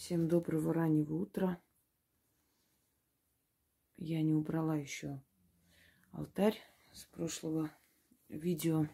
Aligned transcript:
Всем 0.00 0.28
доброго 0.28 0.72
раннего 0.72 1.12
утра. 1.12 1.62
Я 3.98 4.22
не 4.22 4.32
убрала 4.32 4.74
еще 4.74 5.22
алтарь 6.12 6.58
с 6.94 7.04
прошлого 7.04 7.70
видео. 8.30 8.88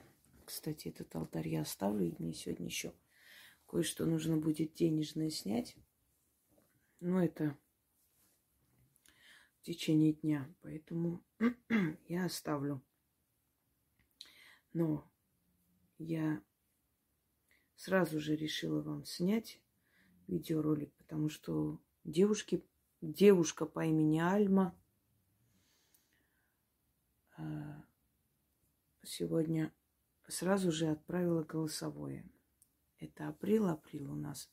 Кстати, 0.44 0.88
этот 0.88 1.14
алтарь 1.14 1.46
я 1.48 1.60
оставлю, 1.60 2.08
и 2.08 2.14
мне 2.20 2.34
сегодня 2.34 2.66
еще 2.66 2.92
кое-что 3.68 4.04
нужно 4.04 4.36
будет 4.36 4.74
денежное 4.74 5.30
снять. 5.30 5.76
Но 6.98 7.22
это 7.22 7.56
в 9.60 9.62
течение 9.62 10.12
дня, 10.12 10.52
поэтому 10.60 11.24
я 12.08 12.24
оставлю. 12.24 12.82
Но 14.72 15.08
я 15.98 16.42
сразу 17.76 18.18
же 18.18 18.34
решила 18.34 18.82
вам 18.82 19.04
снять 19.04 19.60
видеоролик, 20.26 20.92
потому 21.06 21.28
что 21.28 21.80
девушки, 22.02 22.64
девушка 23.00 23.64
по 23.64 23.84
имени 23.86 24.18
Альма 24.18 24.76
а, 27.36 27.84
сегодня 29.04 29.72
сразу 30.26 30.72
же 30.72 30.88
отправила 30.88 31.44
голосовое. 31.44 32.28
Это 32.98 33.28
април, 33.28 33.68
април 33.68 34.10
у 34.10 34.16
нас 34.16 34.50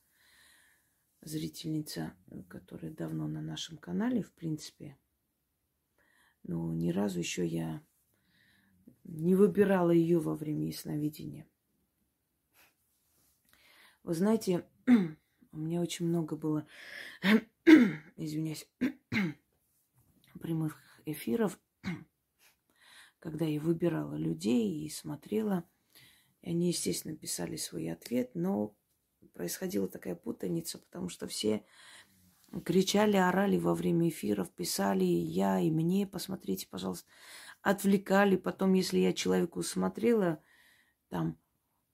зрительница, 1.21 2.13
которая 2.49 2.91
давно 2.91 3.27
на 3.27 3.41
нашем 3.41 3.77
канале, 3.79 4.21
в 4.21 4.31
принципе. 4.33 4.95
Но 6.43 6.71
ни 6.71 6.91
разу 6.91 7.17
еще 7.17 7.47
я 7.47 7.83
не 9.05 9.33
выбирала 9.33 9.89
ее 9.89 10.19
во 10.19 10.35
время 10.35 10.67
ясновидения. 10.67 11.47
Вы 14.03 14.13
знаете, 14.13 14.69
у 15.53 15.57
меня 15.59 15.81
очень 15.81 16.07
много 16.07 16.35
было, 16.35 16.65
извиняюсь, 18.17 18.67
прямых 20.41 20.77
эфиров, 21.05 21.59
когда 23.19 23.45
я 23.45 23.61
выбирала 23.61 24.15
людей 24.15 24.83
и 24.83 24.89
смотрела. 24.89 25.63
И 26.41 26.49
они, 26.49 26.69
естественно, 26.69 27.15
писали 27.15 27.55
свой 27.55 27.91
ответ, 27.91 28.31
но 28.33 28.75
происходила 29.33 29.87
такая 29.87 30.15
путаница, 30.15 30.79
потому 30.79 31.07
что 31.07 31.27
все 31.27 31.63
кричали, 32.65 33.15
орали 33.15 33.57
во 33.57 33.75
время 33.75 34.09
эфиров, 34.09 34.51
писали 34.51 35.05
я 35.05 35.59
и 35.59 35.69
мне, 35.69 36.05
посмотрите, 36.07 36.67
пожалуйста, 36.67 37.07
отвлекали. 37.61 38.35
Потом, 38.37 38.73
если 38.73 38.97
я 38.97 39.13
человеку 39.13 39.61
смотрела, 39.61 40.43
там, 41.09 41.37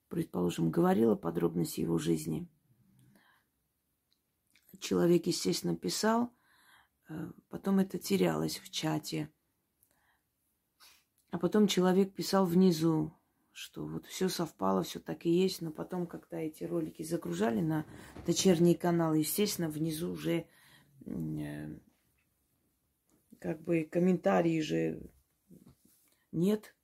предположим, 0.08 0.70
говорила 0.70 1.14
подробности 1.14 1.80
его 1.80 1.98
жизни– 1.98 2.48
человек, 4.80 5.26
естественно, 5.26 5.76
писал, 5.76 6.32
э, 7.08 7.32
потом 7.48 7.78
это 7.78 7.98
терялось 7.98 8.58
в 8.58 8.70
чате. 8.70 9.30
А 11.30 11.38
потом 11.38 11.66
человек 11.66 12.12
писал 12.12 12.44
внизу, 12.44 13.12
что 13.52 13.86
вот 13.86 14.06
все 14.06 14.28
совпало, 14.28 14.82
все 14.82 15.00
так 15.00 15.26
и 15.26 15.30
есть, 15.30 15.60
но 15.60 15.70
потом, 15.70 16.06
когда 16.06 16.38
эти 16.40 16.64
ролики 16.64 17.02
загружали 17.02 17.60
на 17.60 17.86
дочерние 18.26 18.76
каналы, 18.76 19.18
естественно, 19.18 19.68
внизу 19.68 20.10
уже 20.12 20.46
э, 21.06 21.78
как 23.38 23.62
бы 23.62 23.84
комментарии 23.84 24.60
же 24.60 25.00
нет. 26.32 26.74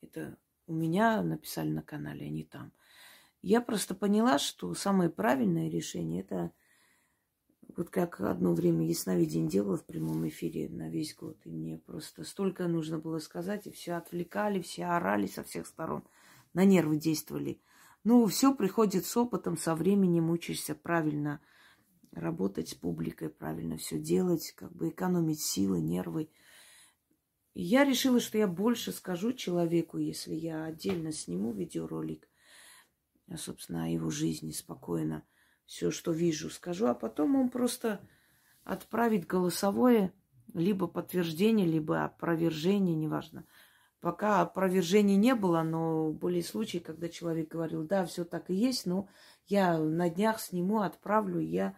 Это 0.00 0.38
у 0.66 0.72
меня 0.72 1.22
написали 1.22 1.70
на 1.70 1.82
канале, 1.82 2.26
а 2.26 2.30
не 2.30 2.44
там. 2.44 2.72
Я 3.42 3.60
просто 3.60 3.96
поняла, 3.96 4.38
что 4.38 4.72
самое 4.74 5.10
правильное 5.10 5.68
решение 5.68 6.22
это 6.22 6.52
вот 7.76 7.90
как 7.90 8.20
одно 8.20 8.54
время 8.54 8.86
ясновидение 8.86 9.50
делала 9.50 9.76
в 9.76 9.84
прямом 9.84 10.28
эфире 10.28 10.68
на 10.68 10.88
весь 10.88 11.14
год. 11.14 11.36
И 11.44 11.50
мне 11.50 11.78
просто 11.78 12.22
столько 12.22 12.68
нужно 12.68 12.98
было 12.98 13.18
сказать, 13.18 13.66
и 13.66 13.72
все 13.72 13.94
отвлекали, 13.94 14.60
все 14.60 14.84
орали 14.84 15.26
со 15.26 15.42
всех 15.42 15.66
сторон, 15.66 16.04
на 16.54 16.64
нервы 16.64 16.98
действовали. 16.98 17.60
Ну, 18.04 18.26
все 18.26 18.54
приходит 18.54 19.06
с 19.06 19.16
опытом, 19.16 19.56
со 19.56 19.74
временем 19.74 20.30
учишься 20.30 20.74
правильно 20.74 21.40
работать 22.12 22.68
с 22.68 22.74
публикой, 22.74 23.30
правильно 23.30 23.76
все 23.76 23.98
делать, 23.98 24.52
как 24.56 24.72
бы 24.72 24.90
экономить 24.90 25.40
силы, 25.40 25.80
нервы. 25.80 26.28
И 27.54 27.62
я 27.62 27.84
решила, 27.84 28.20
что 28.20 28.38
я 28.38 28.46
больше 28.46 28.92
скажу 28.92 29.32
человеку, 29.32 29.98
если 29.98 30.34
я 30.34 30.64
отдельно 30.64 31.12
сниму 31.12 31.52
видеоролик, 31.52 32.28
собственно, 33.36 33.84
о 33.84 33.88
его 33.88 34.10
жизни 34.10 34.50
спокойно 34.52 35.24
все, 35.66 35.90
что 35.90 36.12
вижу, 36.12 36.50
скажу, 36.50 36.86
а 36.86 36.94
потом 36.94 37.36
он 37.36 37.48
просто 37.48 38.00
отправит 38.64 39.26
голосовое, 39.26 40.12
либо 40.54 40.86
подтверждение, 40.86 41.66
либо 41.66 42.04
опровержение, 42.04 42.94
неважно. 42.94 43.46
Пока 44.00 44.40
опровержения 44.40 45.16
не 45.16 45.34
было, 45.34 45.62
но 45.62 46.10
были 46.12 46.40
случаи, 46.40 46.78
когда 46.78 47.08
человек 47.08 47.48
говорил, 47.48 47.84
да, 47.84 48.04
все 48.04 48.24
так 48.24 48.50
и 48.50 48.54
есть, 48.54 48.84
но 48.84 49.08
я 49.46 49.78
на 49.78 50.10
днях 50.10 50.40
сниму, 50.40 50.80
отправлю. 50.80 51.38
Я 51.38 51.76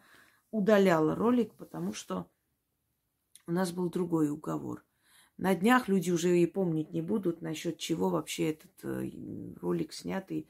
удаляла 0.50 1.14
ролик, 1.14 1.52
потому 1.54 1.92
что 1.92 2.30
у 3.46 3.52
нас 3.52 3.72
был 3.72 3.90
другой 3.90 4.30
уговор. 4.30 4.84
На 5.36 5.54
днях 5.54 5.88
люди 5.88 6.10
уже 6.10 6.38
и 6.38 6.46
помнить 6.46 6.92
не 6.92 7.02
будут, 7.02 7.42
насчет 7.42 7.76
чего 7.76 8.08
вообще 8.08 8.50
этот 8.50 8.72
э, 8.84 9.10
ролик 9.60 9.92
снятый 9.92 10.48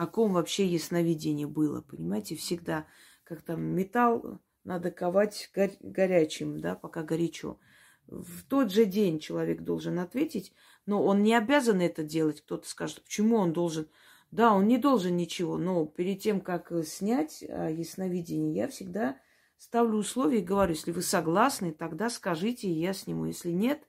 о 0.00 0.06
ком 0.06 0.32
вообще 0.32 0.66
ясновидение 0.66 1.46
было, 1.46 1.82
понимаете, 1.82 2.34
всегда, 2.34 2.86
как 3.22 3.42
там 3.42 3.60
металл 3.60 4.40
надо 4.64 4.90
ковать 4.90 5.50
горя- 5.54 5.76
горячим, 5.80 6.58
да, 6.58 6.74
пока 6.74 7.02
горячо. 7.02 7.58
В 8.06 8.42
тот 8.48 8.72
же 8.72 8.86
день 8.86 9.18
человек 9.18 9.60
должен 9.60 9.98
ответить, 9.98 10.54
но 10.86 11.04
он 11.04 11.22
не 11.22 11.34
обязан 11.34 11.82
это 11.82 12.02
делать. 12.02 12.40
Кто-то 12.40 12.66
скажет, 12.66 13.04
почему 13.04 13.36
он 13.36 13.52
должен? 13.52 13.90
Да, 14.30 14.54
он 14.54 14.68
не 14.68 14.78
должен 14.78 15.18
ничего, 15.18 15.58
но 15.58 15.84
перед 15.84 16.20
тем, 16.20 16.40
как 16.40 16.72
снять 16.86 17.42
ясновидение, 17.42 18.54
я 18.54 18.68
всегда 18.68 19.18
ставлю 19.58 19.98
условия 19.98 20.38
и 20.38 20.42
говорю, 20.42 20.72
если 20.72 20.92
вы 20.92 21.02
согласны, 21.02 21.72
тогда 21.72 22.08
скажите, 22.08 22.68
и 22.68 22.80
я 22.80 22.94
сниму. 22.94 23.26
Если 23.26 23.50
нет, 23.50 23.86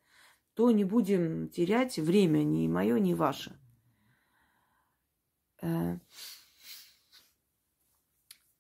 то 0.55 0.72
не 0.72 0.83
будем 0.83 1.47
терять 1.47 1.97
время 1.99 2.43
ни 2.43 2.67
мое, 2.67 2.99
ни 2.99 3.13
ваше. 3.13 3.60
Э, 5.61 5.97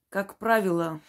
как 0.09 0.37
правило, 0.37 1.01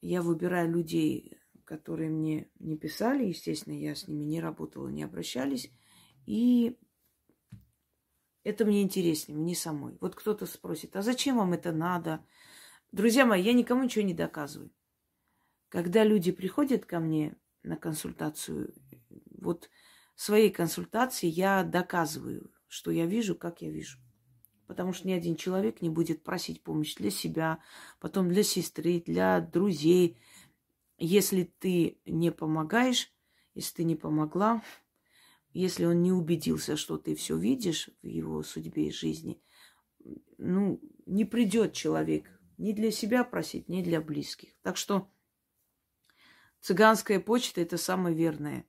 я 0.00 0.22
выбираю 0.22 0.70
людей, 0.70 1.38
которые 1.64 2.10
мне 2.10 2.50
не 2.58 2.76
писали, 2.76 3.24
естественно, 3.26 3.74
я 3.74 3.94
с 3.94 4.08
ними 4.08 4.24
не 4.24 4.40
работала, 4.40 4.88
не 4.88 5.02
обращались. 5.02 5.70
И 6.26 6.78
это 8.44 8.64
мне 8.64 8.82
интереснее, 8.82 9.38
мне 9.38 9.54
самой. 9.54 9.96
Вот 10.00 10.14
кто-то 10.14 10.46
спросит, 10.46 10.96
а 10.96 11.02
зачем 11.02 11.36
вам 11.36 11.52
это 11.52 11.72
надо? 11.72 12.24
Друзья 12.90 13.24
мои, 13.24 13.42
я 13.42 13.52
никому 13.52 13.84
ничего 13.84 14.04
не 14.04 14.14
доказываю. 14.14 14.70
Когда 15.68 16.04
люди 16.04 16.32
приходят 16.32 16.84
ко 16.84 17.00
мне 17.00 17.36
на 17.62 17.76
консультацию, 17.76 18.74
вот 19.30 19.70
своей 20.14 20.50
консультации 20.50 21.26
я 21.26 21.62
доказываю, 21.62 22.52
что 22.66 22.90
я 22.90 23.06
вижу, 23.06 23.34
как 23.36 23.62
я 23.62 23.70
вижу 23.70 24.01
потому 24.72 24.94
что 24.94 25.06
ни 25.06 25.12
один 25.12 25.36
человек 25.36 25.82
не 25.82 25.90
будет 25.90 26.22
просить 26.22 26.62
помощь 26.62 26.94
для 26.94 27.10
себя, 27.10 27.58
потом 28.00 28.30
для 28.30 28.42
сестры, 28.42 29.02
для 29.04 29.38
друзей. 29.38 30.16
Если 30.96 31.42
ты 31.58 31.98
не 32.06 32.32
помогаешь, 32.32 33.12
если 33.52 33.74
ты 33.74 33.84
не 33.84 33.96
помогла, 33.96 34.62
если 35.52 35.84
он 35.84 36.00
не 36.02 36.10
убедился, 36.10 36.78
что 36.78 36.96
ты 36.96 37.14
все 37.14 37.36
видишь 37.36 37.90
в 38.00 38.06
его 38.06 38.42
судьбе 38.42 38.88
и 38.88 38.92
жизни, 38.92 39.42
ну, 40.38 40.80
не 41.04 41.26
придет 41.26 41.74
человек 41.74 42.24
ни 42.56 42.72
для 42.72 42.90
себя 42.90 43.24
просить, 43.24 43.68
ни 43.68 43.82
для 43.82 44.00
близких. 44.00 44.54
Так 44.62 44.78
что 44.78 45.10
цыганская 46.60 47.20
почта 47.20 47.60
это 47.60 47.76
самое 47.76 48.16
верное. 48.16 48.64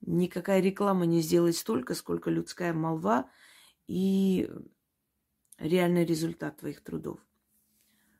Никакая 0.00 0.60
реклама 0.60 1.06
не 1.06 1.22
сделает 1.22 1.56
столько, 1.56 1.96
сколько 1.96 2.30
людская 2.30 2.72
молва. 2.72 3.28
И 3.88 4.48
реальный 5.60 6.04
результат 6.04 6.56
твоих 6.58 6.82
трудов. 6.82 7.20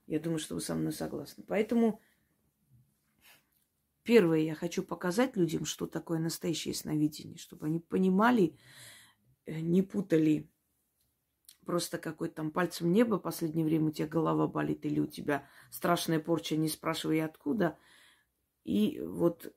Я 0.06 0.20
думаю, 0.20 0.38
что 0.38 0.54
вы 0.54 0.60
со 0.60 0.74
мной 0.74 0.92
согласны. 0.92 1.42
Поэтому 1.46 2.00
первое, 4.02 4.40
я 4.40 4.54
хочу 4.54 4.82
показать 4.82 5.36
людям, 5.36 5.64
что 5.64 5.86
такое 5.86 6.18
настоящее 6.18 6.74
сновидение, 6.74 7.38
чтобы 7.38 7.66
они 7.66 7.80
понимали, 7.80 8.56
э, 9.46 9.60
не 9.60 9.82
путали 9.82 10.50
просто 11.64 11.98
какой-то 11.98 12.36
там 12.36 12.50
пальцем 12.50 12.92
небо, 12.92 13.16
в 13.16 13.22
последнее 13.22 13.64
время 13.64 13.88
у 13.88 13.90
тебя 13.92 14.08
голова 14.08 14.46
болит, 14.46 14.84
или 14.84 15.00
у 15.00 15.06
тебя 15.06 15.46
страшная 15.70 16.18
порча, 16.18 16.56
не 16.56 16.68
спрашивай 16.68 17.22
откуда. 17.22 17.78
И 18.64 19.00
вот 19.00 19.54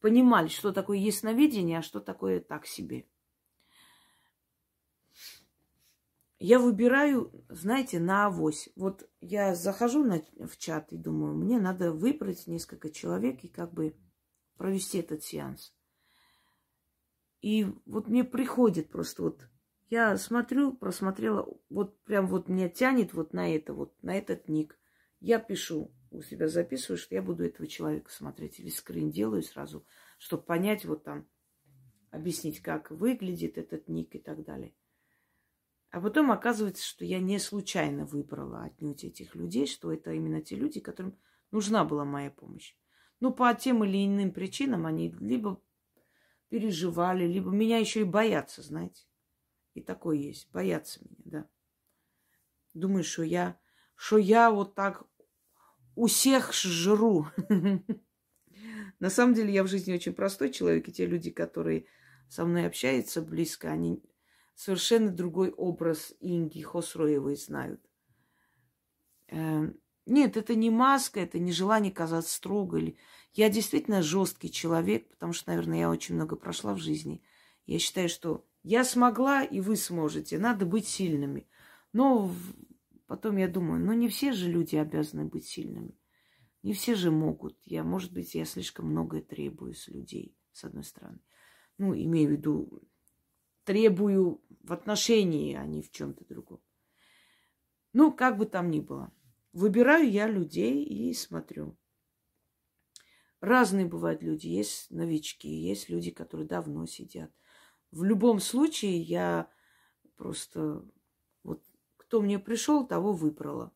понимали, 0.00 0.48
что 0.48 0.72
такое 0.72 0.98
ясновидение, 0.98 1.78
а 1.78 1.82
что 1.82 2.00
такое 2.00 2.40
так 2.40 2.66
себе. 2.66 3.06
Я 6.46 6.58
выбираю, 6.58 7.32
знаете, 7.48 7.98
на 7.98 8.26
авось. 8.26 8.68
Вот 8.76 9.08
я 9.22 9.54
захожу 9.54 10.04
на, 10.04 10.22
в 10.46 10.58
чат 10.58 10.92
и 10.92 10.98
думаю, 10.98 11.34
мне 11.34 11.58
надо 11.58 11.90
выбрать 11.90 12.46
несколько 12.46 12.90
человек 12.90 13.44
и 13.44 13.48
как 13.48 13.72
бы 13.72 13.96
провести 14.58 14.98
этот 14.98 15.22
сеанс. 15.22 15.74
И 17.40 17.66
вот 17.86 18.08
мне 18.08 18.24
приходит 18.24 18.90
просто 18.90 19.22
вот, 19.22 19.48
я 19.88 20.18
смотрю, 20.18 20.74
просмотрела, 20.74 21.48
вот 21.70 21.98
прям 22.04 22.26
вот 22.26 22.48
меня 22.48 22.68
тянет 22.68 23.14
вот 23.14 23.32
на 23.32 23.54
это, 23.54 23.72
вот 23.72 23.94
на 24.02 24.14
этот 24.14 24.46
ник. 24.46 24.78
Я 25.20 25.38
пишу, 25.38 25.94
у 26.10 26.20
себя 26.20 26.48
записываю, 26.48 26.98
что 26.98 27.14
я 27.14 27.22
буду 27.22 27.42
этого 27.44 27.66
человека 27.66 28.10
смотреть. 28.10 28.60
Или 28.60 28.68
скрин 28.68 29.10
делаю 29.10 29.42
сразу, 29.42 29.86
чтобы 30.18 30.42
понять 30.42 30.84
вот 30.84 31.04
там, 31.04 31.26
объяснить, 32.10 32.60
как 32.60 32.90
выглядит 32.90 33.56
этот 33.56 33.88
ник 33.88 34.14
и 34.14 34.18
так 34.18 34.44
далее. 34.44 34.74
А 35.94 36.00
потом 36.00 36.32
оказывается, 36.32 36.84
что 36.84 37.04
я 37.04 37.20
не 37.20 37.38
случайно 37.38 38.04
выбрала 38.04 38.64
отнюдь 38.64 39.04
этих 39.04 39.36
людей, 39.36 39.64
что 39.68 39.92
это 39.92 40.10
именно 40.10 40.42
те 40.42 40.56
люди, 40.56 40.80
которым 40.80 41.16
нужна 41.52 41.84
была 41.84 42.04
моя 42.04 42.32
помощь. 42.32 42.74
Ну, 43.20 43.32
по 43.32 43.54
тем 43.54 43.84
или 43.84 44.04
иным 44.04 44.32
причинам 44.32 44.86
они 44.86 45.12
либо 45.20 45.62
переживали, 46.48 47.28
либо 47.28 47.52
меня 47.52 47.78
еще 47.78 48.00
и 48.00 48.04
боятся, 48.04 48.60
знаете. 48.60 49.04
И 49.74 49.82
такое 49.82 50.16
есть. 50.16 50.50
Боятся 50.50 50.98
меня, 51.04 51.22
да. 51.26 51.48
Думаю, 52.72 53.04
что 53.04 53.22
я, 53.22 53.56
что 53.94 54.18
я 54.18 54.50
вот 54.50 54.74
так 54.74 55.04
у 55.94 56.08
всех 56.08 56.52
жру. 56.54 57.28
На 58.98 59.10
самом 59.10 59.34
деле 59.34 59.54
я 59.54 59.62
в 59.62 59.68
жизни 59.68 59.94
очень 59.94 60.12
простой 60.12 60.50
человек, 60.50 60.88
и 60.88 60.92
те 60.92 61.06
люди, 61.06 61.30
которые 61.30 61.86
со 62.28 62.44
мной 62.44 62.66
общаются 62.66 63.22
близко, 63.22 63.70
они 63.70 64.02
совершенно 64.54 65.10
другой 65.10 65.50
образ 65.50 66.14
Инги 66.20 66.62
Хосроевой 66.62 67.36
знают. 67.36 67.80
Эм, 69.28 69.78
нет, 70.06 70.36
это 70.36 70.54
не 70.54 70.70
маска, 70.70 71.20
это 71.20 71.38
не 71.38 71.52
желание 71.52 71.92
казаться 71.92 72.34
строгой. 72.34 72.98
Я 73.32 73.48
действительно 73.48 74.02
жесткий 74.02 74.50
человек, 74.50 75.08
потому 75.08 75.32
что, 75.32 75.50
наверное, 75.50 75.78
я 75.80 75.90
очень 75.90 76.14
много 76.14 76.36
прошла 76.36 76.74
в 76.74 76.78
жизни. 76.78 77.22
Я 77.66 77.78
считаю, 77.78 78.08
что 78.08 78.46
я 78.62 78.84
смогла, 78.84 79.42
и 79.42 79.60
вы 79.60 79.76
сможете. 79.76 80.38
Надо 80.38 80.66
быть 80.66 80.86
сильными. 80.86 81.48
Но 81.92 82.30
потом 83.06 83.36
я 83.36 83.48
думаю, 83.48 83.84
ну 83.84 83.92
не 83.92 84.08
все 84.08 84.32
же 84.32 84.50
люди 84.50 84.76
обязаны 84.76 85.24
быть 85.24 85.46
сильными. 85.46 85.98
Не 86.62 86.72
все 86.72 86.94
же 86.94 87.10
могут. 87.10 87.58
Я, 87.64 87.84
может 87.84 88.12
быть, 88.12 88.34
я 88.34 88.44
слишком 88.44 88.86
многое 88.86 89.22
требую 89.22 89.74
с 89.74 89.88
людей, 89.88 90.36
с 90.52 90.64
одной 90.64 90.84
стороны. 90.84 91.20
Ну, 91.76 91.94
имею 91.94 92.28
в 92.28 92.32
виду, 92.32 92.82
требую 93.64 94.42
в 94.64 94.72
отношении, 94.72 95.54
а 95.54 95.66
не 95.66 95.82
в 95.82 95.90
чем-то 95.90 96.24
другом. 96.24 96.60
Ну, 97.92 98.12
как 98.12 98.38
бы 98.38 98.46
там 98.46 98.70
ни 98.70 98.80
было. 98.80 99.12
Выбираю 99.52 100.10
я 100.10 100.26
людей 100.26 100.82
и 100.84 101.12
смотрю. 101.14 101.78
Разные 103.40 103.86
бывают 103.86 104.22
люди. 104.22 104.48
Есть 104.48 104.90
новички, 104.90 105.48
есть 105.48 105.88
люди, 105.88 106.10
которые 106.10 106.46
давно 106.46 106.86
сидят. 106.86 107.30
В 107.90 108.02
любом 108.02 108.40
случае 108.40 109.00
я 109.00 109.48
просто... 110.16 110.84
Вот 111.42 111.62
кто 111.96 112.20
мне 112.20 112.38
пришел, 112.38 112.86
того 112.86 113.12
выбрала. 113.12 113.72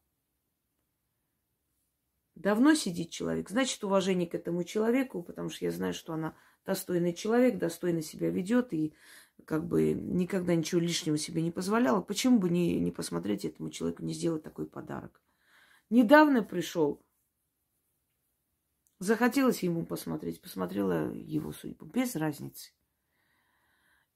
Давно 2.34 2.75
сидит 2.75 3.11
человек, 3.11 3.50
значит, 3.50 3.82
уважение 3.82 4.29
к 4.29 4.34
этому 4.34 4.62
человеку, 4.62 5.25
потому 5.25 5.50
что 5.50 5.64
я 5.64 5.73
знаю, 5.73 5.93
что 5.93 6.12
она 6.12 6.37
достойный 6.64 7.12
человек, 7.12 7.58
достойно 7.58 8.00
себя 8.00 8.31
ведет 8.31 8.73
и 8.73 8.94
как 9.44 9.67
бы 9.67 9.93
никогда 9.93 10.55
ничего 10.55 10.81
лишнего 10.81 11.17
себе 11.17 11.43
не 11.43 11.50
позволяла. 11.50 12.00
Почему 12.00 12.38
бы 12.38 12.49
не, 12.50 12.79
не 12.81 12.90
посмотреть 12.90 13.44
этому 13.44 13.70
человеку, 13.70 14.02
не 14.02 14.12
сделать 14.12 14.43
такой 14.43 14.67
подарок? 14.67 15.23
Недавно 15.90 16.43
пришел. 16.43 17.02
Захотелось 18.99 19.62
ему 19.62 19.87
посмотреть, 19.87 20.43
посмотрела 20.43 21.12
его 21.12 21.52
судьбу. 21.52 21.87
Без 21.87 22.17
разницы. 22.17 22.73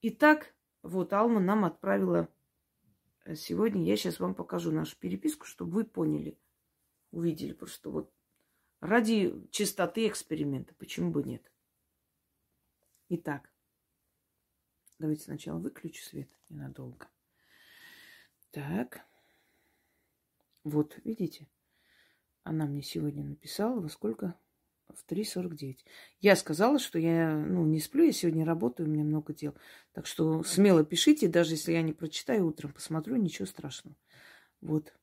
Итак, 0.01 0.53
вот 0.81 1.13
Алма 1.13 1.39
нам 1.39 1.63
отправила 1.63 2.27
э, 3.23 3.35
сегодня. 3.35 3.85
Я 3.85 3.95
сейчас 3.95 4.19
вам 4.19 4.35
покажу 4.35 4.71
нашу 4.71 4.97
переписку, 4.99 5.45
чтобы 5.45 5.71
вы 5.71 5.83
поняли, 5.85 6.37
увидели. 7.11 7.53
Просто 7.53 7.89
вот 7.89 8.13
ради 8.81 9.33
чистоты 9.51 10.07
эксперимента. 10.07 10.75
Почему 10.75 11.11
бы 11.11 11.23
нет? 11.23 11.49
Итак, 13.07 13.52
давайте 15.03 15.25
сначала 15.25 15.59
выключу 15.59 16.01
свет 16.01 16.29
ненадолго. 16.47 17.09
Так. 18.51 19.05
Вот, 20.63 20.97
видите? 21.03 21.49
Она 22.43 22.65
мне 22.65 22.81
сегодня 22.81 23.21
написала, 23.21 23.81
во 23.81 23.89
сколько? 23.89 24.39
В 24.87 25.05
3.49. 25.05 25.79
Я 26.21 26.37
сказала, 26.37 26.79
что 26.79 26.99
я 26.99 27.35
ну, 27.35 27.65
не 27.65 27.81
сплю, 27.81 28.05
я 28.05 28.13
сегодня 28.13 28.45
работаю, 28.45 28.87
у 28.87 28.91
меня 28.91 29.03
много 29.03 29.33
дел. 29.33 29.53
Так 29.91 30.05
что 30.07 30.41
смело 30.43 30.85
пишите, 30.85 31.27
даже 31.27 31.55
если 31.55 31.73
я 31.73 31.81
не 31.81 31.91
прочитаю, 31.91 32.47
утром 32.47 32.71
посмотрю, 32.71 33.17
ничего 33.17 33.45
страшного. 33.45 33.97
Вот. 34.61 34.93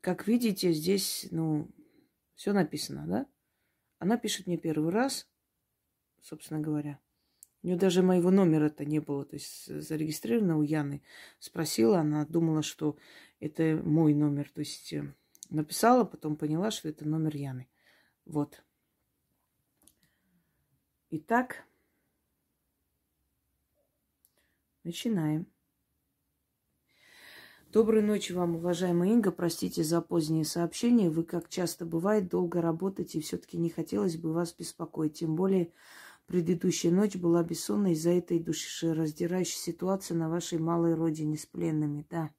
Как 0.00 0.26
видите, 0.26 0.72
здесь, 0.72 1.28
ну, 1.30 1.70
все 2.34 2.52
написано, 2.52 3.06
да? 3.06 3.26
Она 4.00 4.16
пишет 4.16 4.48
мне 4.48 4.58
первый 4.58 4.90
раз, 4.90 5.30
собственно 6.20 6.58
говоря. 6.58 6.98
У 7.62 7.66
нее 7.66 7.76
даже 7.76 8.02
моего 8.02 8.30
номера-то 8.30 8.84
не 8.84 9.00
было, 9.00 9.24
то 9.24 9.36
есть 9.36 9.66
зарегистрировано 9.66 10.58
у 10.58 10.62
Яны. 10.62 11.02
Спросила, 11.38 11.98
она 11.98 12.24
думала, 12.24 12.62
что 12.62 12.96
это 13.38 13.80
мой 13.84 14.14
номер. 14.14 14.50
То 14.50 14.60
есть 14.60 14.92
э, 14.94 15.14
написала, 15.50 16.04
потом 16.04 16.36
поняла, 16.36 16.70
что 16.70 16.88
это 16.88 17.06
номер 17.06 17.36
Яны. 17.36 17.68
Вот. 18.24 18.62
Итак, 21.10 21.64
начинаем. 24.82 25.46
Доброй 27.72 28.02
ночи 28.02 28.32
вам, 28.32 28.56
уважаемая 28.56 29.10
Инга. 29.10 29.30
Простите 29.30 29.84
за 29.84 30.00
позднее 30.00 30.44
сообщение. 30.44 31.10
Вы, 31.10 31.24
как 31.24 31.48
часто 31.48 31.84
бывает, 31.84 32.28
долго 32.28 32.60
работаете, 32.60 33.18
и 33.18 33.20
все-таки 33.20 33.58
не 33.58 33.70
хотелось 33.70 34.16
бы 34.16 34.32
вас 34.32 34.52
беспокоить. 34.52 35.18
Тем 35.18 35.36
более, 35.36 35.72
предыдущая 36.30 36.92
ночь 36.92 37.16
была 37.16 37.42
бессонной 37.42 37.94
из-за 37.94 38.10
этой 38.10 38.38
душераздирающей 38.38 39.58
ситуации 39.58 40.14
на 40.14 40.28
вашей 40.30 40.58
малой 40.58 40.94
родине 40.94 41.36
с 41.36 41.44
пленными. 41.44 42.06
Да. 42.08 42.30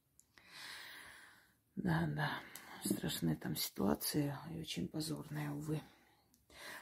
Да, 1.76 2.08
да. 2.16 2.32
Страшная 2.86 3.36
там 3.36 3.58
ситуация 3.58 4.40
и 4.56 4.62
очень 4.62 4.88
позорная, 4.88 5.52
увы. 5.52 5.82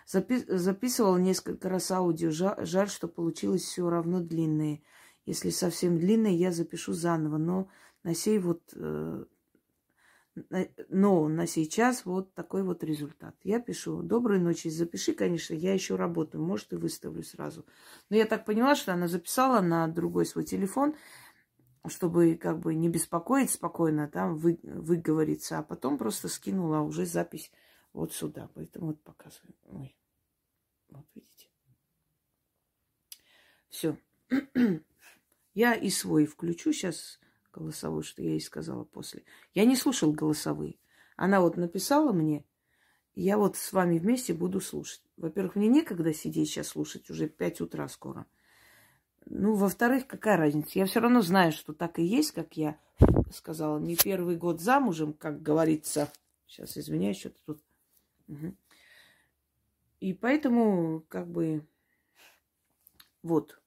Запи- 0.06 0.46
записывал 0.56 1.18
несколько 1.18 1.68
раз 1.68 1.90
аудио. 1.90 2.30
Жаль, 2.30 2.90
что 2.90 3.08
получилось 3.08 3.64
все 3.64 3.90
равно 3.90 4.20
длинные. 4.20 4.84
Если 5.26 5.50
совсем 5.50 5.98
длинные, 5.98 6.36
я 6.36 6.52
запишу 6.52 6.94
заново. 6.94 7.38
Но 7.38 7.70
на 8.04 8.14
сей 8.14 8.38
вот... 8.38 8.62
Э, 8.76 9.26
но 10.90 11.28
на 11.28 11.48
сейчас 11.48 12.06
вот 12.06 12.34
такой 12.34 12.64
вот 12.64 12.84
результат. 12.84 13.36
Я 13.44 13.60
пишу, 13.60 14.02
доброй 14.02 14.40
ночи, 14.40 14.70
запиши, 14.70 15.14
конечно, 15.14 15.54
я 15.54 15.74
еще 15.74 15.96
работаю, 15.96 16.44
может, 16.44 16.74
и 16.74 16.78
выставлю 16.78 17.24
сразу. 17.24 17.66
Но 18.10 18.16
я 18.16 18.26
так 18.26 18.46
поняла, 18.46 18.76
что 18.76 18.94
она 18.94 19.08
записала 19.08 19.62
на 19.62 19.88
другой 19.88 20.26
свой 20.26 20.44
телефон, 20.44 20.96
чтобы 21.88 22.36
как 22.36 22.60
бы 22.60 22.76
не 22.76 22.90
беспокоить 22.90 23.52
спокойно, 23.52 24.08
там 24.08 24.38
вы, 24.38 24.60
выговориться, 24.64 25.60
а 25.60 25.64
потом 25.64 25.98
просто 25.98 26.28
скинула 26.28 26.82
уже 26.82 27.06
запись 27.06 27.52
вот 27.94 28.14
сюда. 28.14 28.50
Поэтому 28.54 28.88
вот 28.88 29.02
показываю. 29.02 29.56
Ой. 29.64 29.98
Вот 30.90 31.06
видите. 31.16 31.48
Все. 33.70 33.98
Я 35.54 35.74
и 35.74 35.90
свой 35.90 36.26
включу 36.26 36.74
сейчас 36.74 37.20
голосовой, 37.52 38.04
что 38.04 38.22
я 38.22 38.32
ей 38.32 38.42
сказала 38.42 38.84
после. 38.84 39.24
Я 39.54 39.66
не 39.66 39.76
слушал 39.76 40.12
голосовые. 40.12 40.80
Она 41.16 41.42
вот 41.42 41.58
написала 41.58 42.12
мне, 42.14 42.46
я 43.16 43.38
вот 43.38 43.58
с 43.58 43.74
вами 43.74 43.98
вместе 43.98 44.34
буду 44.34 44.62
слушать. 44.62 45.02
Во-первых, 45.18 45.56
мне 45.56 45.68
некогда 45.68 46.14
сидеть 46.14 46.50
сейчас 46.50 46.70
слушать, 46.70 47.10
уже 47.10 47.28
5 47.28 47.62
утра 47.62 47.88
скоро. 47.88 48.26
Ну, 49.26 49.56
во-вторых, 49.56 50.08
какая 50.08 50.38
разница? 50.38 50.80
Я 50.80 50.86
все 50.86 51.00
равно 51.00 51.22
знаю, 51.22 51.52
что 51.52 51.74
так 51.74 52.00
и 52.00 52.04
есть, 52.04 52.32
как 52.32 52.56
я 52.56 52.80
сказала. 53.34 53.78
Не 53.78 53.96
первый 53.96 54.38
год 54.38 54.62
замужем, 54.62 55.14
как 55.14 55.42
говорится. 55.42 56.10
Сейчас, 56.48 56.78
извиняюсь, 56.78 57.20
что-то 57.20 57.40
тут. 57.46 57.64
Угу. 58.28 58.56
И 60.00 60.14
поэтому, 60.14 61.04
как 61.10 61.28
бы, 61.28 61.68
вот, 63.22 63.62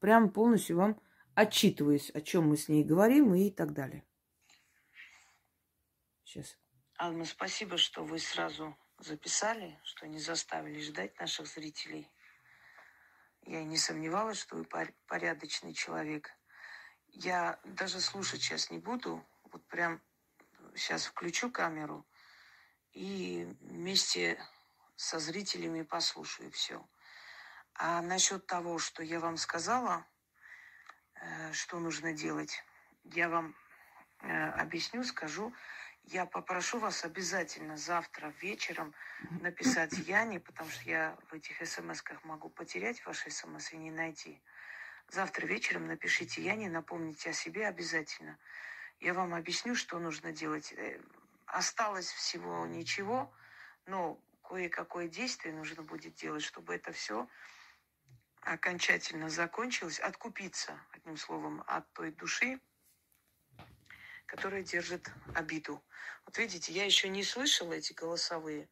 прям 0.00 0.30
полностью 0.30 0.76
вам 0.76 1.00
отчитываюсь, 1.36 2.10
о 2.10 2.20
чем 2.22 2.48
мы 2.48 2.56
с 2.56 2.68
ней 2.68 2.82
говорим 2.82 3.34
и 3.34 3.50
так 3.50 3.72
далее. 3.72 4.04
Сейчас. 6.24 6.58
Алма, 6.96 7.26
спасибо, 7.26 7.76
что 7.76 8.04
вы 8.04 8.18
сразу 8.18 8.74
записали, 8.98 9.78
что 9.84 10.08
не 10.08 10.18
заставили 10.18 10.80
ждать 10.80 11.18
наших 11.20 11.46
зрителей. 11.46 12.10
Я 13.42 13.62
не 13.64 13.76
сомневалась, 13.76 14.40
что 14.40 14.56
вы 14.56 14.66
порядочный 15.06 15.74
человек. 15.74 16.30
я 17.08 17.60
даже 17.64 18.00
слушать 18.00 18.40
сейчас 18.40 18.70
не 18.70 18.78
буду. 18.78 19.24
Вот 19.52 19.64
прям 19.68 20.02
сейчас 20.74 21.04
включу 21.04 21.50
камеру 21.50 22.06
и 22.92 23.44
вместе 23.60 24.42
со 24.96 25.18
зрителями 25.18 25.82
послушаю 25.82 26.50
все. 26.50 26.88
А 27.74 28.00
насчет 28.00 28.46
того, 28.46 28.78
что 28.78 29.02
я 29.02 29.20
вам 29.20 29.36
сказала, 29.36 30.06
что 31.52 31.78
нужно 31.78 32.12
делать, 32.12 32.62
я 33.04 33.28
вам 33.28 33.54
э, 34.20 34.50
объясню, 34.50 35.04
скажу. 35.04 35.52
Я 36.04 36.24
попрошу 36.24 36.78
вас 36.78 37.04
обязательно 37.04 37.76
завтра 37.76 38.32
вечером 38.40 38.94
написать 39.40 39.92
Яне, 40.06 40.40
потому 40.40 40.70
что 40.70 40.88
я 40.88 41.16
в 41.30 41.34
этих 41.34 41.60
смс-ках 41.66 42.22
могу 42.24 42.48
потерять 42.48 43.04
ваши 43.04 43.30
смс 43.30 43.72
и 43.72 43.76
не 43.76 43.90
найти. 43.90 44.40
Завтра 45.08 45.46
вечером 45.46 45.86
напишите 45.86 46.42
Яне, 46.42 46.68
напомните 46.68 47.30
о 47.30 47.32
себе 47.32 47.66
обязательно. 47.66 48.38
Я 49.00 49.14
вам 49.14 49.34
объясню, 49.34 49.74
что 49.74 49.98
нужно 49.98 50.32
делать. 50.32 50.72
Э, 50.72 51.00
осталось 51.46 52.10
всего 52.10 52.66
ничего, 52.66 53.32
но 53.86 54.20
кое-какое 54.42 55.08
действие 55.08 55.54
нужно 55.54 55.82
будет 55.82 56.14
делать, 56.14 56.42
чтобы 56.42 56.74
это 56.74 56.92
все 56.92 57.28
окончательно 58.46 59.28
закончилось, 59.28 59.98
откупиться, 59.98 60.80
одним 60.92 61.16
словом, 61.16 61.64
от 61.66 61.92
той 61.92 62.12
души, 62.12 62.60
которая 64.26 64.62
держит 64.62 65.10
обиду. 65.34 65.82
Вот 66.24 66.38
видите, 66.38 66.72
я 66.72 66.84
еще 66.84 67.08
не 67.08 67.24
слышала 67.24 67.72
эти 67.72 67.92
голосовые. 67.92 68.68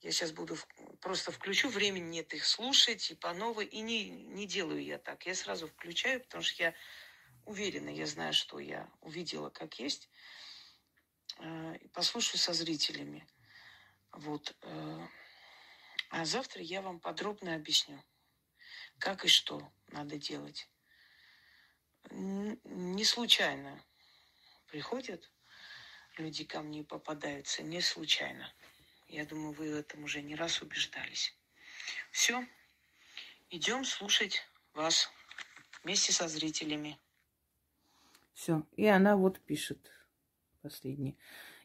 Я 0.00 0.12
сейчас 0.12 0.32
буду 0.32 0.56
просто 1.00 1.30
включу, 1.30 1.68
времени 1.68 2.08
нет 2.08 2.32
их 2.32 2.44
слушать 2.44 3.10
и 3.10 3.14
по 3.14 3.34
новой. 3.34 3.66
И 3.66 3.80
не, 3.80 4.08
не 4.08 4.46
делаю 4.46 4.82
я 4.82 4.98
так. 4.98 5.26
Я 5.26 5.34
сразу 5.34 5.68
включаю, 5.68 6.20
потому 6.22 6.42
что 6.42 6.62
я 6.62 6.74
уверена, 7.44 7.90
я 7.90 8.06
знаю, 8.06 8.32
что 8.32 8.58
я 8.58 8.88
увидела 9.00 9.50
как 9.50 9.78
есть. 9.78 10.08
Э, 11.40 11.76
и 11.76 11.88
послушаю 11.88 12.38
со 12.38 12.52
зрителями. 12.52 13.26
Вот. 14.12 14.56
Э, 14.62 15.06
а 16.10 16.24
завтра 16.24 16.62
я 16.62 16.80
вам 16.80 17.00
подробно 17.00 17.54
объясню, 17.54 18.02
как 18.98 19.24
и 19.24 19.28
что 19.28 19.72
надо 19.88 20.18
делать. 20.18 20.68
Не 22.10 23.04
случайно 23.04 23.82
приходят 24.68 25.30
люди 26.18 26.44
ко 26.44 26.62
мне 26.62 26.84
попадаются, 26.84 27.62
не 27.62 27.80
случайно. 27.80 28.52
Я 29.08 29.24
думаю, 29.24 29.52
вы 29.52 29.72
в 29.72 29.76
этом 29.76 30.04
уже 30.04 30.20
не 30.20 30.34
раз 30.34 30.60
убеждались. 30.60 31.34
Все, 32.10 32.44
идем 33.50 33.84
слушать 33.84 34.42
вас 34.74 35.10
вместе 35.82 36.12
со 36.12 36.28
зрителями. 36.28 36.98
Все, 38.34 38.66
и 38.76 38.86
она 38.86 39.16
вот 39.16 39.40
пишет 39.40 39.90
последний. 40.62 41.16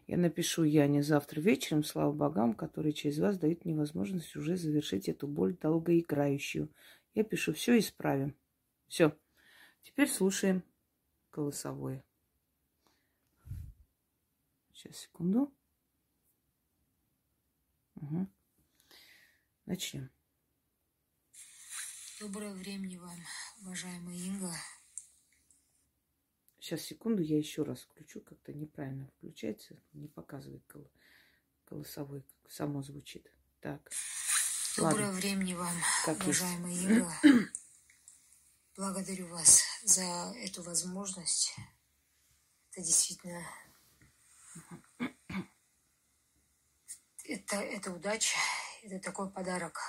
Я 0.07 0.17
напишу 0.17 0.63
Яне 0.63 1.01
завтра 1.01 1.39
вечером, 1.39 1.83
слава 1.83 2.11
богам, 2.11 2.53
которые 2.53 2.93
через 2.93 3.19
вас 3.19 3.37
дают 3.37 3.63
мне 3.63 3.75
возможность 3.75 4.35
уже 4.35 4.57
завершить 4.57 5.07
эту 5.07 5.27
боль 5.27 5.55
долгоиграющую. 5.55 6.69
Я 7.13 7.23
пишу, 7.23 7.53
все 7.53 7.77
исправим. 7.77 8.35
Все. 8.87 9.17
Теперь 9.83 10.09
слушаем 10.09 10.63
голосовое. 11.31 12.03
Сейчас, 14.73 14.97
секунду. 14.97 15.53
Угу. 17.95 18.27
Начнем. 19.65 20.09
Доброе 22.19 22.53
времени 22.53 22.97
вам, 22.97 23.19
уважаемая 23.61 24.15
Инга. 24.15 24.53
Сейчас, 26.59 26.81
секунду, 26.81 27.21
я 27.21 27.37
еще 27.37 27.63
раз 27.63 27.81
включу. 27.81 28.21
Как-то 28.21 28.53
неправильно 28.53 29.07
включается, 29.07 29.79
не 29.91 30.07
показывает 30.07 30.63
голосовой, 31.69 32.25
как 32.41 32.51
само 32.51 32.81
звучит. 32.81 33.31
Так. 33.59 33.91
Доброе 34.75 35.05
Ладно. 35.05 35.19
времени 35.19 35.53
вам, 35.53 35.75
как 36.03 36.19
уважаемая 36.23 36.73
есть? 36.73 36.83
Инга. 36.83 37.13
Благодарю 38.75 39.27
вас 39.27 39.61
за 39.83 40.33
эту 40.37 40.63
возможность. 40.63 41.53
Это 42.71 42.81
действительно 42.81 43.45
это, 47.25 47.57
это 47.57 47.91
удача, 47.91 48.35
это 48.81 48.99
такой 48.99 49.29
подарок. 49.29 49.79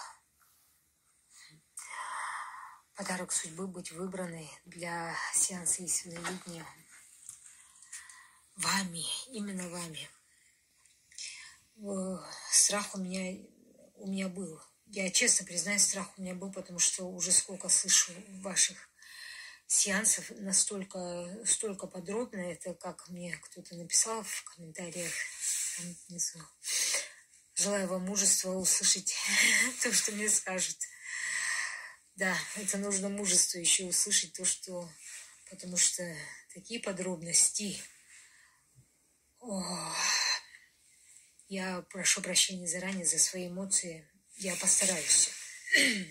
Подарок 2.94 3.32
судьбы 3.32 3.66
быть 3.66 3.90
выбранной 3.90 4.50
для 4.66 5.16
сеанса 5.32 5.82
видения. 5.82 6.66
Вами, 8.56 9.04
именно 9.28 9.66
вами. 9.70 10.10
Страх 12.50 12.94
у 12.94 12.98
меня, 12.98 13.42
у 13.94 14.08
меня 14.08 14.28
был. 14.28 14.60
Я 14.94 15.10
честно 15.10 15.44
признаюсь, 15.44 15.82
страх 15.82 16.16
у 16.16 16.22
меня 16.22 16.36
был, 16.36 16.52
потому 16.52 16.78
что 16.78 17.06
уже 17.06 17.32
сколько 17.32 17.68
слышу 17.68 18.12
ваших 18.42 18.88
сеансов 19.66 20.30
настолько 20.30 21.36
столько 21.44 21.88
подробно, 21.88 22.38
это 22.38 22.74
как 22.74 23.08
мне 23.08 23.36
кто-то 23.42 23.74
написал 23.74 24.22
в 24.22 24.44
комментариях 24.44 25.12
там 25.76 25.96
внизу. 26.06 26.38
Желаю 27.56 27.88
вам 27.88 28.02
мужества 28.02 28.52
услышать 28.52 29.16
то, 29.82 29.92
что 29.92 30.12
мне 30.12 30.28
скажут. 30.28 30.76
Да, 32.14 32.38
это 32.54 32.78
нужно 32.78 33.08
мужество 33.08 33.58
еще 33.58 33.86
услышать 33.86 34.32
то, 34.34 34.44
что... 34.44 34.88
Потому 35.50 35.76
что 35.76 36.04
такие 36.54 36.78
подробности... 36.78 37.82
О, 39.40 39.60
я 41.48 41.82
прошу 41.90 42.22
прощения 42.22 42.68
заранее 42.68 43.04
за 43.04 43.18
свои 43.18 43.48
эмоции. 43.48 44.08
Я 44.44 44.54
постараюсь 44.56 45.30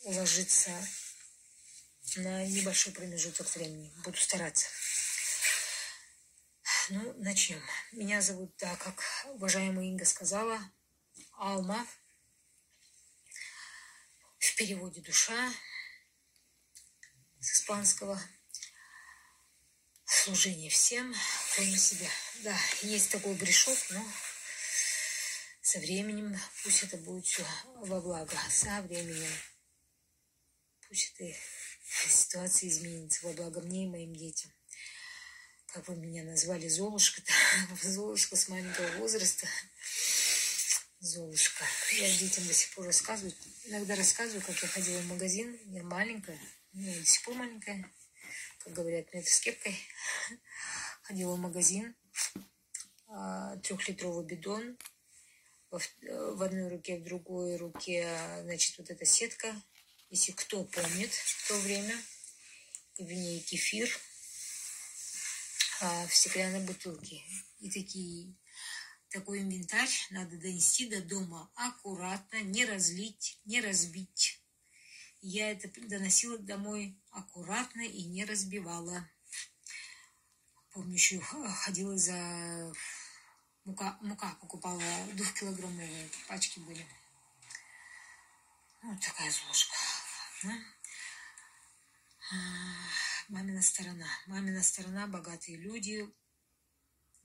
уложиться 0.00 0.70
на 2.16 2.46
небольшой 2.46 2.94
промежуток 2.94 3.54
времени. 3.54 3.92
Буду 4.02 4.16
стараться. 4.16 4.66
Ну, 6.88 7.12
начнем. 7.18 7.62
Меня 7.92 8.22
зовут, 8.22 8.56
да, 8.56 8.74
как 8.76 9.04
уважаемая 9.34 9.88
Инга 9.88 10.06
сказала, 10.06 10.58
Алма. 11.36 11.86
В 14.38 14.56
переводе 14.56 15.02
душа 15.02 15.52
с 17.40 17.56
испанского. 17.56 18.18
Служение 20.06 20.70
всем, 20.70 21.14
кроме 21.54 21.76
себя. 21.76 22.08
Да, 22.42 22.58
есть 22.80 23.10
такой 23.12 23.34
грешок, 23.34 23.76
но 23.90 24.02
со 25.68 25.78
временем 25.80 26.34
пусть 26.62 26.82
это 26.82 26.96
будет 26.96 27.26
все 27.26 27.44
во 27.76 28.00
благо. 28.00 28.36
Со 28.50 28.80
временем. 28.82 29.30
Пусть 30.88 31.14
эта 31.18 31.38
ситуация 32.08 32.68
изменится 32.70 33.26
во 33.26 33.32
благо 33.34 33.60
мне 33.60 33.84
и 33.84 33.88
моим 33.88 34.14
детям 34.14 34.50
как 35.72 35.86
вы 35.86 35.96
меня 35.96 36.24
назвали, 36.24 36.66
Золушка-то, 36.66 37.32
Золушка 37.82 38.36
с 38.36 38.48
маленького 38.48 38.90
возраста. 38.98 39.46
Золушка. 41.00 41.64
Я 41.92 42.10
детям 42.18 42.46
до 42.46 42.54
сих 42.54 42.74
пор 42.74 42.86
рассказываю. 42.86 43.34
Иногда 43.64 43.94
рассказываю, 43.94 44.42
как 44.42 44.60
я 44.62 44.68
ходила 44.68 44.98
в 45.00 45.06
магазин. 45.06 45.56
Я 45.66 45.84
маленькая, 45.84 46.40
ну, 46.72 46.92
до 46.92 47.04
сих 47.04 47.22
пор 47.22 47.34
маленькая. 47.34 47.92
Как 48.60 48.72
говорят, 48.72 49.12
метр 49.12 49.28
с 49.28 49.40
кепкой. 49.40 49.78
Ходила 51.02 51.34
в 51.34 51.38
магазин. 51.38 51.94
А, 53.06 53.56
трехлитровый 53.58 54.24
бидон. 54.24 54.78
В 55.70 56.42
одной 56.42 56.68
руке, 56.68 56.98
в 56.98 57.04
другой 57.04 57.56
руке, 57.56 58.08
значит, 58.42 58.78
вот 58.78 58.90
эта 58.90 59.04
сетка. 59.04 59.54
Если 60.10 60.32
кто 60.32 60.64
помнит 60.64 61.12
в 61.12 61.48
то 61.48 61.58
время. 61.60 61.96
И 62.96 63.04
в 63.04 63.12
ней 63.12 63.40
кефир– 63.40 63.88
а, 65.80 66.06
в 66.08 66.14
стеклянной 66.14 66.64
бутылке. 66.64 67.22
И 67.60 67.70
такие, 67.70 68.34
такой 69.10 69.40
инвентарь 69.40 69.90
надо 70.10 70.36
донести 70.36 70.88
до 70.88 71.00
дома 71.00 71.50
аккуратно, 71.54 72.40
не 72.42 72.64
разлить, 72.64 73.38
не 73.44 73.60
разбить. 73.60 74.42
Я 75.20 75.52
это 75.52 75.68
доносила 75.88 76.36
домой 76.38 76.98
аккуратно 77.10 77.82
и 77.82 78.04
не 78.04 78.24
разбивала. 78.24 79.08
Помню, 80.72 80.94
еще 80.94 81.20
ходила 81.20 81.96
за 81.96 82.72
мука, 83.68 83.98
мука 84.00 84.34
покупала 84.40 84.82
двухкилограммовые 85.12 86.08
пачки 86.26 86.58
были. 86.60 86.86
Вот 88.82 89.00
такая 89.00 89.30
зложка. 89.30 89.76
мамина 93.28 93.60
сторона. 93.62 94.08
Мамина 94.26 94.62
сторона, 94.62 95.06
богатые 95.06 95.58
люди. 95.58 96.08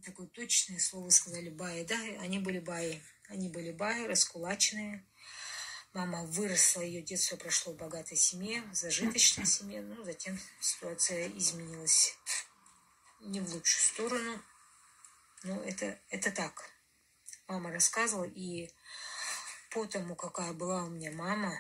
Такое 0.04 0.28
точное 0.28 0.80
слово 0.80 1.10
сказали 1.10 1.50
баи, 1.50 1.86
да? 1.86 1.98
Они 2.20 2.40
были 2.40 2.60
баи. 2.60 3.02
Они 3.30 3.48
были 3.48 3.72
баи, 3.72 4.06
раскулаченные. 4.06 5.06
Мама 5.94 6.26
выросла, 6.26 6.82
ее 6.82 7.02
детство 7.02 7.38
прошло 7.38 7.72
в 7.72 7.78
богатой 7.78 8.18
семье, 8.18 8.64
в 8.64 8.74
зажиточной 8.74 9.46
семье. 9.46 9.82
Ну, 9.82 10.04
затем 10.04 10.38
ситуация 10.60 11.30
изменилась 11.30 12.18
не 13.22 13.40
в 13.40 13.54
лучшую 13.54 13.84
сторону. 13.94 14.44
Но 15.44 15.62
это, 15.64 16.00
это 16.10 16.32
так. 16.32 16.70
Мама 17.48 17.72
рассказывала, 17.72 18.26
и 18.26 18.72
по 19.72 19.86
тому, 19.86 20.16
какая 20.16 20.54
была 20.54 20.86
у 20.86 20.90
меня 20.90 21.12
мама, 21.12 21.60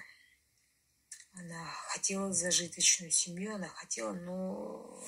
она 1.33 1.65
хотела 1.89 2.31
зажиточную 2.31 3.11
семью, 3.11 3.55
она 3.55 3.67
хотела, 3.67 4.13
но 4.13 5.03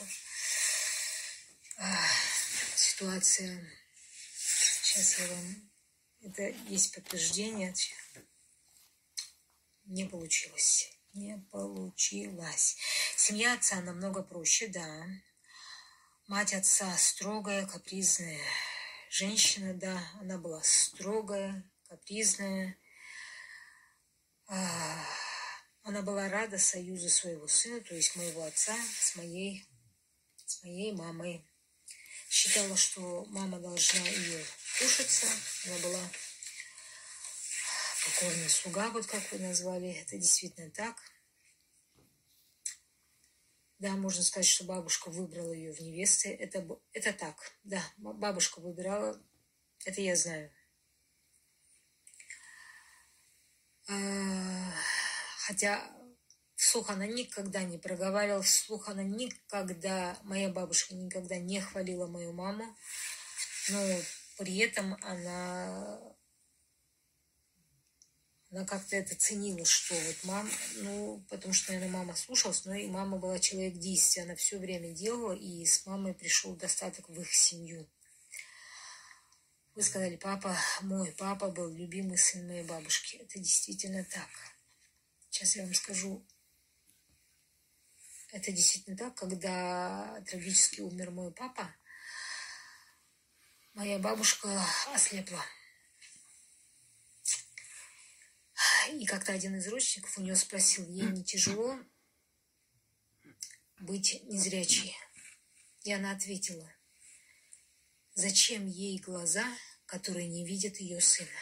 ситуация, 2.76 3.66
сейчас 4.36 5.20
я 5.20 5.28
вам, 5.28 5.72
это 6.22 6.44
есть 6.68 6.94
подтверждение, 6.94 7.74
не 9.86 10.06
получилось. 10.06 10.92
Не 11.14 11.38
получилось. 11.52 12.78
Семья 13.16 13.54
отца 13.54 13.80
намного 13.82 14.22
проще, 14.22 14.68
да. 14.68 15.06
Мать 16.28 16.56
отца 16.56 16.92
строгая, 16.98 17.68
капризная. 17.68 18.42
Женщина, 19.12 19.76
да, 19.76 20.02
она 20.20 20.40
была 20.40 20.60
строгая, 20.64 21.64
капризная. 21.88 22.76
А, 24.48 25.06
она 25.84 26.02
была 26.02 26.28
рада 26.28 26.58
союзу 26.58 27.10
своего 27.10 27.48
сына, 27.48 27.80
то 27.82 27.94
есть 27.94 28.16
моего 28.16 28.44
отца, 28.44 28.76
с 29.00 29.16
моей, 29.18 29.68
с 30.48 30.64
моей 30.64 30.94
мамой. 30.94 31.46
Считала, 32.28 32.76
что 32.76 33.26
мама 33.26 33.60
должна 33.60 34.00
ее 34.00 34.44
кушаться. 34.80 35.28
Она 35.68 35.78
была 35.78 36.10
покорный 38.04 38.50
слуга, 38.50 38.90
вот 38.90 39.06
как 39.06 39.32
вы 39.32 39.38
назвали. 39.38 39.94
Это 39.94 40.18
действительно 40.18 40.72
так. 40.72 40.96
Да, 43.86 43.92
можно 43.92 44.24
сказать, 44.24 44.48
что 44.48 44.64
бабушка 44.64 45.12
выбрала 45.12 45.52
ее 45.52 45.72
в 45.72 45.80
невесты. 45.80 46.30
Это, 46.30 46.68
это 46.92 47.14
так. 47.14 47.36
Да, 47.64 47.80
бабушка 47.98 48.60
выбирала. 48.60 49.22
Это 49.86 50.02
я 50.02 50.16
знаю. 50.16 50.52
А, 53.88 54.72
хотя 55.38 55.88
вслух 56.56 56.90
она 56.90 57.06
никогда 57.06 57.62
не 57.62 57.78
проговаривала, 57.78 58.42
вслух 58.42 58.90
она 58.90 59.04
никогда, 59.04 60.18
моя 60.24 60.50
бабушка 60.50 60.96
никогда 60.96 61.38
не 61.38 61.62
хвалила 61.62 62.08
мою 62.08 62.34
маму, 62.34 62.66
но 63.70 64.00
при 64.40 64.58
этом 64.58 64.98
она, 65.04 66.02
она 68.56 68.66
как-то 68.66 68.96
это 68.96 69.16
ценила, 69.16 69.66
что 69.66 69.96
вот 69.96 70.24
мама, 70.24 70.50
ну, 70.78 71.22
потому 71.30 71.54
что, 71.54 71.74
наверное, 71.74 71.92
мама 71.92 72.16
слушалась, 72.16 72.64
но 72.64 72.74
и 72.74 72.88
мама 72.88 73.18
была 73.18 73.38
человек 73.38 73.74
действия, 73.74 74.24
она 74.24 74.36
все 74.36 74.58
время 74.58 74.94
делала, 74.94 75.34
и 75.34 75.66
с 75.66 75.86
мамой 75.86 76.14
пришел 76.14 76.56
достаток 76.56 77.10
в 77.10 77.20
их 77.20 77.34
семью. 77.34 77.86
Вы 79.74 79.84
сказали, 79.84 80.16
папа, 80.16 80.58
мой 80.80 81.12
папа 81.12 81.50
был 81.52 81.68
любимый 81.68 82.18
сын 82.18 82.48
моей 82.48 82.64
бабушки. 82.64 83.18
Это 83.18 83.40
действительно 83.40 84.06
так. 84.06 84.30
Сейчас 85.30 85.58
я 85.58 85.64
вам 85.64 85.74
скажу. 85.74 86.26
Это 88.32 88.54
действительно 88.54 88.96
так, 88.96 89.16
когда 89.16 90.24
трагически 90.28 90.80
умер 90.80 91.12
мой 91.12 91.34
папа, 91.34 91.76
моя 93.74 94.00
бабушка 94.00 94.48
ослепла. 94.94 95.44
И 98.94 99.06
как-то 99.06 99.34
один 99.34 99.56
из 99.56 99.68
родственников 99.68 100.18
у 100.18 100.22
нее 100.22 100.36
спросил, 100.36 100.88
ей 100.88 101.08
не 101.08 101.24
тяжело 101.24 101.80
быть 103.80 104.22
незрячей? 104.26 104.96
И 105.84 105.92
она 105.92 106.12
ответила, 106.12 106.76
Зачем 108.18 108.66
ей 108.66 108.98
глаза, 109.00 109.46
которые 109.86 110.30
не 110.30 110.46
видят 110.46 110.78
ее 110.78 111.02
сына? 111.02 111.38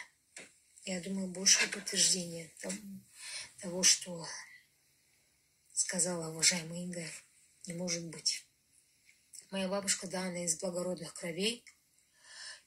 Я 0.84 1.00
думаю, 1.00 1.28
большее 1.28 1.68
подтверждение 1.68 2.52
того, 3.60 3.84
что 3.84 4.26
сказала 5.72 6.30
уважаемая 6.30 6.82
Инга, 6.82 7.06
не 7.66 7.74
может 7.74 8.04
быть. 8.08 8.44
Моя 9.52 9.68
бабушка, 9.68 10.08
да, 10.08 10.22
она 10.22 10.44
из 10.44 10.58
благородных 10.58 11.14
кровей. 11.14 11.64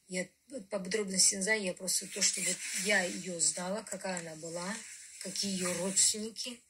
Я 0.07 0.27
по 0.69 0.79
подробности 0.79 1.35
не 1.35 1.41
знаю, 1.41 1.61
я 1.61 1.73
просто 1.73 2.07
то, 2.07 2.21
что 2.21 2.41
вот 2.41 2.57
я 2.85 3.03
ее 3.03 3.39
знала, 3.39 3.83
какая 3.83 4.21
она 4.21 4.35
была, 4.35 4.73
какие 5.21 5.51
ее 5.51 5.71
родственники– 5.73 6.59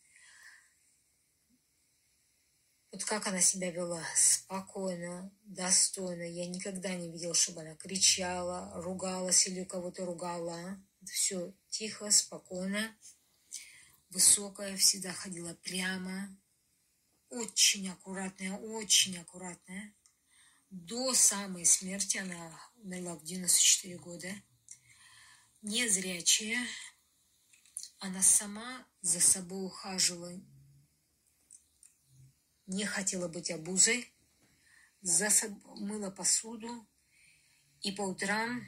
вот 2.97 3.03
как 3.03 3.27
она 3.27 3.41
себя 3.41 3.69
вела, 3.69 4.03
спокойно, 4.15 5.31
достойно. 5.43 6.23
Я 6.23 6.47
никогда 6.47 6.95
не 6.95 7.11
видела, 7.11 7.35
чтобы 7.35 7.61
она 7.61 7.75
кричала, 7.75 8.71
ругалась 8.81 9.45
или 9.45 9.63
кого-то 9.63 10.03
ругала. 10.03 10.81
Все 11.05 11.53
тихо, 11.69 12.09
спокойно, 12.09 12.97
высокая, 14.09 14.75
всегда 14.77 15.13
ходила 15.13 15.53
прямо, 15.53 16.35
очень 17.29 17.89
аккуратная, 17.89 18.57
очень 18.57 19.17
аккуратная. 19.19 19.93
До 20.69 21.13
самой 21.13 21.65
смерти 21.65 22.17
она 22.17 22.59
умерла 22.75 23.15
в 23.15 23.23
94 23.23 23.97
года. 23.97 24.29
Незрячая. 25.61 26.65
Она 27.99 28.21
сама 28.21 28.85
за 29.01 29.19
собой 29.19 29.65
ухаживала 29.65 30.31
не 32.67 32.85
хотела 32.85 33.27
быть 33.27 33.49
обузой, 33.49 34.11
мыла 35.77 36.11
посуду, 36.11 36.85
и 37.81 37.91
по 37.93 38.01
утрам 38.01 38.61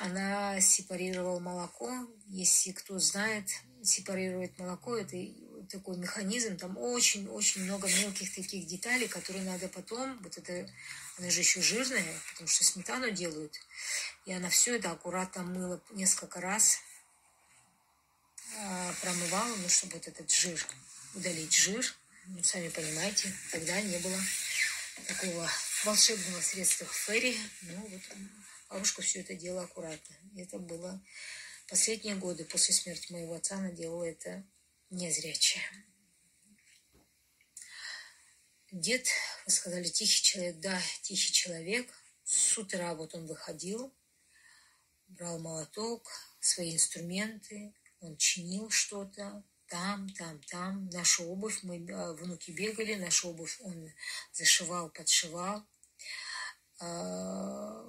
она 0.00 0.60
сепарировала 0.60 1.38
молоко. 1.38 1.90
Если 2.26 2.72
кто 2.72 2.98
знает, 2.98 3.48
сепарирует 3.82 4.58
молоко, 4.58 4.96
это 4.96 5.16
такой 5.68 5.96
механизм, 5.96 6.56
там 6.56 6.76
очень-очень 6.78 7.64
много 7.64 7.88
мелких 7.88 8.34
таких 8.34 8.66
деталей, 8.66 9.08
которые 9.08 9.44
надо 9.44 9.68
потом, 9.68 10.18
вот 10.22 10.36
это, 10.38 10.70
она 11.18 11.30
же 11.30 11.40
еще 11.40 11.60
жирная, 11.60 12.20
потому 12.32 12.48
что 12.48 12.64
сметану 12.64 13.10
делают, 13.10 13.58
и 14.26 14.32
она 14.32 14.48
все 14.48 14.76
это 14.76 14.90
аккуратно 14.90 15.42
мыла 15.42 15.82
несколько 15.90 16.40
раз, 16.40 16.78
а, 18.56 18.94
промывала, 19.02 19.56
ну, 19.56 19.68
чтобы 19.68 19.94
вот 19.94 20.08
этот 20.08 20.30
жир, 20.30 20.64
удалить 21.14 21.52
жир, 21.52 21.84
ну, 22.26 22.42
сами 22.42 22.68
понимаете, 22.68 23.32
тогда 23.52 23.80
не 23.80 23.98
было 23.98 24.18
такого 25.06 25.50
волшебного 25.84 26.40
средства 26.40 26.86
ферри. 26.86 27.38
Ну, 27.62 27.88
вот 27.88 28.02
бабушка 28.68 29.02
все 29.02 29.20
это 29.20 29.34
делала 29.34 29.64
аккуратно. 29.64 30.16
Это 30.36 30.58
было 30.58 31.00
последние 31.68 32.16
годы 32.16 32.44
после 32.44 32.74
смерти 32.74 33.12
моего 33.12 33.34
отца 33.34 33.56
она 33.56 33.70
делала 33.70 34.04
это 34.04 34.44
незрячая. 34.90 35.64
Дед, 38.70 39.06
вы 39.46 39.52
сказали, 39.52 39.88
тихий 39.88 40.22
человек. 40.22 40.58
Да, 40.60 40.80
тихий 41.02 41.32
человек. 41.32 41.92
С 42.24 42.58
утра 42.58 42.94
вот 42.94 43.14
он 43.14 43.26
выходил, 43.26 43.94
брал 45.08 45.38
молоток, 45.38 46.10
свои 46.40 46.74
инструменты, 46.74 47.74
он 48.00 48.16
чинил 48.18 48.68
что-то, 48.70 49.42
там, 49.66 50.08
там, 50.10 50.40
там. 50.44 50.88
Нашу 50.90 51.24
обувь, 51.24 51.62
мы 51.62 51.84
а, 51.92 52.12
внуки 52.12 52.50
бегали, 52.50 52.94
нашу 52.94 53.30
обувь 53.30 53.58
он 53.60 53.90
зашивал, 54.32 54.90
подшивал. 54.90 55.66
А, 56.80 57.88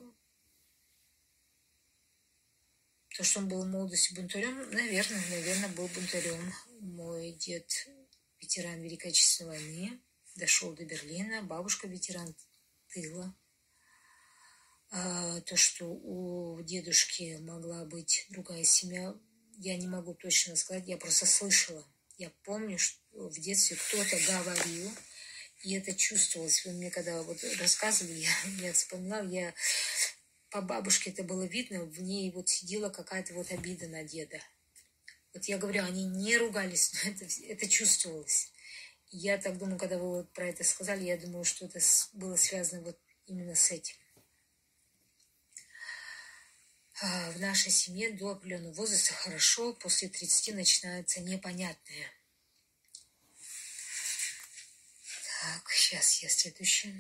то, 3.16 3.24
что 3.24 3.40
он 3.40 3.50
был 3.50 3.64
в 3.64 3.68
молодости 3.68 4.14
бунтарем, 4.14 4.56
наверное, 4.72 5.30
наверное, 5.30 5.70
был 5.70 5.88
бунтарем. 5.88 6.54
Мой 6.80 7.34
дед 7.34 7.90
ветеран 8.40 8.82
Великой 8.82 9.10
Отечественной 9.10 9.58
войны, 9.58 10.02
дошел 10.36 10.74
до 10.74 10.86
Берлина, 10.86 11.44
бабушка 11.44 11.88
ветеран 11.88 12.34
тыла. 12.94 13.36
А, 14.92 15.42
то, 15.42 15.58
что 15.58 15.86
у 15.88 16.62
дедушки 16.62 17.38
могла 17.42 17.84
быть 17.84 18.26
другая 18.30 18.64
семья, 18.64 19.14
я 19.58 19.76
не 19.76 19.88
могу 19.88 20.14
точно 20.14 20.56
сказать, 20.56 20.88
я 20.88 20.96
просто 20.96 21.26
слышала. 21.26 21.86
Я 22.18 22.32
помню, 22.44 22.80
что 22.80 22.98
в 23.12 23.38
детстве 23.38 23.76
кто-то 23.76 24.18
говорил, 24.26 24.90
и 25.64 25.74
это 25.76 25.94
чувствовалось. 25.94 26.64
Вы 26.66 26.72
мне 26.72 26.90
когда 26.90 27.22
вот 27.24 27.44
рассказывали, 27.60 28.20
я, 28.20 28.32
я 28.68 28.72
вспоминала, 28.72 29.28
я 29.28 29.54
по 30.50 30.62
бабушке 30.62 31.10
это 31.10 31.24
было 31.24 31.44
видно, 31.44 31.84
в 31.84 32.02
ней 32.02 32.32
вот 32.32 32.48
сидела 32.48 32.90
какая-то 32.90 33.34
вот 33.34 33.52
обида 33.52 33.90
на 33.90 34.06
деда. 34.06 34.42
Вот 35.34 35.46
я 35.46 35.58
говорю, 35.58 35.84
они 35.84 36.06
не 36.06 36.38
ругались, 36.38 36.92
но 36.94 37.12
это, 37.12 37.26
это 37.48 37.70
чувствовалось. 37.70 38.52
Я 39.12 39.38
так 39.38 39.58
думаю, 39.58 39.80
когда 39.80 39.98
вы 39.98 40.18
вот 40.18 40.34
про 40.34 40.48
это 40.48 40.64
сказали, 40.64 41.04
я 41.04 41.18
думаю, 41.18 41.44
что 41.46 41.66
это 41.66 41.80
было 42.14 42.36
связано 42.36 42.82
вот 42.82 43.00
именно 43.26 43.56
с 43.56 43.72
этим. 43.72 43.96
а, 47.02 47.32
в 47.32 47.40
нашей 47.40 47.72
семье 47.72 48.12
до 48.12 48.32
определенного 48.32 48.74
возраста 48.74 49.14
хорошо, 49.14 49.74
после 49.74 50.10
30 50.10 50.56
начинается 50.56 51.22
непонятное. 51.22 52.12
Так, 55.42 55.72
сейчас 55.72 56.22
я 56.22 56.30
следующий. 56.30 56.94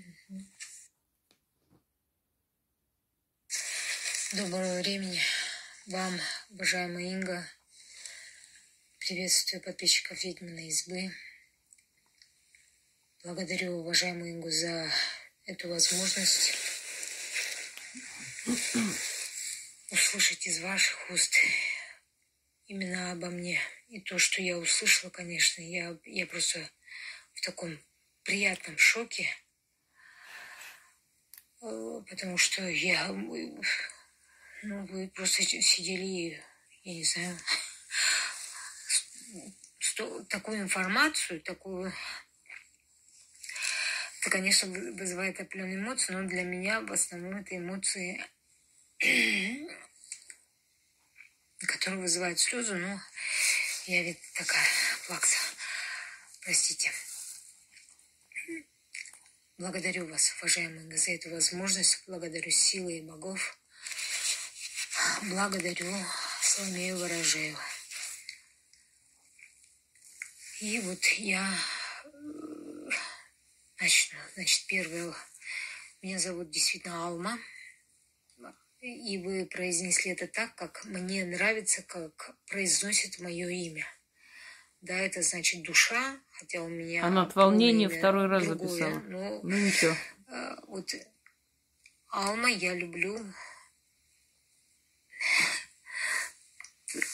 Доброго 4.32 4.80
времени 4.80 5.22
вам, 5.88 6.20
уважаемая 6.52 7.06
Инга. 7.06 7.59
Приветствую 9.10 9.64
подписчиков 9.64 10.24
Ведьминой 10.24 10.68
избы. 10.68 11.12
Благодарю 13.24 13.80
уважаемую 13.80 14.34
Ингу 14.34 14.52
за 14.52 14.88
эту 15.46 15.68
возможность 15.68 16.54
услышать 19.90 20.46
из 20.46 20.60
ваших 20.60 21.10
уст 21.10 21.36
именно 22.68 23.12
обо 23.12 23.32
мне. 23.32 23.60
И 23.88 24.00
то, 24.00 24.20
что 24.20 24.44
я 24.44 24.60
услышала, 24.60 25.10
конечно, 25.10 25.64
я, 25.64 25.98
я 26.06 26.28
просто 26.28 26.70
в 27.34 27.42
таком 27.42 27.80
приятном 28.22 28.78
шоке, 28.78 29.28
э, 31.64 32.02
потому 32.08 32.38
что 32.38 32.62
я, 32.70 33.08
ну, 33.08 34.86
вы 34.86 35.08
просто 35.08 35.42
сидели, 35.42 36.40
я 36.84 36.94
не 36.94 37.04
знаю, 37.04 37.40
такую 40.30 40.62
информацию, 40.62 41.42
такую 41.42 41.94
это, 44.22 44.30
конечно, 44.32 44.68
вызывает 44.68 45.40
определенные 45.40 45.78
эмоции, 45.78 46.12
но 46.14 46.28
для 46.28 46.44
меня 46.44 46.82
в 46.82 46.92
основном 46.92 47.38
это 47.38 47.56
эмоции, 47.56 48.22
которые 51.60 52.02
вызывают 52.02 52.38
слезы, 52.38 52.76
но 52.76 53.00
я 53.86 54.04
ведь 54.04 54.20
такая 54.36 54.68
плакса. 55.08 55.38
Простите. 56.42 56.92
Благодарю 59.58 60.06
вас, 60.08 60.34
уважаемые, 60.40 60.98
за 60.98 61.12
эту 61.12 61.30
возможность. 61.32 62.04
Благодарю 62.06 62.52
силы 62.52 62.98
и 62.98 63.02
богов. 63.02 63.58
Благодарю 65.24 65.94
Соломею 66.42 66.98
Ворожею. 66.98 67.58
И 70.62 70.80
вот 70.82 71.04
я 71.20 71.48
Начну. 73.80 74.20
Значит, 74.36 74.68
первое. 74.68 75.14
Меня 76.02 76.20
зовут 76.20 76.50
действительно 76.50 77.08
Алма. 77.08 77.40
И 78.82 79.18
вы 79.18 79.46
произнесли 79.46 80.12
это 80.12 80.28
так, 80.28 80.56
как 80.56 80.84
мне 80.86 81.26
нравится, 81.26 81.82
как 81.84 82.36
произносит 82.48 83.20
мое 83.20 83.50
имя. 83.50 83.86
Да, 84.82 84.98
это 84.98 85.22
значит 85.22 85.64
душа, 85.64 86.18
хотя 86.32 86.62
у 86.62 86.70
меня... 86.70 87.06
Она 87.06 87.24
от 87.24 87.36
волнения 87.36 87.90
второй 87.90 88.28
раз 88.28 88.46
другое, 88.46 88.70
записала. 88.70 89.00
Но, 89.00 89.42
ну 89.44 89.58
ничего. 89.58 89.94
Э, 90.28 90.56
вот 90.68 90.94
Алма 92.08 92.50
я 92.50 92.74
люблю, 92.74 93.18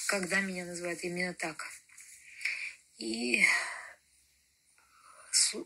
когда 0.07 0.41
меня 0.41 0.65
называют 0.65 1.03
именно 1.03 1.33
так. 1.33 1.65
И 2.97 3.43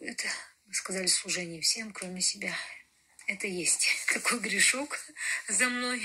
это 0.01 0.27
вы 0.65 0.73
сказали 0.73 1.07
служение 1.07 1.61
всем, 1.61 1.91
кроме 1.93 2.21
себя. 2.21 2.53
Это 3.27 3.47
есть 3.47 3.87
такой 4.13 4.39
грешок 4.39 4.97
за 5.47 5.69
мной. 5.69 6.01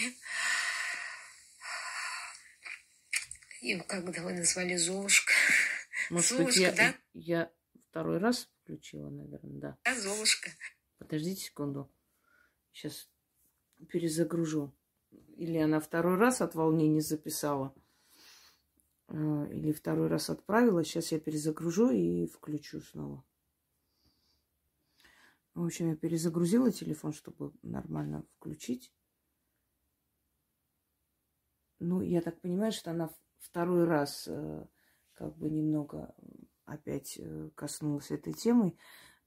И 3.63 3.81
когда 3.81 4.23
вы 4.23 4.35
назвали 4.35 4.77
Золушка. 4.77 5.33
Может 6.11 6.29
Золушка, 6.31 6.47
быть, 6.47 6.57
я, 6.57 6.73
да? 6.73 6.95
я 7.15 7.53
второй 7.89 8.19
раз 8.19 8.51
включила, 8.63 9.09
наверное, 9.09 9.61
да. 9.61 9.79
Да, 9.85 9.99
Золушка. 9.99 10.51
Подождите 10.99 11.45
секунду. 11.45 11.91
Сейчас 12.73 13.09
перезагружу. 13.89 14.75
Или 15.37 15.59
она 15.59 15.81
второй 15.81 16.19
раз 16.19 16.43
от 16.43 16.55
волнения 16.55 17.01
записала, 17.01 17.75
или 19.11 19.73
второй 19.73 20.09
раз 20.09 20.31
отправила. 20.31 20.85
Сейчас 20.85 21.13
я 21.13 21.21
перезагружу 21.21 21.91
и 21.91 22.27
включу 22.27 22.81
снова. 22.81 23.25
В 25.55 25.65
общем, 25.65 25.91
я 25.91 25.97
перезагрузила 25.97 26.73
телефон, 26.73 27.13
чтобы 27.13 27.53
нормально 27.63 28.25
включить. 28.37 28.93
Ну, 31.79 32.01
я 32.01 32.21
так 32.23 32.41
понимаю, 32.41 32.73
что 32.73 32.91
она 32.91 33.11
второй 33.39 33.85
раз 33.85 34.27
э, 34.27 34.67
как 35.13 35.37
бы 35.37 35.51
немного 35.51 36.15
опять 36.65 37.19
э, 37.19 37.51
коснулась 37.55 38.11
этой 38.11 38.33
темы 38.33 38.77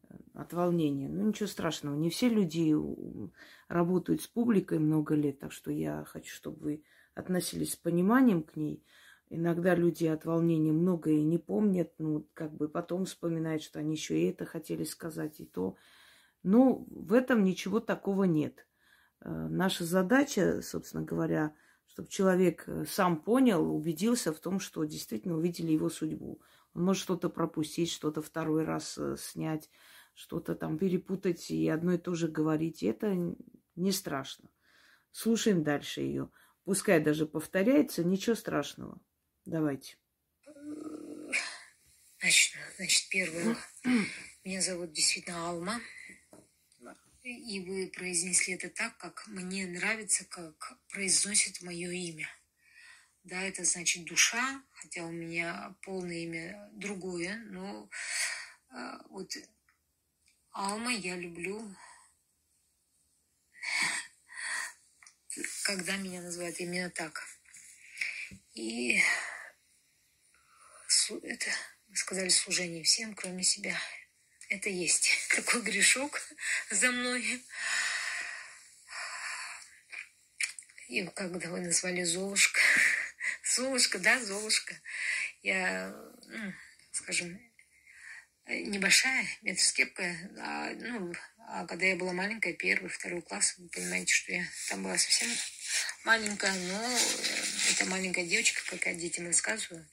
э, 0.09 0.15
от 0.33 0.51
волнения. 0.51 1.07
Ну, 1.07 1.27
ничего 1.27 1.47
страшного. 1.47 1.95
Не 1.95 2.09
все 2.09 2.27
люди 2.27 2.75
работают 3.69 4.21
с 4.21 4.27
публикой 4.27 4.79
много 4.79 5.15
лет, 5.15 5.39
так 5.39 5.53
что 5.53 5.71
я 5.71 6.03
хочу, 6.05 6.33
чтобы 6.33 6.59
вы 6.59 6.83
относились 7.13 7.73
с 7.73 7.77
пониманием 7.77 8.43
к 8.43 8.55
ней. 8.57 8.83
Иногда 9.29 9.75
люди 9.75 10.05
от 10.05 10.23
волнения 10.23 10.71
многое 10.71 11.21
не 11.21 11.37
помнят, 11.37 11.91
ну, 11.97 12.27
как 12.33 12.53
бы 12.53 12.69
потом 12.69 13.05
вспоминают, 13.05 13.61
что 13.61 13.79
они 13.79 13.95
еще 13.95 14.17
и 14.17 14.29
это 14.29 14.45
хотели 14.45 14.85
сказать, 14.85 15.39
и 15.41 15.45
то. 15.45 15.75
Ну, 16.43 16.87
в 16.89 17.11
этом 17.13 17.43
ничего 17.43 17.81
такого 17.81 18.23
нет. 18.23 18.67
Э, 19.19 19.47
наша 19.49 19.83
задача, 19.83 20.61
собственно 20.61 21.03
говоря, 21.03 21.53
чтобы 21.87 22.07
человек 22.07 22.63
э, 22.67 22.85
сам 22.87 23.21
понял, 23.21 23.75
убедился 23.75 24.31
в 24.31 24.39
том, 24.39 24.61
что 24.61 24.85
действительно 24.85 25.35
увидели 25.35 25.73
его 25.73 25.89
судьбу. 25.89 26.41
Он 26.73 26.83
может 26.83 27.03
что-то 27.03 27.29
пропустить, 27.29 27.91
что-то 27.91 28.21
второй 28.21 28.63
раз 28.63 28.97
э, 28.97 29.17
снять, 29.19 29.69
что-то 30.13 30.55
там 30.55 30.77
перепутать 30.77 31.51
и 31.51 31.67
одно 31.67 31.93
и 31.93 31.97
то 31.97 32.13
же 32.15 32.29
говорить. 32.29 32.81
Это 32.81 33.13
не 33.75 33.91
страшно. 33.91 34.49
Слушаем 35.11 35.63
дальше 35.63 36.01
ее. 36.01 36.29
Пускай 36.63 37.03
даже 37.03 37.25
повторяется, 37.25 38.03
ничего 38.03 38.35
страшного. 38.35 38.99
Давайте. 39.47 39.95
Начну. 42.21 42.61
Значит, 42.75 43.07
первое. 43.09 43.55
Меня 44.43 44.61
зовут 44.61 44.91
действительно 44.91 45.49
Алма 45.49 45.79
и 47.23 47.59
вы 47.59 47.87
произнесли 47.87 48.53
это 48.53 48.69
так, 48.69 48.97
как 48.97 49.27
мне 49.27 49.65
нравится, 49.67 50.25
как 50.25 50.77
произносит 50.89 51.61
мое 51.61 51.91
имя. 51.91 52.29
Да, 53.23 53.41
это 53.41 53.63
значит 53.63 54.05
душа, 54.05 54.61
хотя 54.71 55.03
у 55.03 55.11
меня 55.11 55.75
полное 55.81 56.17
имя 56.17 56.69
другое, 56.73 57.37
но 57.47 57.89
э, 58.71 58.99
вот 59.09 59.31
Алма 60.51 60.91
я 60.93 61.15
люблю, 61.17 61.73
когда 65.63 65.97
меня 65.97 66.21
называют 66.21 66.59
именно 66.59 66.89
так. 66.89 67.23
И 68.53 69.01
это, 71.09 71.49
вы 71.87 71.95
сказали, 71.95 72.29
служение 72.29 72.83
всем, 72.83 73.15
кроме 73.15 73.43
себя. 73.43 73.77
Это 74.49 74.69
есть. 74.69 75.09
Такой 75.35 75.61
грешок 75.61 76.21
за 76.69 76.91
мной. 76.91 77.43
И 80.87 81.05
когда 81.15 81.49
вы 81.49 81.61
назвали 81.61 82.03
Золушка, 82.03 82.61
Золушка, 83.55 83.99
да, 83.99 84.23
Золушка, 84.23 84.79
я, 85.41 85.93
ну, 86.27 86.53
скажем, 86.91 87.39
небольшая, 88.47 89.27
метр 89.41 89.61
а, 90.39 90.69
ну, 90.75 91.13
а 91.49 91.65
когда 91.65 91.85
я 91.85 91.95
была 91.95 92.13
маленькая, 92.13 92.53
первый, 92.53 92.89
второй 92.89 93.21
класс, 93.21 93.55
вы 93.57 93.67
понимаете, 93.69 94.13
что 94.13 94.31
я 94.31 94.45
там 94.69 94.83
была 94.83 94.97
совсем 94.97 95.29
маленькая, 96.03 96.53
но 96.53 96.99
это 97.71 97.85
маленькая 97.85 98.25
девочка, 98.25 98.61
как 98.69 98.85
я 98.85 98.93
детям 98.93 99.27
рассказываю, 99.27 99.85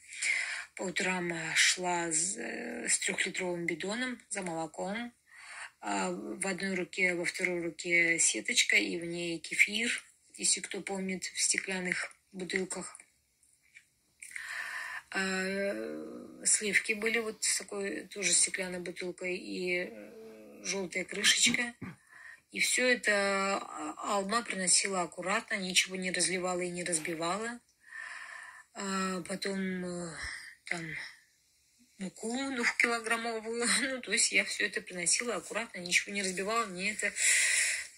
по 0.75 0.83
утрам 0.83 1.33
э, 1.33 1.55
шла 1.55 2.09
э, 2.09 2.89
с 2.89 2.99
трехлитровым 2.99 3.67
бидоном 3.67 4.21
за 4.29 4.43
молоком. 4.43 5.13
А 5.81 6.11
в 6.11 6.47
одной 6.47 6.75
руке, 6.75 7.15
во 7.15 7.25
второй 7.25 7.63
руке 7.63 8.19
сеточка, 8.19 8.77
и 8.77 8.99
в 8.99 9.05
ней 9.05 9.39
кефир, 9.39 10.03
если 10.37 10.61
кто 10.61 10.81
помнит, 10.81 11.25
в 11.25 11.41
стеклянных 11.41 12.15
бутылках. 12.33 12.99
А 15.11 16.45
сливки 16.45 16.95
были 16.95 17.19
вот 17.19 17.45
с 17.45 17.59
такой 17.59 18.09
тоже 18.09 18.33
стеклянной 18.33 18.81
бутылкой 18.81 19.37
и 19.37 19.91
э, 19.91 20.65
желтая 20.65 21.05
крышечка. 21.05 21.75
И 22.51 22.61
все 22.61 22.89
это 22.89 23.59
а, 23.59 24.17
Алма 24.17 24.43
приносила 24.43 25.03
аккуратно, 25.03 25.57
ничего 25.57 25.97
не 25.97 26.13
разливала 26.13 26.61
и 26.61 26.71
не 26.71 26.85
разбивала. 26.85 27.61
Потом 29.29 30.15
там 30.67 30.85
муку 31.99 32.51
двухкилограммовую. 32.55 33.67
Ну, 33.81 34.01
то 34.01 34.13
есть 34.13 34.33
я 34.33 34.45
все 34.45 34.67
это 34.67 34.81
приносила 34.81 35.37
аккуратно, 35.37 35.79
ничего 35.79 36.15
не 36.15 36.23
разбивала. 36.23 36.67
Мне 36.67 36.93
это, 36.93 37.13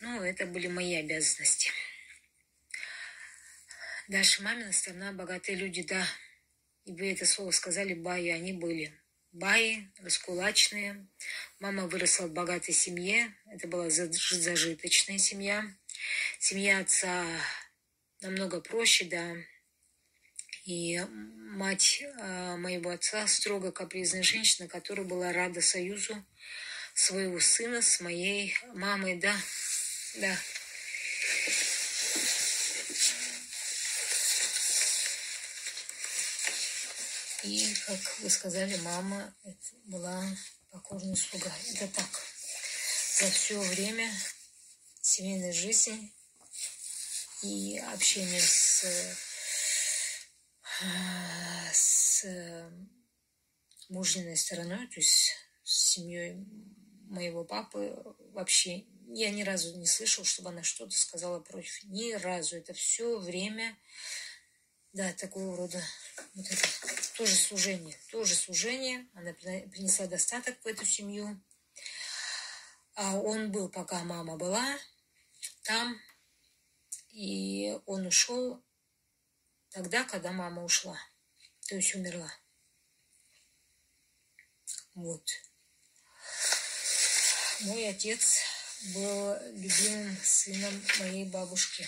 ну, 0.01 0.23
это 0.23 0.47
были 0.47 0.67
мои 0.67 0.95
обязанности. 0.97 1.71
Дальше 4.09 4.43
мамина 4.43 4.73
сторона, 4.73 5.13
богатые 5.13 5.57
люди, 5.57 5.83
да. 5.83 6.07
И 6.85 6.93
вы 6.93 7.13
это 7.13 7.27
слово 7.27 7.51
сказали, 7.51 7.95
баи, 7.95 8.29
они 8.29 8.53
были. 8.53 8.95
Баи, 9.33 9.91
раскулачные. 9.99 11.07
Мама 11.59 11.89
выросла 11.89 12.27
в 12.27 12.33
богатой 12.33 12.73
семье. 12.73 13.35
Это 13.51 13.67
была 13.67 13.91
зажиточная 13.91 15.19
семья. 15.19 15.65
Семья 16.39 16.79
отца 16.79 17.27
намного 18.21 18.61
проще, 18.61 19.05
да. 19.07 19.37
И 20.67 20.99
мать 20.99 22.03
э, 22.03 22.57
моего 22.57 22.91
отца 22.91 23.27
строго 23.29 23.71
капризная 23.71 24.25
женщина, 24.25 24.67
которая 24.67 25.07
была 25.07 25.33
рада 25.33 25.61
союзу 25.61 26.25
своего 26.93 27.39
сына 27.39 27.83
с 27.83 28.01
моей 28.01 28.57
мамой, 28.75 29.15
да, 29.15 29.37
да. 30.17 30.37
И, 37.45 37.75
как 37.87 38.01
вы 38.19 38.29
сказали, 38.29 38.77
мама 38.79 39.33
была 39.85 40.37
покорная 40.73 41.15
слуга. 41.15 41.53
Это 41.75 41.87
так. 41.87 42.09
За 43.21 43.31
все 43.31 43.61
время 43.61 44.13
семейной 45.01 45.53
жизни 45.53 46.13
и 47.43 47.79
общения 47.79 48.41
с, 48.41 48.85
с 51.73 52.25
мужниной 53.89 54.37
стороной, 54.37 54.87
то 54.89 55.01
есть 55.01 55.33
с 55.63 55.91
семьей 55.91 56.45
моего 57.09 57.45
папы, 57.45 57.97
вообще 58.33 58.85
я 59.09 59.31
ни 59.31 59.43
разу 59.43 59.77
не 59.79 59.87
слышал, 59.87 60.25
чтобы 60.25 60.51
она 60.51 60.63
что-то 60.63 60.97
сказала 60.97 61.41
против. 61.41 61.85
Ни 61.85 62.13
разу. 62.13 62.57
Это 62.57 62.73
все 62.73 63.19
время, 63.19 63.77
да, 64.93 65.13
такого 65.13 65.57
рода 65.57 65.83
вот 66.35 66.47
это 66.47 66.63
тоже 67.17 67.35
служение, 67.35 67.97
тоже 68.11 68.35
служение. 68.35 69.07
Она 69.15 69.33
принесла 69.33 70.07
достаток 70.07 70.57
в 70.63 70.67
эту 70.67 70.85
семью. 70.85 71.41
А 72.95 73.17
он 73.17 73.53
был, 73.53 73.69
пока 73.69 74.03
мама 74.05 74.37
была 74.37 74.79
там, 75.63 76.01
и 77.11 77.79
он 77.87 78.07
ушел 78.07 78.63
тогда, 79.77 80.05
когда 80.05 80.33
мама 80.33 80.65
ушла, 80.65 80.99
то 81.69 81.77
есть 81.77 81.95
умерла. 81.95 82.33
Вот. 84.95 85.23
Мой 87.61 87.87
отец 87.91 88.39
был 88.95 89.37
любимым 89.53 90.17
сыном 90.25 90.83
моей 90.99 91.27
бабушки. 91.27 91.87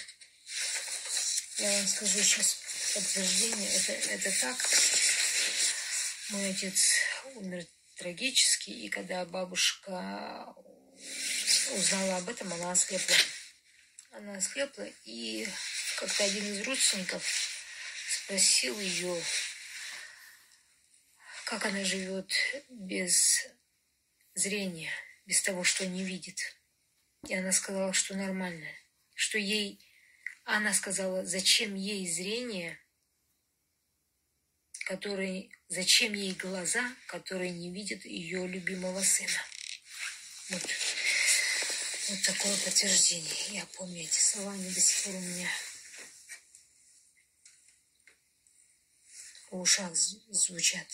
Я 1.56 1.78
вам 1.78 1.86
скажу 1.88 2.22
сейчас 2.22 2.58
подтверждение, 2.94 3.70
это, 3.70 3.92
это 3.92 4.38
так. 4.38 4.56
Мой 6.28 6.50
отец 6.50 6.92
умер 7.36 7.66
трагически, 7.96 8.68
и 8.68 8.90
когда 8.90 9.24
бабушка 9.24 10.54
узнала 11.74 12.18
об 12.18 12.28
этом, 12.28 12.52
она 12.52 12.72
ослепла. 12.72 13.16
Она 14.10 14.36
ослепла, 14.36 14.86
и 15.06 15.48
как-то 15.96 16.24
один 16.24 16.52
из 16.52 16.66
родственников 16.66 17.47
спросил 18.28 18.78
ее, 18.78 19.22
как 21.46 21.64
она 21.64 21.82
живет 21.82 22.30
без 22.68 23.46
зрения, 24.34 24.92
без 25.24 25.40
того, 25.40 25.64
что 25.64 25.86
не 25.86 26.04
видит. 26.04 26.38
И 27.26 27.34
она 27.34 27.52
сказала, 27.52 27.94
что 27.94 28.14
нормально, 28.14 28.68
что 29.14 29.38
ей... 29.38 29.82
Она 30.44 30.74
сказала, 30.74 31.24
зачем 31.24 31.74
ей 31.74 32.06
зрение, 32.06 32.78
который, 34.84 35.50
зачем 35.68 36.12
ей 36.12 36.34
глаза, 36.34 36.84
которые 37.06 37.52
не 37.52 37.72
видят 37.72 38.04
ее 38.04 38.46
любимого 38.46 39.02
сына. 39.02 39.42
Вот. 40.50 40.62
Вот 42.08 42.22
такое 42.24 42.56
подтверждение. 42.58 43.34
Я 43.50 43.66
помню 43.76 44.02
эти 44.02 44.20
слова, 44.20 44.52
они 44.52 44.70
до 44.70 44.80
сих 44.80 45.04
пор 45.04 45.14
у 45.14 45.20
меня 45.20 45.48
в 49.50 49.60
ушах 49.60 49.94
звучат. 49.94 50.86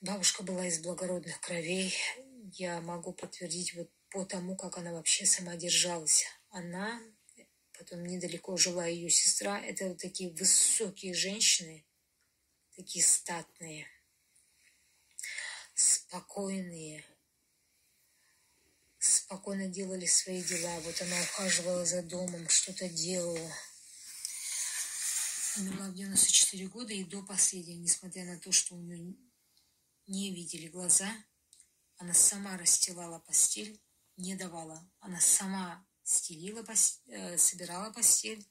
Бабушка 0.00 0.42
была 0.42 0.66
из 0.66 0.80
благородных 0.80 1.40
кровей. 1.40 1.94
Я 2.52 2.80
могу 2.80 3.12
подтвердить 3.12 3.74
вот 3.74 3.90
по 4.10 4.24
тому, 4.24 4.54
как 4.56 4.76
она 4.76 4.92
вообще 4.92 5.24
сама 5.24 5.56
держалась. 5.56 6.26
Она 6.50 7.00
потом 7.78 8.04
недалеко 8.04 8.56
жила 8.56 8.86
ее 8.86 9.10
сестра. 9.10 9.60
Это 9.60 9.88
вот 9.88 9.98
такие 9.98 10.30
высокие 10.34 11.14
женщины, 11.14 11.86
такие 12.76 13.04
статные, 13.04 13.86
спокойные, 15.74 17.04
спокойно 18.98 19.68
делали 19.68 20.06
свои 20.06 20.42
дела. 20.42 20.80
Вот 20.80 21.00
она 21.00 21.20
ухаживала 21.22 21.84
за 21.84 22.02
домом, 22.02 22.48
что-то 22.48 22.88
делала. 22.88 23.52
Умерла 25.56 25.88
в 25.88 25.94
94 25.94 26.66
года 26.66 26.92
и 26.92 27.04
до 27.04 27.22
последнего, 27.22 27.78
несмотря 27.78 28.24
на 28.24 28.40
то, 28.40 28.50
что 28.50 28.74
у 28.74 28.80
нее 28.80 29.14
не 30.08 30.34
видели 30.34 30.66
глаза, 30.66 31.08
она 31.96 32.12
сама 32.12 32.56
расстилала 32.58 33.20
постель, 33.20 33.80
не 34.16 34.34
давала. 34.34 34.84
Она 34.98 35.20
сама 35.20 35.86
стелила, 36.02 36.64
постель, 36.64 37.38
собирала 37.38 37.92
постель, 37.92 38.44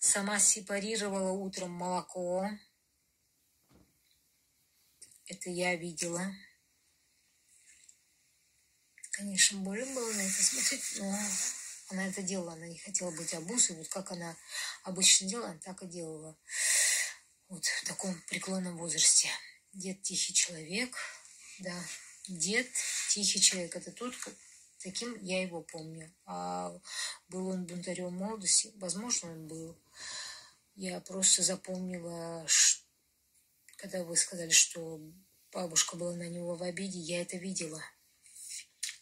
сама 0.00 0.40
сепарировала 0.40 1.30
утром 1.30 1.70
молоко. 1.70 2.50
Это 5.26 5.50
я 5.50 5.76
видела. 5.76 6.34
Конечно, 9.12 9.58
больно 9.60 9.94
было 9.94 10.12
на 10.12 10.20
это 10.20 10.42
смотреть, 10.42 10.98
но 10.98 11.18
она 11.88 12.06
это 12.08 12.22
делала, 12.22 12.52
она 12.52 12.66
не 12.66 12.78
хотела 12.78 13.10
быть 13.10 13.34
обузой. 13.34 13.76
Вот 13.76 13.88
как 13.88 14.12
она 14.12 14.36
обычно 14.82 15.28
делала, 15.28 15.58
так 15.64 15.82
и 15.82 15.86
делала. 15.86 16.36
Вот 17.48 17.64
в 17.64 17.84
таком 17.84 18.20
преклонном 18.28 18.76
возрасте. 18.76 19.28
Дед 19.72 20.02
тихий 20.02 20.34
человек, 20.34 20.96
да, 21.58 21.78
дед 22.28 22.68
тихий 23.10 23.40
человек. 23.40 23.76
Это 23.76 23.92
тот, 23.92 24.14
Таким 24.82 25.18
я 25.22 25.42
его 25.42 25.62
помню. 25.62 26.14
А 26.26 26.72
был 27.28 27.48
он 27.48 27.66
бунтарем 27.66 28.14
молодости? 28.14 28.72
Возможно, 28.76 29.32
он 29.32 29.48
был. 29.48 29.76
Я 30.74 31.00
просто 31.00 31.42
запомнила, 31.42 32.46
когда 33.76 34.04
вы 34.04 34.16
сказали, 34.16 34.50
что 34.50 35.00
бабушка 35.50 35.96
была 35.96 36.14
на 36.14 36.28
него 36.28 36.54
в 36.54 36.62
обиде, 36.62 36.98
я 36.98 37.22
это 37.22 37.36
видела. 37.36 37.82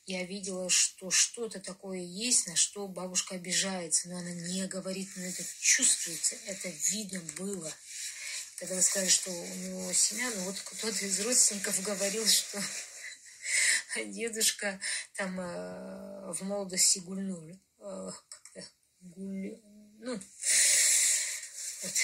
Я 0.07 0.25
видела, 0.25 0.69
что 0.69 1.11
что-то 1.11 1.61
такое 1.61 2.01
есть, 2.01 2.47
на 2.47 2.57
что 2.57 2.87
бабушка 2.87 3.37
обижается, 3.37 4.11
но 4.11 4.19
она 4.19 4.33
не 4.33 4.67
говорит, 4.67 5.09
но 5.17 5.25
это 5.25 5.43
чувствуется, 5.61 6.37
это 6.47 6.69
видно 6.69 7.21
было. 7.39 7.73
Когда 8.57 8.75
вы 8.75 8.83
сказали, 8.83 9.09
что 9.09 9.31
у 9.31 9.55
него 9.57 9.93
семья, 9.95 10.31
ну 10.37 10.43
вот 10.45 10.61
кто-то 10.61 11.07
из 11.07 11.21
родственников 11.21 11.81
говорил, 11.83 12.27
что 12.27 12.63
дедушка 14.05 14.79
там 15.15 15.41
э, 15.41 16.33
в 16.35 16.43
молодости 16.43 16.99
гульнул. 16.99 17.59
Э, 17.81 18.13
как-то 18.29 18.65
гуль... 19.01 19.59
Ну, 20.01 20.21
вот 21.83 21.95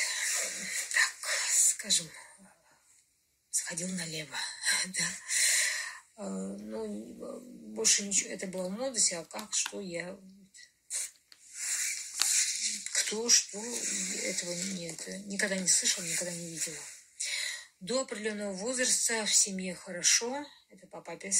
так, 0.95 1.15
скажем, 1.53 2.11
сходил 3.51 3.89
налево, 3.89 4.37
да. 4.87 5.05
Э, 6.21 6.29
ну, 6.29 7.41
больше 7.75 8.07
ничего, 8.07 8.31
это 8.31 8.47
было 8.47 8.69
в 8.69 8.73
молодости, 8.73 9.15
а 9.15 9.25
как, 9.25 9.55
что 9.55 9.81
я 9.81 10.19
кто, 12.93 13.31
что, 13.31 13.59
этого 14.23 14.53
нет, 14.75 15.09
никогда 15.25 15.57
не 15.57 15.67
слышал, 15.67 16.05
никогда 16.05 16.33
не 16.33 16.51
видела. 16.51 16.77
До 17.81 18.03
определенного 18.03 18.53
возраста 18.53 19.25
в 19.25 19.35
семье 19.35 19.75
хорошо, 19.75 20.47
это 20.69 20.87
по 20.87 21.01
папе 21.01 21.33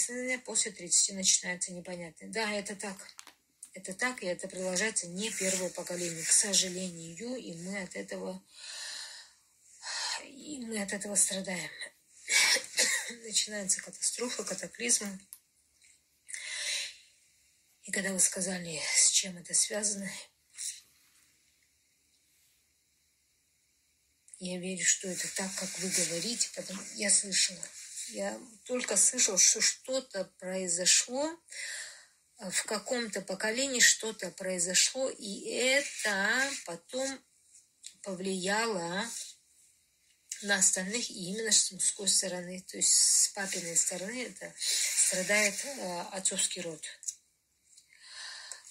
после 0.47 0.73
30 0.73 1.15
начинается 1.15 1.73
непонятное. 1.75 2.31
Да, 2.31 2.51
это 2.51 2.75
так. 2.75 2.97
Это 3.75 3.93
так, 3.93 4.23
и 4.23 4.27
это 4.27 4.49
продолжается 4.49 5.09
не 5.09 5.31
первое 5.31 5.69
поколение, 5.69 6.25
к 6.25 6.33
сожалению, 6.33 7.37
и 7.37 7.53
мы 7.55 7.83
от 7.83 7.95
этого, 7.95 8.43
и 10.25 10.59
мы 10.65 10.83
от 10.83 10.95
этого 10.95 11.15
страдаем. 11.17 11.71
Начинается 13.23 13.83
катастрофа, 13.83 14.45
катаклизм. 14.45 15.07
И 17.83 17.93
когда 17.93 18.13
вы 18.13 18.21
сказали, 18.21 18.81
с 18.97 19.11
чем 19.11 19.37
это 19.39 19.55
связано, 19.55 20.11
Я 24.43 24.59
верю, 24.59 24.83
что 24.87 25.07
это 25.07 25.29
так, 25.37 25.55
как 25.57 25.69
вы 25.81 25.91
говорите, 25.91 26.49
потому 26.57 26.81
я 26.95 27.11
слышала. 27.11 27.63
Я 28.09 28.41
только 28.65 28.97
слышала, 28.97 29.37
что 29.37 29.61
что-то 29.61 30.25
произошло 30.39 31.39
в 32.39 32.65
каком-то 32.65 33.21
поколении 33.21 33.81
что-то 33.81 34.31
произошло, 34.31 35.11
и 35.11 35.51
это 35.51 36.51
потом 36.65 37.23
повлияло 38.03 39.07
на 40.43 40.57
остальных 40.57 41.11
и 41.11 41.31
именно 41.31 41.53
с 41.53 41.71
мужской 41.73 42.09
стороны. 42.09 42.65
То 42.69 42.77
есть 42.77 42.93
с 42.93 43.29
папиной 43.29 43.77
стороны 43.77 44.25
это 44.25 44.53
страдает 44.57 45.55
э, 45.65 46.01
отцовский 46.13 46.63
род. 46.63 46.85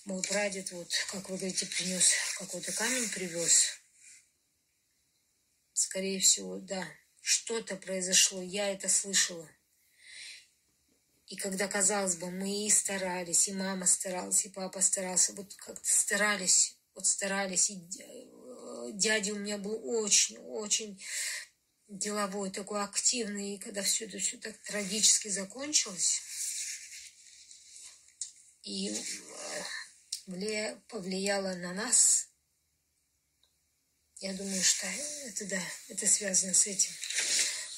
Мой 0.06 0.22
прадед, 0.24 0.72
вот, 0.72 0.92
как 1.12 1.30
вы 1.30 1.38
говорите, 1.38 1.66
принес 1.66 2.12
какой-то 2.38 2.72
камень, 2.72 3.10
привез. 3.10 3.80
Скорее 5.74 6.20
всего, 6.20 6.60
да, 6.60 6.88
что-то 7.22 7.76
произошло, 7.76 8.42
я 8.42 8.72
это 8.72 8.90
слышала. 8.90 9.50
И 11.28 11.36
когда, 11.36 11.68
казалось 11.68 12.16
бы, 12.16 12.32
мы 12.32 12.66
и 12.66 12.70
старались, 12.72 13.48
и 13.48 13.54
мама 13.54 13.86
старалась, 13.86 14.46
и 14.46 14.50
папа 14.50 14.82
старался, 14.82 15.34
вот 15.34 15.54
как-то 15.56 15.88
старались, 15.88 16.76
вот 16.96 17.06
старались, 17.06 17.70
и 17.70 17.76
э, 17.76 18.92
дядя 18.94 19.34
у 19.34 19.38
меня 19.38 19.60
был 19.60 19.80
очень, 20.02 20.40
очень 20.40 21.00
деловой, 21.90 22.52
такой 22.52 22.84
активный, 22.84 23.56
и 23.56 23.60
когда 23.60 23.82
все 23.82 24.06
это 24.06 24.20
все 24.20 24.38
так 24.38 24.58
трагически 24.60 25.28
закончилось, 25.28 26.22
и 28.64 28.96
э, 30.28 30.76
повлияло 30.88 31.56
на 31.56 31.74
нас, 31.74 32.28
я 34.20 34.34
думаю, 34.34 34.64
что 34.64 34.88
это 35.26 35.46
да, 35.46 35.62
это 35.88 36.06
связано 36.06 36.54
с 36.54 36.68
этим. 36.68 36.92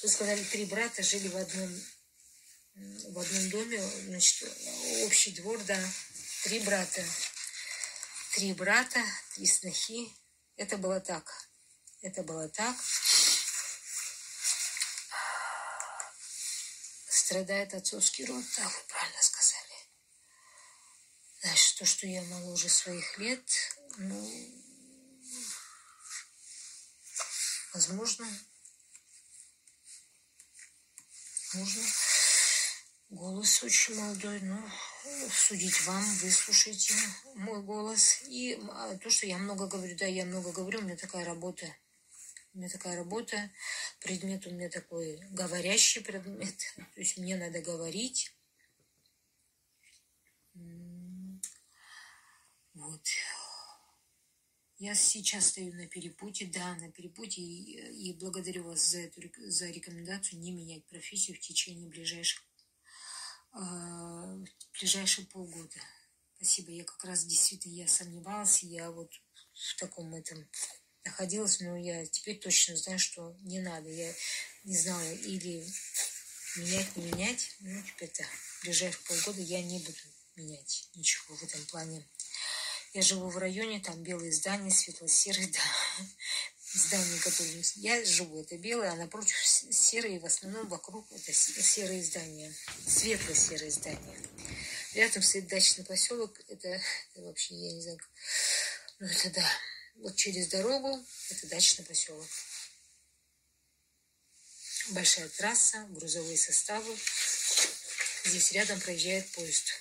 Вы 0.02 0.08
сказали, 0.08 0.42
три 0.44 0.64
брата 0.64 1.02
жили 1.02 1.28
в 1.28 1.36
одном 1.36 1.72
в 2.74 3.18
одном 3.18 3.50
доме, 3.50 3.82
значит, 4.06 4.48
общий 5.04 5.32
двор, 5.32 5.62
да, 5.64 5.78
три 6.44 6.60
брата. 6.60 7.04
Три 8.34 8.54
брата, 8.54 9.04
три 9.34 9.46
снохи. 9.46 10.08
Это 10.56 10.78
было 10.78 11.00
так. 11.00 11.30
Это 12.00 12.22
было 12.22 12.48
так. 12.48 12.74
Страдает 17.32 17.72
отцовский 17.72 18.26
род, 18.26 18.44
да, 18.58 18.64
вы 18.68 18.74
правильно 18.88 19.22
сказали. 19.22 19.72
Значит, 21.40 21.78
то, 21.78 21.86
что 21.86 22.06
я 22.06 22.20
моложе 22.24 22.68
своих 22.68 23.16
лет, 23.16 23.42
ну, 23.96 24.62
возможно, 27.72 28.26
можно. 31.54 31.82
Голос 33.08 33.62
очень 33.62 33.94
молодой, 33.94 34.38
но 34.42 34.70
судить 35.30 35.86
вам, 35.86 36.04
выслушайте 36.16 36.92
мой 37.34 37.62
голос. 37.62 38.20
И 38.28 38.60
а, 38.72 38.94
то, 38.98 39.08
что 39.08 39.24
я 39.24 39.38
много 39.38 39.68
говорю, 39.68 39.96
да, 39.96 40.04
я 40.04 40.26
много 40.26 40.52
говорю, 40.52 40.80
у 40.80 40.82
меня 40.82 40.96
такая 40.98 41.24
работа. 41.24 41.74
У 42.54 42.58
меня 42.58 42.68
такая 42.68 42.96
работа, 42.96 43.50
предмет 44.00 44.46
у 44.46 44.50
меня 44.50 44.68
такой 44.68 45.18
говорящий 45.30 46.02
предмет. 46.02 46.54
То 46.94 47.00
есть 47.00 47.16
мне 47.16 47.36
надо 47.36 47.62
говорить. 47.62 48.34
Вот. 52.74 53.06
Я 54.78 54.94
сейчас 54.94 55.46
стою 55.46 55.72
на 55.74 55.86
перепутье, 55.86 56.48
да, 56.48 56.74
на 56.76 56.90
перепутье, 56.90 57.44
и, 57.44 58.10
и 58.10 58.12
благодарю 58.14 58.64
вас 58.64 58.90
за 58.90 59.00
эту 59.00 59.22
за 59.48 59.70
рекомендацию 59.70 60.40
не 60.40 60.50
менять 60.50 60.84
профессию 60.86 61.36
в 61.36 61.40
течение 61.40 61.88
ближайших 61.88 62.42
в 63.52 64.46
ближайшие 64.78 65.26
полгода. 65.26 65.78
Спасибо. 66.36 66.70
Я 66.70 66.84
как 66.84 67.04
раз 67.04 67.24
действительно 67.24 67.74
я 67.74 67.86
сомневалась, 67.86 68.62
я 68.62 68.90
вот 68.90 69.12
в 69.52 69.76
таком 69.76 70.14
этом 70.14 70.48
находилась, 71.04 71.60
но 71.60 71.76
я 71.76 72.06
теперь 72.06 72.38
точно 72.38 72.76
знаю, 72.76 72.98
что 72.98 73.36
не 73.42 73.60
надо. 73.60 73.88
Я 73.88 74.12
не 74.64 74.76
знаю, 74.76 75.20
или 75.22 75.66
менять, 76.56 76.96
не 76.96 77.04
менять. 77.04 77.56
Ну, 77.60 77.82
теперь-то 77.82 78.24
в 78.24 78.64
ближайшие 78.64 79.02
полгода 79.06 79.40
я 79.40 79.62
не 79.62 79.78
буду 79.78 79.98
менять 80.36 80.88
ничего 80.94 81.36
в 81.36 81.42
этом 81.42 81.64
плане. 81.66 82.06
Я 82.94 83.02
живу 83.02 83.28
в 83.28 83.38
районе, 83.38 83.80
там 83.80 84.02
белые 84.02 84.32
здания, 84.32 84.70
светло-серые, 84.70 85.48
да 85.48 85.60
здание, 86.74 87.18
которое 87.20 87.64
я 87.76 88.04
живу, 88.04 88.40
это 88.40 88.56
белое, 88.58 88.92
а 88.92 88.96
напротив 88.96 89.36
серые, 89.44 90.20
в 90.20 90.26
основном 90.26 90.68
вокруг 90.68 91.10
это 91.12 91.32
серые 91.32 92.02
здания, 92.02 92.52
светло-серые 92.86 93.70
здания. 93.70 94.18
Рядом 94.94 95.22
стоит 95.22 95.48
дачный 95.48 95.84
поселок, 95.84 96.38
это, 96.48 96.68
это 96.68 97.22
вообще, 97.22 97.54
я 97.54 97.72
не 97.72 97.80
знаю, 97.80 97.98
ну 99.00 99.06
это 99.06 99.30
да, 99.30 99.50
вот 100.02 100.16
через 100.16 100.48
дорогу 100.48 101.00
это 101.30 101.46
дачный 101.46 101.84
поселок. 101.84 102.26
Большая 104.90 105.28
трасса, 105.28 105.86
грузовые 105.90 106.36
составы. 106.36 106.96
Здесь 108.24 108.50
рядом 108.52 108.80
проезжает 108.80 109.30
поезд. 109.30 109.72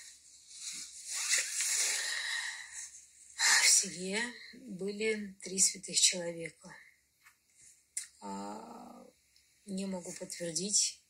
В 3.36 3.68
селе 3.68 4.22
были 4.54 5.36
три 5.42 5.60
святых 5.60 6.00
человека. 6.00 6.76
А, 8.20 9.04
не 9.66 9.88
могу 9.88 10.12
подтвердить. 10.14 11.04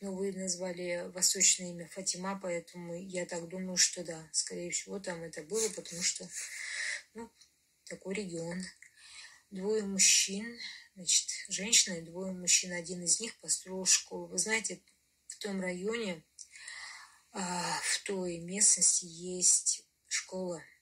Но 0.00 0.14
вы 0.14 0.32
назвали 0.32 1.10
восточное 1.12 1.70
имя 1.70 1.88
Фатима, 1.88 2.38
поэтому 2.40 2.94
я 2.94 3.26
так 3.26 3.48
думаю, 3.48 3.76
что 3.76 4.02
да, 4.02 4.30
скорее 4.32 4.70
всего, 4.70 4.98
там 4.98 5.22
это 5.24 5.42
было, 5.42 5.68
потому 5.70 6.02
что, 6.02 6.26
ну, 7.14 7.30
такой 7.88 8.14
регион. 8.14 8.62
Двое 9.50 9.82
мужчин, 9.82 10.58
значит, 10.94 11.28
женщина 11.48 11.94
и 11.94 12.02
двое 12.02 12.32
мужчин. 12.32 12.72
Один 12.72 13.02
из 13.02 13.20
них 13.20 13.38
построил 13.40 13.86
школу. 13.86 14.26
Вы 14.26 14.38
знаете, 14.38 14.82
в 15.26 15.38
том 15.38 15.60
районе, 15.60 16.24
а, 17.32 17.80
в 17.82 18.02
той 18.04 18.38
местности 18.38 19.06
есть 19.06 19.86
школа– 20.08 20.62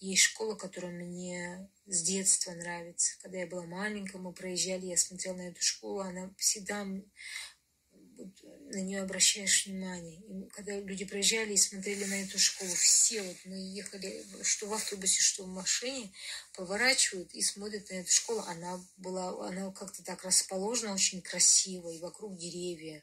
есть 0.00 0.22
школа, 0.22 0.54
которая 0.54 0.92
мне 0.92 1.68
с 1.84 2.02
детства 2.02 2.52
нравится. 2.52 3.18
Когда 3.20 3.38
я 3.38 3.46
была 3.46 3.64
маленькая, 3.64 4.16
мы 4.16 4.32
проезжали, 4.32 4.86
я 4.86 4.96
смотрела 4.96 5.36
на 5.36 5.48
эту 5.48 5.62
школу, 5.62 6.00
она 6.00 6.32
всегда 6.38 6.86
на 8.72 8.80
нее 8.80 9.02
обращаешь 9.02 9.66
внимание. 9.66 10.20
И 10.20 10.48
когда 10.50 10.78
люди 10.78 11.04
проезжали 11.04 11.54
и 11.54 11.56
смотрели 11.56 12.04
на 12.04 12.22
эту 12.22 12.38
школу, 12.38 12.70
все 12.74 13.22
вот 13.22 13.36
мы 13.44 13.56
ехали, 13.56 14.24
что 14.42 14.66
в 14.66 14.74
автобусе, 14.74 15.20
что 15.20 15.44
в 15.44 15.48
машине, 15.48 16.12
поворачивают 16.54 17.32
и 17.34 17.42
смотрят 17.42 17.90
на 17.90 17.94
эту 17.94 18.10
школу. 18.10 18.40
Она 18.46 18.84
была, 18.96 19.48
она 19.48 19.72
как-то 19.72 20.02
так 20.04 20.24
расположена, 20.24 20.94
очень 20.94 21.22
красиво, 21.22 21.90
и 21.90 22.00
вокруг 22.00 22.36
деревья. 22.36 23.02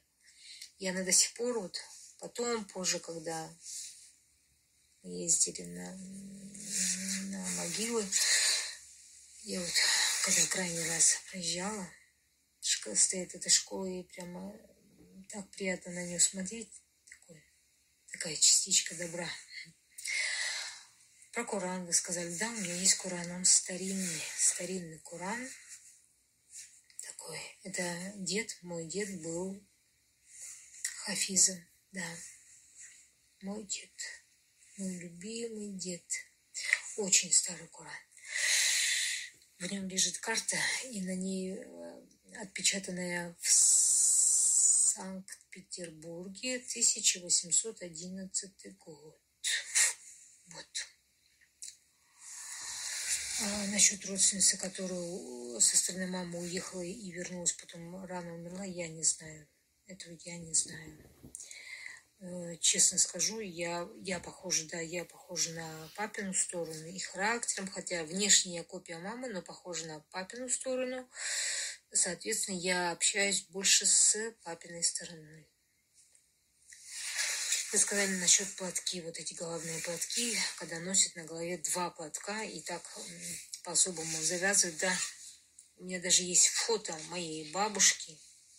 И 0.80 0.88
она 0.88 1.04
до 1.04 1.12
сих 1.12 1.34
пор 1.34 1.60
вот, 1.60 1.78
потом, 2.20 2.66
позже, 2.66 3.00
когда 3.00 3.50
ездили 5.04 5.64
на, 5.64 5.96
на 7.32 7.50
могилы. 7.58 8.06
Я 9.44 9.60
вот, 9.60 9.74
когда 10.24 10.46
крайний 10.48 10.88
раз 10.90 11.18
проезжала, 11.32 11.88
стоит 12.96 13.36
эта 13.36 13.50
школа, 13.50 13.86
и 13.86 14.04
прямо 14.04 14.54
так 15.30 15.50
приятно 15.52 15.92
на 15.92 16.06
нее 16.06 16.20
смотреть. 16.20 16.72
Такой, 17.10 17.44
такая 18.12 18.36
частичка 18.36 18.96
добра. 18.96 19.30
Про 21.34 21.46
Коран 21.46 21.86
вы 21.86 21.94
сказали. 21.94 22.36
Да, 22.38 22.50
у 22.50 22.56
меня 22.62 22.76
есть 22.76 22.96
Коран, 22.96 23.32
он 23.32 23.46
старинный, 23.46 24.22
старинный 24.38 25.00
Коран. 25.00 25.50
Такой. 27.02 27.40
Это 27.63 28.13
дед, 28.16 28.58
мой 28.62 28.86
дед 28.86 29.22
был 29.22 29.63
Хафизом, 31.06 31.58
да. 31.92 32.06
Мой 33.42 33.63
дед 33.66 33.92
мой 34.78 34.96
любимый 34.98 35.72
дед. 35.74 36.04
Очень 36.98 37.32
старый 37.34 37.68
Коран. 37.68 37.94
В 39.60 39.72
нем 39.72 39.88
лежит 39.88 40.20
карта, 40.20 40.58
и 40.86 41.02
на 41.02 41.16
ней 41.16 41.58
э, 41.58 42.02
отпечатанная 42.42 43.36
в 43.42 43.50
Санкт-Петербурге 44.98 46.56
1811 46.56 48.77
год. 48.79 49.21
Вот. 50.48 50.87
А 53.41 53.67
насчет 53.67 54.04
родственницы, 54.08 54.58
которая 54.58 55.60
со 55.60 55.77
стороны 55.77 56.08
мамы 56.08 56.39
уехала 56.39 56.81
и 56.81 57.12
вернулась, 57.12 57.54
потом 57.54 58.04
рано 58.06 58.33
умерла, 58.33 58.65
я 58.65 58.87
не 58.87 59.04
знаю. 59.04 59.48
Этого 59.85 60.17
я 60.25 60.39
не 60.39 60.56
знаю. 60.56 60.98
Э, 62.19 62.58
честно 62.60 62.98
скажу, 62.98 63.39
я, 63.39 63.87
я 64.02 64.19
похожа, 64.19 64.67
да, 64.67 64.79
я 64.79 65.06
похожа 65.06 65.54
на 65.54 65.91
папину 65.95 66.33
сторону 66.33 66.87
и 66.87 66.98
характером, 66.98 67.67
хотя 67.67 68.04
внешне 68.04 68.56
я 68.56 68.63
копия 68.63 68.98
мамы, 68.98 69.29
но 69.29 69.43
похожа 69.43 69.85
на 69.85 70.00
папину 70.10 70.50
сторону. 70.50 71.08
Соответственно, 71.94 72.58
я 72.58 72.92
общаюсь 72.92 73.44
больше 73.50 73.85
с 73.85 74.17
папиной 74.44 74.83
стороной. 74.83 75.48
Вы 77.71 77.79
сказали 77.79 78.12
насчет 78.15 78.48
платки, 78.56 79.02
вот 79.02 79.17
эти 79.19 79.33
головные 79.33 79.79
платки, 79.81 80.38
когда 80.58 80.79
носят 80.79 81.15
на 81.15 81.23
голове 81.23 81.58
два 81.58 81.90
платка 81.90 82.44
и 82.44 82.62
так 82.62 82.81
по-особому 83.63 84.21
завязывают, 84.21 84.77
да. 84.77 84.98
У 85.77 85.83
меня 85.83 86.00
даже 86.00 86.23
есть 86.23 86.48
фото 86.48 86.98
моей 87.10 87.52
бабушки 87.52 88.17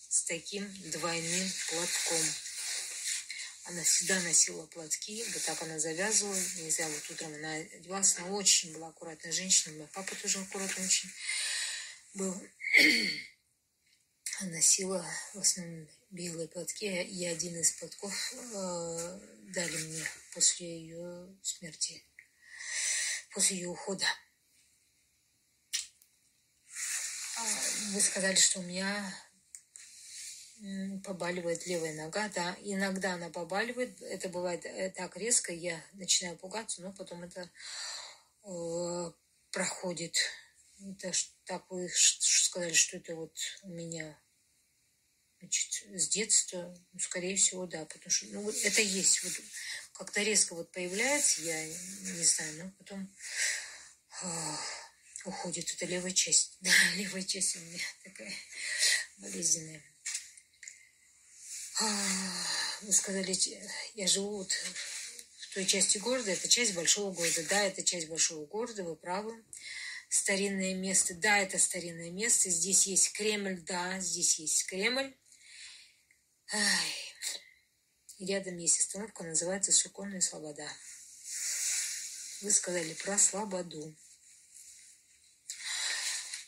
с 0.09 0.25
таким 0.25 0.71
двойным 0.91 1.51
платком. 1.71 2.27
Она 3.65 3.83
всегда 3.83 4.21
носила 4.21 4.67
платки, 4.67 5.25
вот 5.33 5.43
так 5.43 5.63
она 5.63 5.79
завязывала. 5.79 6.39
Не 6.57 6.71
знаю, 6.71 6.93
вот 6.93 7.11
утром 7.11 7.35
она 7.35 7.53
одевалась, 7.55 8.17
она 8.19 8.29
очень 8.29 8.73
была 8.73 8.89
аккуратная 8.89 9.33
женщина. 9.33 9.75
Мой 9.77 9.89
папа 9.89 10.15
тоже 10.17 10.39
аккуратный 10.39 10.85
очень 10.85 11.11
был. 12.15 12.35
Носила 14.41 15.05
в 15.35 15.39
основном 15.39 15.89
белые 16.11 16.49
платки, 16.49 16.87
и 16.87 17.25
один 17.27 17.57
из 17.59 17.73
платков 17.73 18.33
э, 18.33 19.21
дали 19.53 19.77
мне 19.77 20.05
после 20.33 20.79
ее 20.81 21.37
смерти, 21.43 22.05
после 23.35 23.57
ее 23.57 23.69
ухода. 23.69 24.07
А, 27.37 27.43
вы 27.93 28.01
сказали, 28.01 28.37
что 28.37 28.61
у 28.61 28.63
меня 28.63 29.15
побаливает 31.05 31.67
левая 31.67 31.95
нога, 31.95 32.29
да, 32.29 32.57
иногда 32.61 33.15
она 33.15 33.29
побаливает, 33.31 34.01
это 34.03 34.29
бывает 34.29 34.65
э, 34.65 34.91
так 34.91 35.17
резко, 35.17 35.53
я 35.53 35.83
начинаю 35.95 36.37
пугаться, 36.37 36.83
но 36.83 36.93
потом 36.93 37.25
это 37.25 37.51
э, 38.45 39.13
проходит. 39.51 40.17
Это 40.81 41.13
так 41.49 41.65
вы 41.71 41.91
сказали, 41.95 42.75
что 42.75 42.99
это 42.99 43.17
вот 43.17 43.35
у 43.63 43.71
меня 43.71 44.17
значит, 45.41 45.83
с 45.99 46.09
детства, 46.09 46.77
ну, 46.93 47.01
скорее 47.01 47.37
всего, 47.37 47.67
да, 47.67 47.87
потому 47.87 48.11
что, 48.11 48.27
ну, 48.27 48.51
это 48.51 48.83
есть, 48.83 49.25
вот 49.25 49.33
как-то 49.93 50.23
резко 50.23 50.55
вот 50.55 50.71
появляется, 50.73 51.41
я 51.43 51.67
не 51.67 52.25
знаю, 52.25 52.65
но 52.65 52.71
потом 52.73 53.17
э, 54.23 54.57
уходит 55.25 55.73
эта 55.73 55.87
левая 55.87 56.13
часть, 56.13 56.59
да, 56.61 56.71
левая 56.97 57.23
часть 57.23 57.57
у 57.57 57.61
меня 57.61 57.85
такая 58.05 58.33
болезненная. 59.17 59.83
Вы 62.83 62.93
сказали, 62.93 63.37
я 63.95 64.07
живу 64.07 64.39
вот 64.39 64.53
в 64.53 65.55
той 65.55 65.65
части 65.65 65.97
города, 65.99 66.31
это 66.31 66.49
часть 66.49 66.75
большого 66.75 67.15
города. 67.15 67.43
Да, 67.45 67.63
это 67.63 67.83
часть 67.83 68.09
большого 68.09 68.47
города, 68.47 68.83
вы 68.83 68.97
правы. 68.97 69.43
Старинное 70.09 70.75
место, 70.75 71.15
да, 71.15 71.39
это 71.39 71.59
старинное 71.59 72.11
место. 72.11 72.49
Здесь 72.49 72.87
есть 72.87 73.13
Кремль, 73.13 73.61
да, 73.61 74.01
здесь 74.01 74.39
есть 74.39 74.67
Кремль. 74.67 75.15
Ай. 76.53 76.95
Рядом 78.19 78.57
есть 78.57 78.81
остановка, 78.81 79.23
называется 79.23 79.71
Суконная 79.71 80.21
Слобода. 80.21 80.67
Вы 82.41 82.51
сказали 82.51 82.95
про 82.95 83.19
Слободу. 83.19 83.97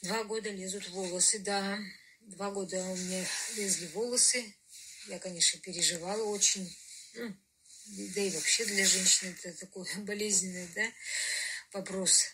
Два 0.02 0.24
года 0.24 0.50
лезут 0.50 0.88
волосы, 0.88 1.38
да. 1.40 1.78
Два 2.20 2.50
года 2.50 2.82
у 2.82 2.96
меня 2.96 3.26
лезли 3.56 3.86
волосы. 3.88 4.54
Я, 5.08 5.18
конечно, 5.18 5.60
переживала 5.60 6.22
очень. 6.24 6.74
Ну, 7.14 7.36
да 8.14 8.20
и 8.22 8.30
вообще 8.30 8.64
для 8.64 8.86
женщины 8.86 9.36
это 9.42 9.52
такой 9.58 9.86
болезненный 9.98 10.68
да, 10.74 10.90
вопрос. 11.72 12.26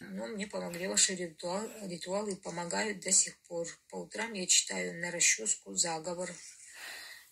Но 0.00 0.26
мне 0.26 0.46
помогли 0.46 0.86
ваши 0.86 1.14
ритуалы, 1.14 1.70
ритуалы 1.86 2.34
помогают 2.34 3.00
до 3.00 3.12
сих 3.12 3.38
пор. 3.42 3.68
По 3.88 3.96
утрам 3.96 4.32
я 4.32 4.46
читаю 4.46 4.98
на 4.98 5.10
расческу 5.10 5.76
заговор. 5.76 6.34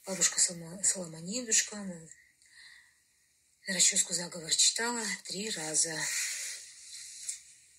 Бабушка 0.04 0.38
Соломонидушка 0.38 1.76
на 1.76 3.74
расческу 3.74 4.12
заговор 4.12 4.54
читала 4.54 5.02
три 5.24 5.48
раза. 5.50 5.98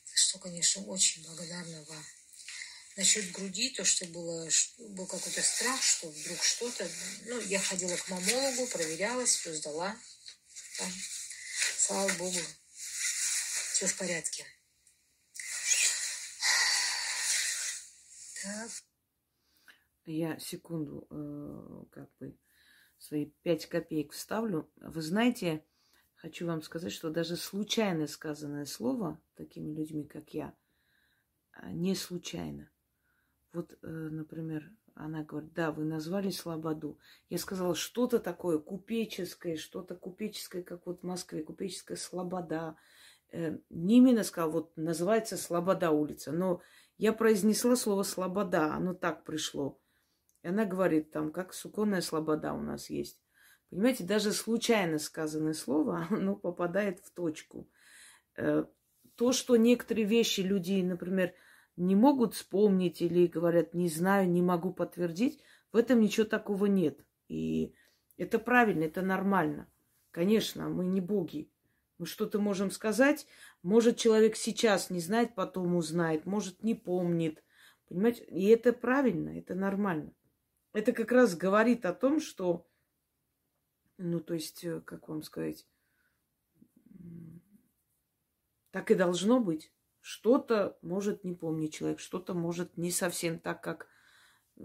За 0.05 0.17
что, 0.17 0.39
конечно, 0.39 0.83
очень 0.85 1.23
благодарна 1.23 1.83
вам. 1.83 2.05
Насчет 2.95 3.31
груди, 3.31 3.69
то, 3.69 3.85
что 3.85 4.05
было, 4.05 4.49
был 4.79 5.05
какой-то 5.05 5.41
страх, 5.41 5.81
что 5.81 6.09
вдруг 6.09 6.43
что-то... 6.43 6.89
Ну, 7.25 7.39
я 7.41 7.59
ходила 7.59 7.95
к 7.95 8.09
мамологу, 8.09 8.67
проверялась, 8.67 9.35
все 9.35 9.53
сдала. 9.53 9.95
Там, 10.77 10.93
слава 11.77 12.11
богу, 12.13 12.39
все 13.73 13.87
в 13.87 13.95
порядке. 13.95 14.45
Я 20.05 20.39
секунду, 20.39 21.07
э, 21.09 21.83
как 21.91 22.09
бы, 22.19 22.37
свои 22.97 23.31
пять 23.43 23.67
копеек 23.67 24.11
вставлю. 24.11 24.69
Вы 24.77 25.01
знаете, 25.01 25.63
хочу 26.15 26.47
вам 26.47 26.61
сказать, 26.61 26.91
что 26.91 27.09
даже 27.09 27.35
случайно 27.35 28.07
сказанное 28.07 28.65
слово 28.65 29.21
такими 29.35 29.71
людьми, 29.73 30.05
как 30.05 30.33
я, 30.33 30.53
а, 31.53 31.71
не 31.71 31.95
случайно. 31.95 32.69
Вот, 33.53 33.77
э, 33.81 33.87
например, 33.87 34.71
она 34.95 35.23
говорит, 35.23 35.53
да, 35.53 35.71
вы 35.71 35.85
назвали 35.85 36.29
Слободу. 36.29 36.99
Я 37.29 37.37
сказала, 37.37 37.73
что-то 37.73 38.19
такое 38.19 38.59
купеческое, 38.59 39.55
что-то 39.55 39.95
купеческое, 39.95 40.61
как 40.61 40.85
вот 40.85 41.01
в 41.01 41.05
Москве, 41.05 41.41
купеческая 41.41 41.97
Слобода. 41.97 42.75
Э, 43.31 43.57
не 43.69 43.97
именно 43.97 44.23
сказала, 44.23 44.51
вот 44.51 44.77
называется 44.77 45.37
Слобода 45.37 45.91
улица, 45.91 46.31
но 46.31 46.61
я 46.99 47.13
произнесла 47.13 47.77
слово 47.77 48.03
Слобода, 48.03 48.73
оно 48.73 48.93
так 48.93 49.23
пришло. 49.23 49.81
И 50.43 50.49
она 50.49 50.65
говорит, 50.65 51.11
там, 51.11 51.31
как 51.31 51.53
суконная 51.53 52.01
Слобода 52.01 52.53
у 52.53 52.61
нас 52.61 52.89
есть. 52.89 53.21
Понимаете, 53.69 54.03
даже 54.03 54.33
случайно 54.33 54.99
сказанное 54.99 55.53
слово, 55.53 56.07
оно 56.11 56.35
попадает 56.35 56.99
в 56.99 57.11
точку. 57.11 57.69
Э, 58.35 58.65
то, 59.15 59.31
что 59.31 59.55
некоторые 59.55 60.05
вещи 60.05 60.41
люди, 60.41 60.81
например, 60.81 61.33
не 61.77 61.95
могут 61.95 62.33
вспомнить 62.33 63.01
или 63.01 63.27
говорят, 63.27 63.73
не 63.73 63.87
знаю, 63.87 64.29
не 64.29 64.41
могу 64.41 64.73
подтвердить, 64.73 65.39
в 65.71 65.77
этом 65.77 66.01
ничего 66.01 66.25
такого 66.25 66.65
нет. 66.65 66.99
И 67.29 67.73
это 68.17 68.39
правильно, 68.39 68.83
это 68.83 69.01
нормально. 69.01 69.71
Конечно, 70.11 70.67
мы 70.67 70.85
не 70.85 70.99
боги. 70.99 71.49
Мы 71.99 72.05
что-то 72.05 72.39
можем 72.39 72.71
сказать. 72.71 73.27
Может, 73.61 73.97
человек 73.97 74.37
сейчас 74.37 74.89
не 74.89 75.01
знает, 75.01 75.35
потом 75.35 75.75
узнает. 75.75 76.25
Может, 76.25 76.63
не 76.63 76.73
помнит. 76.73 77.43
Понимаете? 77.89 78.23
И 78.23 78.47
это 78.47 78.71
правильно, 78.71 79.37
это 79.37 79.53
нормально. 79.53 80.13
Это 80.71 80.93
как 80.93 81.11
раз 81.11 81.35
говорит 81.35 81.85
о 81.85 81.93
том, 81.93 82.21
что, 82.21 82.65
ну, 83.97 84.21
то 84.21 84.33
есть, 84.33 84.63
э, 84.63 84.79
как 84.81 85.09
вам 85.09 85.23
сказать, 85.23 85.67
так 88.71 88.91
и 88.91 88.95
должно 88.95 89.41
быть. 89.41 89.73
Что-то 89.99 90.77
может 90.81 91.25
не 91.25 91.33
помнить 91.33 91.73
человек, 91.73 91.99
что-то 91.99 92.33
может 92.33 92.77
не 92.77 92.91
совсем 92.91 93.39
так, 93.39 93.61
как 93.61 93.87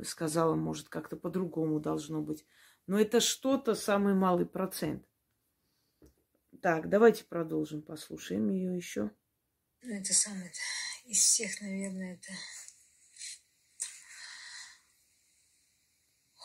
сказала, 0.04 0.54
может 0.54 0.88
как-то 0.88 1.16
по-другому 1.16 1.80
должно 1.80 2.22
быть. 2.22 2.46
Но 2.86 3.00
это 3.00 3.18
что-то 3.18 3.74
самый 3.74 4.14
малый 4.14 4.46
процент. 4.46 5.04
Так, 6.64 6.88
давайте 6.88 7.24
продолжим, 7.24 7.82
послушаем 7.82 8.50
ее 8.50 8.74
еще. 8.74 9.10
Ну, 9.82 10.00
это 10.00 10.14
самое 10.14 10.48
-то, 10.50 10.58
из 11.04 11.18
всех, 11.18 11.60
наверное, 11.60 12.14
это... 12.14 12.32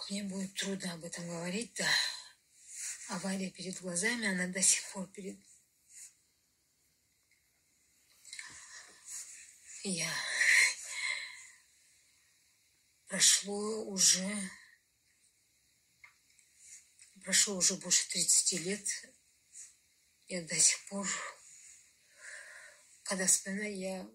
Мне 0.10 0.26
будет 0.26 0.54
трудно 0.56 0.92
об 0.92 1.06
этом 1.06 1.26
говорить, 1.26 1.74
да. 1.76 1.88
Авария 3.08 3.50
перед 3.50 3.80
глазами, 3.80 4.28
она 4.28 4.48
до 4.48 4.62
сих 4.62 4.84
пор 4.92 5.08
перед 5.08 5.40
Я 9.84 10.12
прошло 13.08 13.86
уже 13.86 14.30
прошло 17.24 17.56
уже 17.56 17.76
больше 17.76 18.10
30 18.10 18.60
лет. 18.66 18.86
Я 20.30 20.44
до 20.44 20.56
сих 20.56 20.78
пор, 20.90 21.08
когда 23.02 23.26
вспоминаю, 23.26 23.76
я, 23.76 24.08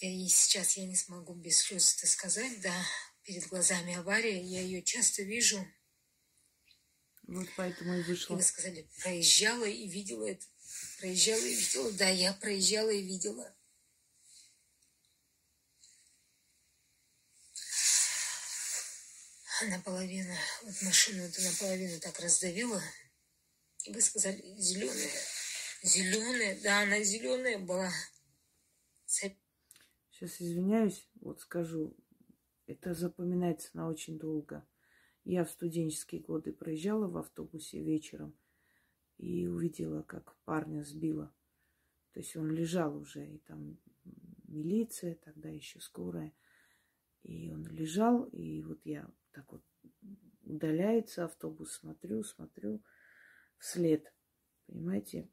я 0.00 0.10
и 0.10 0.28
сейчас 0.28 0.76
я 0.76 0.84
не 0.84 0.96
смогу 0.96 1.32
без 1.34 1.60
слез 1.60 1.94
это 1.94 2.08
сказать, 2.08 2.60
да, 2.60 2.74
перед 3.22 3.46
глазами 3.46 3.94
авария, 3.94 4.42
я 4.42 4.60
ее 4.60 4.82
часто 4.82 5.22
вижу. 5.22 5.64
Вот 7.28 7.46
поэтому 7.56 8.00
и 8.00 8.02
вышла. 8.02 8.34
И 8.34 8.36
вы 8.38 8.42
сказали, 8.42 8.90
проезжала 9.00 9.64
и 9.64 9.86
видела 9.86 10.26
это. 10.26 10.44
Проезжала 10.98 11.44
и 11.44 11.54
видела. 11.54 11.92
Да, 11.92 12.08
я 12.08 12.32
проезжала 12.32 12.90
и 12.90 13.02
видела. 13.02 13.54
наполовину, 19.62 20.34
вот 20.62 20.82
машину 20.82 21.24
это 21.24 21.42
наполовину 21.42 22.00
так 22.00 22.18
раздавила. 22.20 22.82
Вы 23.92 24.00
сказали, 24.00 24.42
зеленая. 24.58 25.10
Зеленая, 25.82 26.60
да, 26.62 26.82
она 26.82 27.02
зеленая 27.02 27.58
была. 27.58 27.90
Сейчас 29.06 30.40
извиняюсь, 30.40 31.08
вот 31.20 31.40
скажу, 31.40 31.96
это 32.66 32.92
запоминается 32.92 33.70
на 33.72 33.88
очень 33.88 34.18
долго. 34.18 34.66
Я 35.24 35.44
в 35.44 35.50
студенческие 35.50 36.20
годы 36.20 36.52
проезжала 36.52 37.08
в 37.08 37.16
автобусе 37.16 37.82
вечером 37.82 38.36
и 39.16 39.46
увидела, 39.46 40.02
как 40.02 40.36
парня 40.44 40.82
сбила. 40.82 41.34
То 42.12 42.20
есть 42.20 42.36
он 42.36 42.50
лежал 42.50 42.96
уже, 42.96 43.26
и 43.26 43.38
там 43.38 43.78
милиция, 44.44 45.14
тогда 45.14 45.48
еще 45.48 45.80
скорая. 45.80 46.34
И 47.22 47.50
он 47.50 47.66
лежал, 47.66 48.24
и 48.24 48.62
вот 48.62 48.80
я 48.84 49.08
так 49.32 49.50
вот 49.52 49.64
удаляется 50.42 51.24
автобус, 51.24 51.72
смотрю, 51.72 52.22
смотрю 52.22 52.82
вслед. 53.58 54.12
Понимаете? 54.66 55.28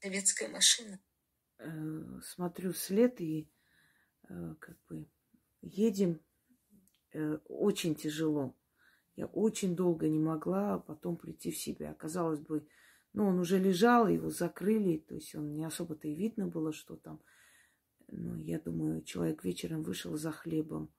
Советская 0.00 0.48
машина. 0.48 1.00
Э, 1.58 2.20
смотрю 2.22 2.72
вслед 2.72 3.20
и 3.20 3.50
э, 4.28 4.54
как 4.58 4.76
бы 4.88 5.08
едем 5.60 6.20
э, 7.12 7.38
очень 7.46 7.94
тяжело. 7.94 8.56
Я 9.14 9.26
очень 9.26 9.76
долго 9.76 10.08
не 10.08 10.18
могла 10.18 10.78
потом 10.78 11.16
прийти 11.16 11.50
в 11.50 11.58
себя. 11.58 11.94
Казалось 11.94 12.40
бы, 12.40 12.66
ну, 13.12 13.26
он 13.26 13.38
уже 13.38 13.58
лежал, 13.58 14.08
его 14.08 14.30
закрыли, 14.30 14.98
то 14.98 15.14
есть 15.14 15.34
он 15.34 15.54
не 15.54 15.64
особо-то 15.64 16.08
и 16.08 16.14
видно 16.14 16.48
было, 16.48 16.72
что 16.72 16.96
там. 16.96 17.22
Но 18.08 18.36
я 18.38 18.58
думаю, 18.58 19.02
человек 19.02 19.44
вечером 19.44 19.82
вышел 19.82 20.16
за 20.16 20.32
хлебом 20.32 20.92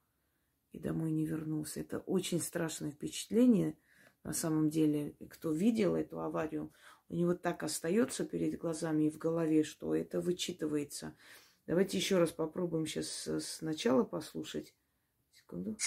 и 0.72 0.80
домой 0.80 1.12
не 1.12 1.26
вернулся. 1.26 1.80
Это 1.80 2.00
очень 2.00 2.40
страшное 2.40 2.92
впечатление. 2.92 3.78
На 4.24 4.34
самом 4.34 4.70
деле, 4.70 5.16
кто 5.30 5.52
видел 5.52 5.96
эту 5.96 6.20
аварию, 6.22 6.72
у 7.10 7.16
него 7.16 7.34
так 7.34 7.64
остается 7.64 8.26
перед 8.26 8.58
глазами 8.58 9.04
и 9.04 9.10
в 9.10 9.18
голове, 9.18 9.64
что 9.64 9.94
это 9.94 10.22
вычитывается. 10.22 11.16
Давайте 11.68 11.98
еще 11.98 12.18
раз 12.18 12.32
попробуем 12.32 12.86
сейчас 12.86 13.30
сначала 13.40 14.04
послушать. 14.04 14.74
Секунду. 15.34 15.78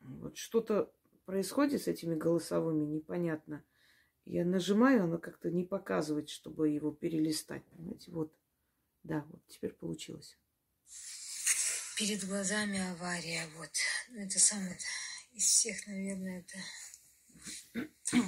Вот 0.00 0.36
что-то 0.36 0.92
происходит 1.24 1.82
с 1.82 1.88
этими 1.88 2.14
голосовыми, 2.14 2.84
непонятно. 2.84 3.64
Я 4.26 4.44
нажимаю, 4.44 5.04
оно 5.04 5.18
как-то 5.18 5.50
не 5.50 5.64
показывает, 5.64 6.30
чтобы 6.30 6.68
его 6.68 6.90
перелистать. 6.92 7.64
Понимаете, 7.64 8.10
вот. 8.10 8.32
Да, 9.02 9.26
вот 9.30 9.40
теперь 9.48 9.72
получилось. 9.72 10.38
Перед 11.96 12.24
глазами 12.26 12.80
авария, 12.90 13.46
вот. 13.56 13.70
Ну, 14.08 14.20
это 14.26 14.40
самое, 14.40 14.76
из 15.32 15.44
всех, 15.44 15.86
наверное, 15.86 16.40
это... 16.40 18.20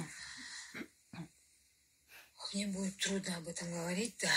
Мне 2.53 2.67
будет 2.67 2.97
трудно 2.97 3.35
об 3.37 3.47
этом 3.49 3.69
говорить, 3.69 4.15
да. 4.19 4.31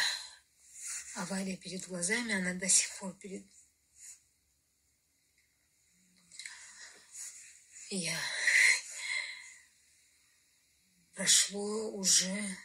Авария 1.14 1.56
перед 1.56 1.86
глазами, 1.86 2.34
она 2.34 2.54
до 2.54 2.68
сих 2.68 2.90
пор 2.98 3.16
перед... 3.18 3.46
Я 7.90 8.20
прошло 11.14 11.90
уже, 11.92 12.56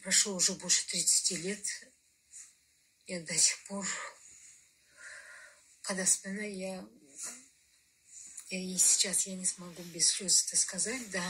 прошло 0.00 0.34
уже 0.34 0.54
больше 0.54 0.86
30 0.88 1.30
лет. 1.38 1.66
Я 3.12 3.20
до 3.20 3.36
сих 3.36 3.62
пор, 3.64 3.86
когда 5.82 6.06
вспоминаю, 6.06 6.56
я, 6.56 6.88
я 8.48 8.58
и 8.58 8.78
сейчас 8.78 9.26
я 9.26 9.36
не 9.36 9.44
смогу 9.44 9.82
без 9.82 10.08
слез 10.08 10.46
это 10.46 10.56
сказать, 10.56 11.10
да, 11.10 11.22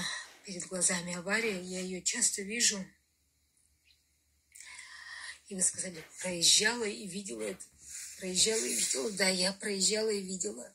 перед 0.45 0.64
глазами 0.68 1.16
авария, 1.16 1.61
я 1.61 1.80
ее 1.80 2.01
часто 2.01 2.43
вижу. 2.43 2.78
И 5.49 5.57
вы 5.57 5.61
сказали, 5.61 6.05
проезжала 6.20 6.85
и 6.85 7.05
видела 7.09 7.43
это. 7.43 7.64
Проезжала 8.18 8.64
и 8.64 8.74
видела. 8.76 9.11
Да, 9.11 9.28
я 9.28 9.53
проезжала 9.53 10.11
и 10.11 10.22
видела. 10.22 10.72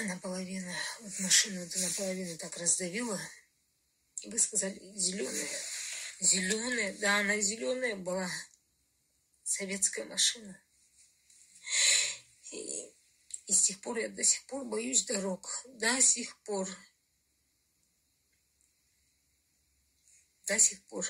наполовину, 0.00 0.72
вот 1.00 1.20
машину 1.20 1.60
вот 1.64 1.76
наполовину 1.76 2.36
так 2.36 2.54
раздавила. 2.58 3.18
Вы 4.24 4.38
сказали, 4.38 4.78
зеленая. 4.96 5.48
Зеленая, 6.20 6.98
да, 6.98 7.18
она 7.18 7.40
зеленая 7.40 7.96
была. 7.96 8.28
Советская 9.42 10.04
машина. 10.04 10.62
И, 12.50 12.92
и 13.46 13.52
с 13.52 13.62
тех 13.62 13.80
пор 13.80 13.98
я 13.98 14.08
до 14.08 14.22
сих 14.22 14.44
пор 14.46 14.64
боюсь 14.64 15.06
дорог. 15.06 15.48
До 15.66 16.00
сих 16.02 16.36
пор. 16.42 16.68
До 20.46 20.58
сих 20.58 20.84
пор. 20.84 21.06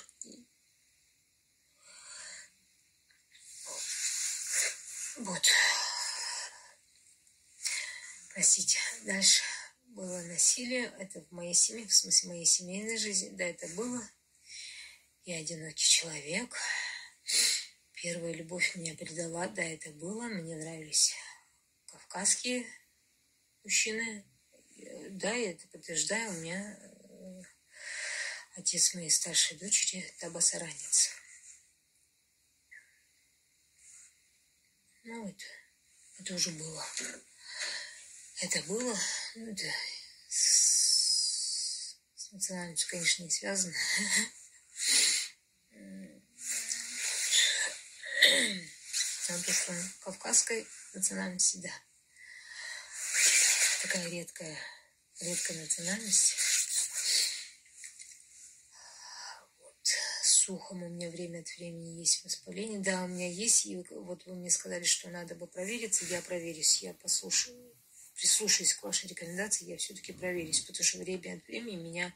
Вот. 5.17 5.49
Простите, 8.33 8.79
дальше 9.05 9.43
было 10.01 10.23
насилие. 10.23 10.87
Это 10.99 11.21
в 11.21 11.31
моей 11.31 11.53
семье, 11.53 11.87
в 11.87 11.93
смысле 11.93 12.31
моей 12.31 12.47
семейной 12.47 12.97
жизни. 12.97 13.37
Да, 13.37 13.45
это 13.45 13.69
было. 13.75 14.03
Я 15.25 15.37
одинокий 15.37 15.85
человек. 15.85 16.57
Первая 17.93 18.33
любовь 18.33 18.75
меня 18.77 18.95
предала. 18.95 19.47
Да, 19.49 19.63
это 19.63 19.91
было. 19.91 20.23
Мне 20.25 20.57
нравились 20.57 21.15
кавказские 21.85 22.67
мужчины. 23.63 24.25
Да, 25.11 25.35
я 25.35 25.51
это 25.51 25.69
подтверждаю. 25.69 26.31
У 26.31 26.41
меня 26.41 26.79
э, 26.81 27.43
отец 28.57 28.95
моей 28.95 29.11
старшей 29.11 29.59
дочери 29.59 30.11
табасаранец. 30.19 31.11
Ну, 35.03 35.29
это, 35.29 35.45
это 36.21 36.35
уже 36.35 36.53
было. 36.53 36.87
Это 38.41 38.63
было, 38.63 38.99
ну, 39.35 39.53
это 39.53 39.71
с, 40.29 41.95
национальностью, 42.33 42.89
конечно, 42.89 43.23
не 43.25 43.31
связано. 43.31 43.75
Что 49.23 49.73
он 49.73 49.77
кавказской 50.01 50.67
национальности, 50.95 51.59
да. 51.59 51.71
Такая 53.83 54.09
редкая, 54.09 54.59
редкая 55.21 55.59
национальность. 55.59 56.35
Вот. 59.59 59.87
С 60.23 60.49
ухом 60.49 60.83
у 60.83 60.89
меня 60.89 61.11
время 61.11 61.41
от 61.41 61.49
времени 61.57 62.01
есть 62.01 62.25
воспаление. 62.25 62.81
Да, 62.81 63.05
у 63.05 63.09
меня 63.09 63.29
есть. 63.29 63.67
И 63.67 63.77
вот 63.77 64.25
вы 64.25 64.35
мне 64.35 64.51
сказали, 64.51 64.85
что 64.85 65.11
надо 65.11 65.35
бы 65.35 65.47
провериться. 65.47 66.07
Я 66.07 66.23
проверюсь, 66.23 66.83
я 66.83 66.95
послушаю 66.95 67.80
прислушаюсь 68.21 68.75
к 68.75 68.83
вашей 68.83 69.09
рекомендации, 69.09 69.65
я 69.65 69.79
все-таки 69.79 70.13
проверюсь, 70.13 70.61
потому 70.61 70.85
что 70.85 70.99
время 70.99 71.37
от 71.37 71.47
времени 71.47 71.77
меня 71.77 72.15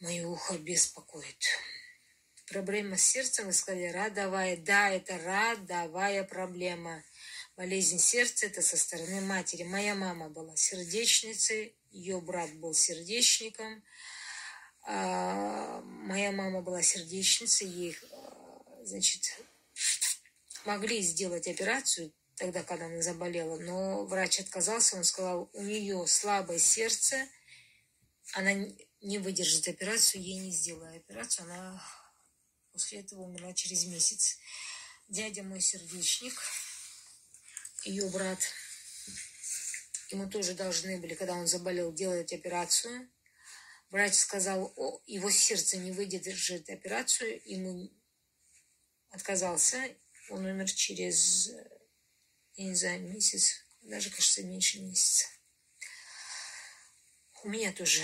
мое 0.00 0.26
ухо 0.26 0.58
беспокоит. 0.58 1.46
Проблема 2.46 2.98
с 2.98 3.02
сердцем, 3.02 3.46
вы 3.46 3.54
сказали, 3.54 3.86
родовая. 3.86 4.58
Да, 4.58 4.90
это 4.90 5.18
родовая 5.18 6.24
проблема. 6.24 7.02
Болезнь 7.56 7.98
сердца– 7.98 8.46
это 8.46 8.60
со 8.60 8.76
стороны 8.76 9.22
матери. 9.22 9.62
Моя 9.62 9.94
мама 9.94 10.28
была 10.28 10.54
сердечницей, 10.56 11.74
ее 11.90 12.20
брат 12.20 12.52
был 12.56 12.74
сердечником. 12.74 13.82
А, 14.82 15.80
моя 15.80 16.32
мама 16.32 16.60
была 16.60 16.82
сердечницей, 16.82 17.66
ей, 17.66 17.98
а, 18.12 18.84
значит, 18.84 19.40
могли 20.66 21.00
сделать 21.00 21.48
операцию 21.48 22.12
тогда, 22.36 22.62
когда 22.62 22.86
она 22.86 23.02
заболела, 23.02 23.58
но 23.58 24.04
врач 24.04 24.40
отказался, 24.40 24.96
он 24.96 25.04
сказал, 25.04 25.50
у 25.52 25.62
нее 25.62 26.06
слабое 26.06 26.58
сердце, 26.58 27.26
она 28.32 28.52
не 29.00 29.18
выдержит 29.18 29.68
операцию, 29.68 30.22
ей 30.22 30.38
не 30.38 30.50
сделаю 30.50 30.96
операцию, 30.96 31.44
она 31.44 31.82
после 32.72 33.00
этого 33.00 33.22
умерла 33.22 33.54
через 33.54 33.86
месяц. 33.86 34.38
Дядя 35.08 35.42
мой 35.42 35.60
сердечник, 35.60 36.34
ее 37.84 38.08
брат, 38.10 38.38
ему 40.10 40.28
тоже 40.28 40.54
должны 40.54 40.98
были, 40.98 41.14
когда 41.14 41.34
он 41.34 41.46
заболел, 41.46 41.92
делать 41.92 42.32
операцию. 42.32 43.08
Врач 43.90 44.14
сказал, 44.14 44.72
о, 44.76 45.00
его 45.06 45.30
сердце 45.30 45.76
не 45.78 45.92
выдержит 45.92 46.68
операцию, 46.68 47.40
ему 47.44 47.90
отказался, 49.10 49.80
он 50.28 50.44
умер 50.44 50.70
через 50.70 51.52
не 52.64 52.74
знаю, 52.74 53.02
месяц, 53.02 53.64
даже, 53.82 54.10
кажется, 54.10 54.42
меньше 54.42 54.80
месяца. 54.80 55.26
У 57.42 57.48
меня 57.48 57.72
тоже 57.72 58.02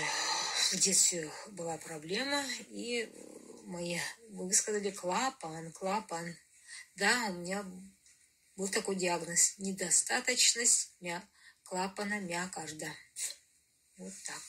в 0.71 0.75
детстве 0.77 1.29
была 1.51 1.77
проблема, 1.77 2.45
и 2.69 3.11
мои, 3.65 3.99
вы 4.29 4.53
сказали, 4.53 4.91
клапан, 4.91 5.71
клапан. 5.73 6.37
Да, 6.95 7.27
у 7.29 7.33
меня 7.33 7.65
был 8.55 8.67
такой 8.69 8.95
диагноз. 8.95 9.55
Недостаточность 9.57 10.93
мя... 10.99 11.27
клапана 11.63 12.19
миокарда. 12.19 12.95
Вот 13.97 14.13
так. 14.25 14.43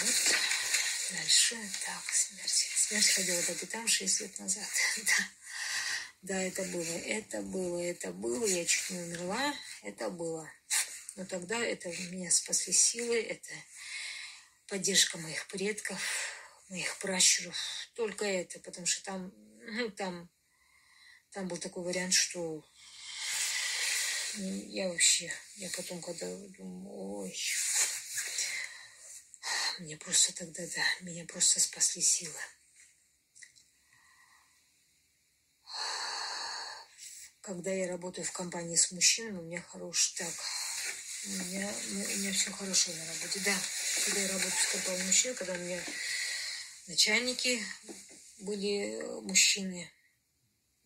Вот. 0.00 0.36
Дальше. 1.10 1.56
Так, 1.84 2.04
смерть. 2.12 2.70
Смерть 2.76 3.10
ходила 3.10 3.42
по 3.42 3.54
пятам 3.54 3.88
6 3.88 4.20
лет 4.20 4.38
назад. 4.38 4.68
да. 4.96 5.30
Да, 6.22 6.42
это 6.42 6.62
было, 6.64 6.82
это 6.82 7.42
было, 7.42 7.78
это 7.80 8.12
было. 8.12 8.44
Я 8.46 8.64
чуть 8.64 8.90
не 8.90 8.98
умерла. 9.00 9.54
Это 9.82 10.10
было. 10.10 10.50
Но 11.16 11.24
тогда 11.24 11.58
это 11.58 11.88
меня 12.10 12.30
спасли 12.30 12.72
силы, 12.72 13.18
это 13.20 13.50
поддержка 14.68 15.18
моих 15.18 15.46
предков, 15.48 16.00
моих 16.68 16.98
пращуров. 16.98 17.56
Только 17.94 18.24
это, 18.24 18.60
потому 18.60 18.86
что 18.86 19.02
там, 19.04 19.32
ну, 19.62 19.90
там, 19.90 20.28
там 21.30 21.48
был 21.48 21.56
такой 21.56 21.84
вариант, 21.84 22.12
что 22.12 22.64
я 24.36 24.88
вообще, 24.88 25.32
я 25.56 25.70
потом, 25.70 26.02
когда 26.02 26.26
думаю, 26.26 26.90
ой, 26.90 27.38
мне 29.78 29.96
просто 29.96 30.34
тогда, 30.34 30.66
да, 30.66 30.82
меня 31.00 31.24
просто 31.24 31.60
спасли 31.60 32.02
силы. 32.02 32.38
Когда 37.46 37.72
я 37.72 37.86
работаю 37.86 38.24
в 38.24 38.32
компании 38.32 38.74
с 38.74 38.90
мужчинами, 38.90 39.38
у 39.38 39.42
меня 39.42 39.62
хороший 39.62 40.16
так, 40.16 40.34
у 41.26 41.28
меня, 41.28 41.72
у 41.90 42.18
меня 42.18 42.32
все 42.32 42.50
хорошо 42.50 42.90
на 42.90 43.06
работе. 43.06 43.40
Да, 43.44 43.56
когда 44.04 44.20
я 44.20 44.28
работаю 44.32 44.52
с 44.52 44.72
компанией 44.72 45.06
мужчин, 45.06 45.34
когда 45.36 45.52
у 45.52 45.58
меня 45.58 45.80
начальники 46.88 47.62
были 48.40 49.00
мужчины, 49.22 49.88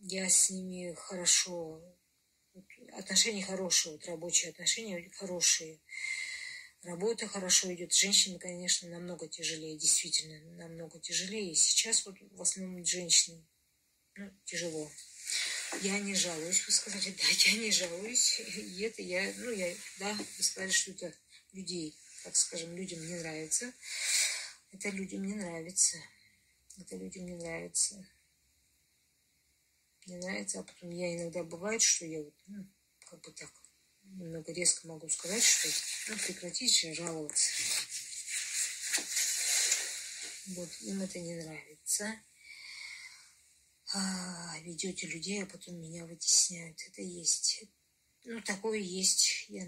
я 0.01 0.29
с 0.29 0.51
ними 0.51 0.93
хорошо 0.93 1.81
отношения 2.93 3.43
хорошие, 3.43 3.93
вот 3.93 4.05
рабочие 4.05 4.51
отношения 4.51 5.11
хорошие. 5.15 5.81
Работа 6.83 7.27
хорошо 7.27 7.73
идет. 7.73 7.95
С 7.95 8.01
женщинами, 8.01 8.37
конечно, 8.37 8.87
намного 8.91 9.29
тяжелее, 9.29 9.79
действительно, 9.79 10.39
намного 10.57 11.01
тяжелее. 11.01 11.55
Сейчас 11.55 12.05
вот 12.05 12.17
в 12.33 12.43
основном 12.43 12.85
женщины, 12.85 13.47
ну, 14.17 14.31
тяжело. 14.45 14.91
Я 15.83 15.99
не 16.01 16.15
жалуюсь, 16.15 16.67
вы 16.67 16.73
сказали, 16.73 17.11
да, 17.19 17.51
я 17.51 17.59
не 17.59 17.71
жалуюсь. 17.71 18.41
И 18.41 18.83
это 18.83 19.03
я, 19.03 19.33
ну, 19.39 19.51
я, 19.51 19.75
да, 19.99 20.13
вы 20.15 20.43
сказали, 20.43 20.71
что 20.71 20.91
это 20.91 21.15
людей, 21.53 21.97
так 22.25 22.37
скажем, 22.37 22.77
людям 22.77 23.07
не 23.07 23.15
нравится. 23.15 23.73
Это 24.73 24.91
людям 24.91 25.25
не 25.25 25.35
нравится. 25.35 25.99
Это 26.79 26.97
людям 26.97 27.27
не 27.27 27.35
нравится. 27.35 28.07
Не 30.07 30.17
нравится, 30.17 30.61
а 30.61 30.63
потом 30.63 30.91
я 30.91 31.15
иногда 31.15 31.43
бывает, 31.45 31.83
что 31.83 32.05
я 32.05 32.23
вот, 32.23 32.35
ну, 32.47 32.67
как 33.07 33.21
бы 33.21 33.33
так 33.33 33.51
немного 34.03 34.53
резко 34.53 34.89
могу 34.89 35.09
сказать, 35.09 35.43
что 35.43 35.69
ну, 36.09 36.17
прекратите 36.19 36.95
жаловаться. 36.95 37.51
Вот, 40.47 40.69
им 40.81 41.03
это 41.03 41.19
не 41.21 41.35
нравится. 41.35 42.21
А, 43.93 44.59
ведете 44.61 45.07
людей, 45.09 45.43
а 45.43 45.47
потом 45.47 45.81
меня 45.81 46.07
вытесняют. 46.07 46.79
Это 46.87 47.03
есть. 47.03 47.65
Ну, 48.25 48.41
такое 48.43 48.79
есть. 48.79 49.47
Я, 49.49 49.67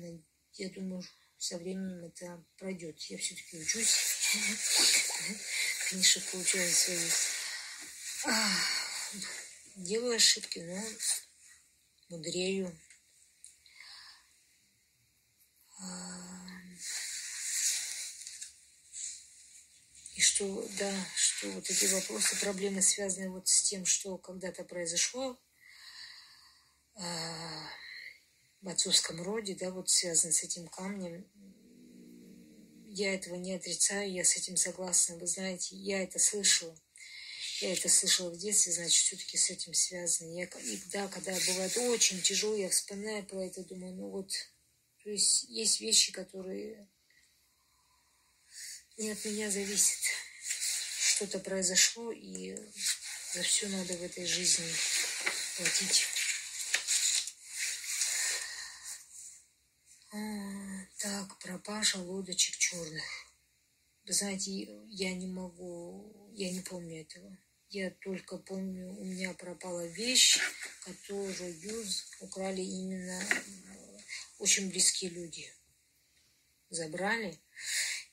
я 0.54 0.70
думаю, 0.70 1.02
со 1.38 1.58
временем 1.58 2.04
это 2.04 2.44
пройдет. 2.56 3.00
Я 3.02 3.18
все-таки 3.18 3.58
учусь. 3.58 3.96
Конечно, 5.90 6.22
получаю 6.30 6.70
свои... 6.70 7.08
А, 8.26 8.48
делаю 9.76 10.16
ошибки, 10.16 10.60
но 10.60 12.16
мудрею. 12.16 12.78
И 20.14 20.20
что, 20.20 20.68
да, 20.78 20.94
что 21.42 21.50
вот 21.50 21.68
эти 21.68 21.86
вопросы, 21.86 22.38
проблемы 22.40 22.82
связаны 22.82 23.28
вот 23.28 23.48
с 23.48 23.62
тем, 23.62 23.84
что 23.84 24.16
когда-то 24.16 24.62
произошло 24.62 25.36
э, 26.94 27.02
в 28.60 28.68
отцовском 28.68 29.20
роде, 29.20 29.56
да, 29.56 29.72
вот 29.72 29.90
связано 29.90 30.32
с 30.32 30.44
этим 30.44 30.68
камнем. 30.68 31.26
Я 32.86 33.12
этого 33.12 33.34
не 33.34 33.54
отрицаю, 33.54 34.12
я 34.12 34.24
с 34.24 34.36
этим 34.36 34.56
согласна. 34.56 35.16
Вы 35.16 35.26
знаете, 35.26 35.74
я 35.74 36.04
это 36.04 36.20
слышала. 36.20 36.78
Я 37.60 37.72
это 37.72 37.88
слышала 37.88 38.30
в 38.30 38.38
детстве, 38.38 38.72
значит, 38.72 39.04
все-таки 39.04 39.36
с 39.36 39.50
этим 39.50 39.74
связано. 39.74 40.32
Я, 40.32 40.44
и 40.44 40.80
да, 40.92 41.08
когда 41.08 41.32
бывает 41.32 41.76
очень 41.76 42.22
тяжело, 42.22 42.54
я 42.54 42.68
вспоминаю 42.68 43.26
про 43.26 43.44
это, 43.44 43.64
думаю, 43.64 43.94
ну 43.94 44.10
вот, 44.10 44.30
то 45.02 45.10
есть 45.10 45.44
есть 45.48 45.80
вещи, 45.80 46.12
которые 46.12 46.88
не 48.96 49.10
от 49.10 49.24
меня 49.24 49.50
зависят. 49.50 49.98
Что-то 51.22 51.38
произошло, 51.38 52.10
и 52.10 52.56
за 53.32 53.42
все 53.42 53.68
надо 53.68 53.96
в 53.96 54.02
этой 54.02 54.26
жизни 54.26 54.66
платить. 55.56 56.04
А, 60.10 60.84
так, 60.98 61.38
пропажа 61.38 61.98
лодочек 61.98 62.56
черных. 62.56 63.04
Вы 64.04 64.12
знаете, 64.12 64.50
я 64.88 65.14
не 65.14 65.28
могу, 65.28 66.28
я 66.34 66.50
не 66.50 66.58
помню 66.58 67.02
этого. 67.02 67.38
Я 67.68 67.90
только 67.90 68.36
помню, 68.38 68.90
у 68.90 69.04
меня 69.04 69.32
пропала 69.32 69.86
вещь, 69.86 70.40
которую 70.80 71.86
украли 72.18 72.62
именно 72.62 73.24
очень 74.40 74.70
близкие 74.70 75.12
люди 75.12 75.54
забрали. 76.68 77.38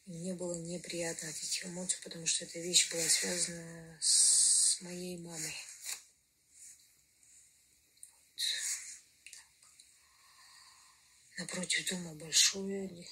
Мне 0.09 0.33
было 0.33 0.55
неприятно 0.55 1.29
от 1.29 1.35
этих 1.35 1.67
эмоций, 1.67 1.99
потому 2.03 2.25
что 2.25 2.43
эта 2.43 2.57
вещь 2.57 2.91
была 2.91 3.07
связана 3.07 3.95
с 4.01 4.81
моей 4.81 5.19
мамой. 5.19 5.55
Напротив 11.37 11.87
дома 11.91 12.15
большое, 12.15 13.07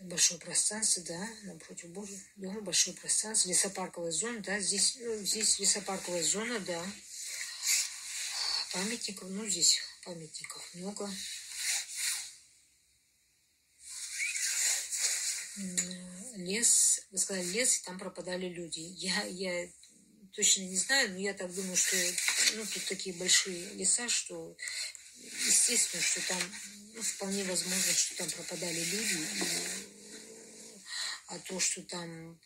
большое 0.00 0.40
пространство, 0.40 1.04
да, 1.04 1.28
напротив 1.44 1.92
дома 2.34 2.60
большое 2.62 2.96
пространство, 2.96 3.48
лесопарковая 3.48 4.10
зона, 4.10 4.40
да, 4.40 4.58
здесь, 4.58 4.96
ну, 4.98 5.24
здесь 5.24 5.60
лесопарковая 5.60 6.24
зона, 6.24 6.58
да. 6.58 6.84
Памятников, 8.72 9.28
ну, 9.30 9.46
здесь 9.46 9.80
памятников 10.02 10.68
много. 10.74 11.08
Лес, 16.40 17.06
вы 17.10 17.18
сказали 17.18 17.46
лес, 17.46 17.78
и 17.78 17.84
там 17.84 17.98
пропадали 17.98 18.46
люди. 18.48 18.80
Я, 18.80 19.24
я 19.24 19.68
точно 20.32 20.62
не 20.62 20.76
знаю, 20.76 21.12
но 21.12 21.18
я 21.18 21.34
так 21.34 21.52
думаю, 21.54 21.76
что 21.76 21.96
ну, 22.56 22.64
тут 22.66 22.84
такие 22.86 23.14
большие 23.16 23.74
леса, 23.74 24.08
что 24.08 24.56
естественно, 25.46 26.02
что 26.02 26.26
там 26.28 26.38
ну, 26.94 27.02
вполне 27.02 27.44
возможно, 27.44 27.92
что 27.92 28.16
там 28.16 28.30
пропадали 28.30 28.80
люди. 28.80 29.18
И, 29.18 29.42
а 31.28 31.38
то, 31.38 31.60
что 31.60 31.82
там 31.82 32.40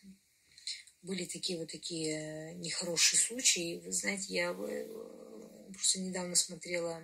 были 1.01 1.25
такие 1.25 1.57
вот 1.57 1.71
такие 1.71 2.53
нехорошие 2.55 3.19
случаи, 3.19 3.81
вы 3.83 3.91
знаете, 3.91 4.33
я 4.33 4.51
э, 4.51 5.71
просто 5.73 5.99
недавно 5.99 6.35
смотрела 6.35 7.01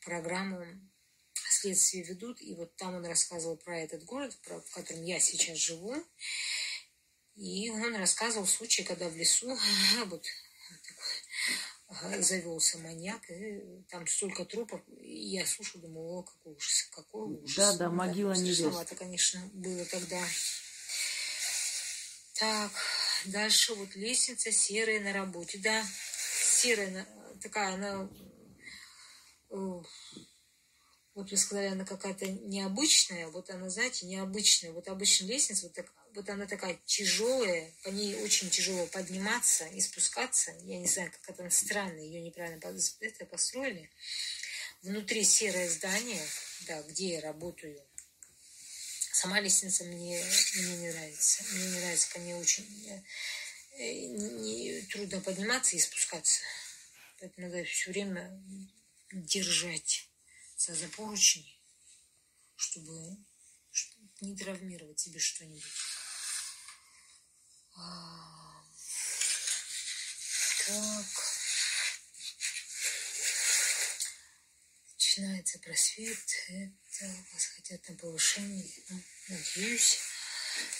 программу 0.00 0.64
следствие 1.52 2.04
ведут, 2.04 2.40
и 2.40 2.54
вот 2.54 2.74
там 2.76 2.94
он 2.94 3.04
рассказывал 3.06 3.56
про 3.56 3.80
этот 3.80 4.04
город, 4.04 4.36
про, 4.42 4.60
в 4.60 4.70
котором 4.70 5.02
я 5.04 5.20
сейчас 5.20 5.58
живу, 5.58 5.94
и 7.34 7.70
он 7.70 7.94
рассказывал 7.96 8.46
случай, 8.46 8.82
когда 8.82 9.08
в 9.08 9.16
лесу 9.16 9.56
вот 10.06 10.24
завелся 12.20 12.78
маньяк, 12.78 13.22
и 13.30 13.60
там 13.88 14.06
столько 14.06 14.44
трупов, 14.44 14.80
и 14.88 15.28
я 15.28 15.46
слушаю, 15.46 15.82
думаю, 15.82 16.06
о, 16.06 16.22
какой 16.22 16.54
ужас, 16.54 16.88
какой 16.90 17.36
ужас. 17.36 17.56
Да, 17.56 17.76
да, 17.76 17.90
могила 17.90 18.32
не 18.32 18.52
Это, 18.52 18.94
конечно, 18.94 19.40
было 19.52 19.84
тогда. 19.84 20.22
Так, 22.34 22.72
дальше 23.26 23.74
вот 23.74 23.94
лестница 23.94 24.50
серая 24.50 25.00
на 25.00 25.12
работе, 25.12 25.58
да, 25.58 25.84
серая, 26.60 27.06
такая, 27.40 27.74
она 27.74 28.08
вот 31.14 31.30
вы 31.30 31.36
сказали, 31.36 31.66
она 31.66 31.84
какая-то 31.84 32.26
необычная, 32.26 33.28
вот 33.28 33.50
она, 33.50 33.68
знаете, 33.68 34.06
необычная. 34.06 34.72
Вот 34.72 34.88
обычная 34.88 35.28
лестница, 35.28 35.64
вот, 35.64 35.74
так, 35.74 35.92
вот 36.14 36.28
она 36.30 36.46
такая 36.46 36.78
тяжелая, 36.86 37.70
по 37.82 37.88
ней 37.88 38.16
очень 38.22 38.48
тяжело 38.48 38.86
подниматься 38.86 39.66
и 39.66 39.80
спускаться. 39.80 40.52
Я 40.62 40.78
не 40.78 40.86
знаю, 40.86 41.12
как 41.12 41.38
это 41.38 41.50
странно, 41.50 42.00
ее 42.00 42.22
неправильно 42.22 42.60
это 43.00 43.26
построили. 43.26 43.90
Внутри 44.82 45.22
серое 45.22 45.68
здание, 45.68 46.22
да, 46.66 46.82
где 46.82 47.14
я 47.14 47.20
работаю. 47.20 47.80
Сама 49.12 49.38
лестница 49.40 49.84
мне, 49.84 50.24
мне 50.56 50.76
не 50.78 50.90
нравится. 50.90 51.44
Мне 51.52 51.66
не 51.66 51.78
нравится, 51.80 52.08
по 52.12 52.18
ней 52.18 52.34
очень 52.34 53.02
э, 53.78 53.92
не, 53.92 54.80
трудно 54.90 55.20
подниматься 55.20 55.76
и 55.76 55.78
спускаться. 55.78 56.40
Поэтому 57.20 57.48
надо 57.48 57.64
все 57.64 57.90
время 57.90 58.42
держать 59.12 60.08
за 60.68 60.88
поручни, 60.88 61.58
чтобы 62.56 63.16
не 64.20 64.36
травмировать 64.36 65.00
себе 65.00 65.18
что-нибудь. 65.18 65.64
А, 67.76 68.64
так. 70.66 71.06
Начинается 74.94 75.58
просвет. 75.58 76.18
Это 76.48 77.14
вас 77.32 77.46
хотят 77.46 77.88
на 77.88 77.96
повышение. 77.96 78.70
Ну, 78.88 79.02
надеюсь. 79.28 79.98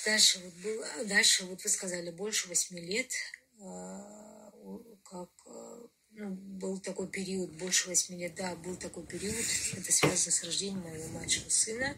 Дальше 0.04 0.38
вот 0.38 0.54
было, 0.54 1.04
дальше 1.04 1.44
вот 1.44 1.62
вы 1.64 1.70
сказали 1.70 2.10
больше 2.10 2.48
восьми 2.48 2.80
лет, 2.80 3.12
а, 3.60 4.50
как 5.04 5.30
а, 5.46 5.88
ну, 6.14 6.30
был 6.30 6.78
такой 6.78 7.08
период, 7.08 7.50
больше 7.52 7.88
восьми 7.88 8.18
лет, 8.18 8.34
да, 8.34 8.54
был 8.56 8.76
такой 8.76 9.06
период, 9.06 9.44
это 9.72 9.92
связано 9.92 10.30
с 10.30 10.44
рождением 10.44 10.82
моего 10.82 11.08
младшего 11.08 11.48
сына. 11.48 11.96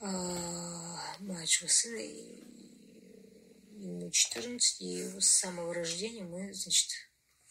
А, 0.00 1.16
младшего 1.20 1.68
сына, 1.68 1.96
ему 3.76 4.10
14, 4.10 4.80
и 4.80 5.20
с 5.20 5.26
самого 5.26 5.72
рождения 5.72 6.24
мы, 6.24 6.52
значит, 6.52 6.90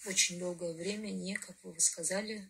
очень 0.05 0.39
долгое 0.39 0.73
время 0.73 1.09
не, 1.09 1.35
как 1.35 1.57
вы 1.63 1.79
сказали, 1.79 2.49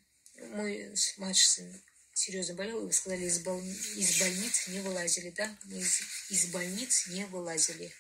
мой 0.52 0.94
младший 1.18 1.48
сын 1.48 1.82
серьезно 2.14 2.56
болел, 2.56 2.82
и 2.82 2.86
вы 2.88 2.94
сказали, 2.94 3.26
из, 3.26 3.40
бол... 3.40 3.60
из 3.62 4.20
больницы 4.20 4.72
не 4.72 4.82
вылазили, 4.82 5.30
да? 5.30 5.58
Мы 5.64 5.80
из, 5.80 6.02
из 6.30 6.48
больниц 6.48 7.08
не 7.08 7.26
вылазили. 7.26 7.94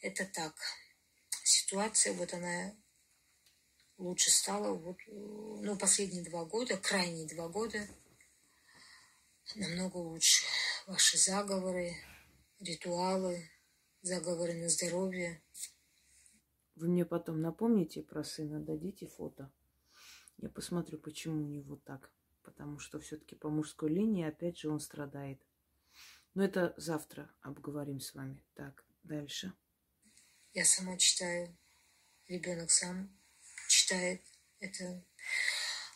Это 0.00 0.24
так 0.24 0.54
ситуация, 1.44 2.14
вот 2.14 2.32
она 2.34 2.74
лучше 3.98 4.30
стала. 4.30 4.74
Вот, 4.74 4.96
ну, 5.06 5.76
последние 5.78 6.24
два 6.24 6.44
года, 6.44 6.76
крайние 6.76 7.28
два 7.28 7.48
года, 7.48 7.86
намного 9.54 9.98
лучше. 9.98 10.44
Ваши 10.86 11.16
заговоры, 11.16 11.94
ритуалы, 12.60 13.48
заговоры 14.02 14.54
на 14.54 14.68
здоровье. 14.68 15.42
Вы 16.74 16.88
мне 16.88 17.04
потом 17.04 17.40
напомните 17.40 18.02
про 18.02 18.24
сына, 18.24 18.60
дадите 18.60 19.06
фото. 19.06 19.52
Я 20.38 20.48
посмотрю, 20.48 20.98
почему 20.98 21.44
у 21.44 21.48
него 21.48 21.76
так. 21.76 22.10
Потому 22.42 22.78
что 22.78 22.98
все-таки 22.98 23.36
по 23.36 23.48
мужской 23.48 23.88
линии, 23.88 24.26
опять 24.26 24.58
же, 24.58 24.68
он 24.68 24.80
страдает. 24.80 25.40
Но 26.34 26.44
это 26.44 26.74
завтра 26.76 27.30
обговорим 27.40 28.00
с 28.00 28.12
вами. 28.14 28.42
Так, 28.54 28.84
дальше. 29.04 29.54
Я 30.54 30.64
сама 30.64 30.96
читаю, 30.96 31.52
ребенок 32.28 32.70
сам 32.70 33.10
читает. 33.68 34.22
Это 34.60 35.04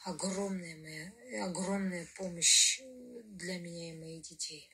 огромная 0.02 0.74
моя, 0.76 1.44
огромная 1.44 2.08
помощь 2.16 2.80
для 3.22 3.58
меня 3.60 3.90
и 3.90 3.98
моих 4.00 4.22
детей. 4.22 4.68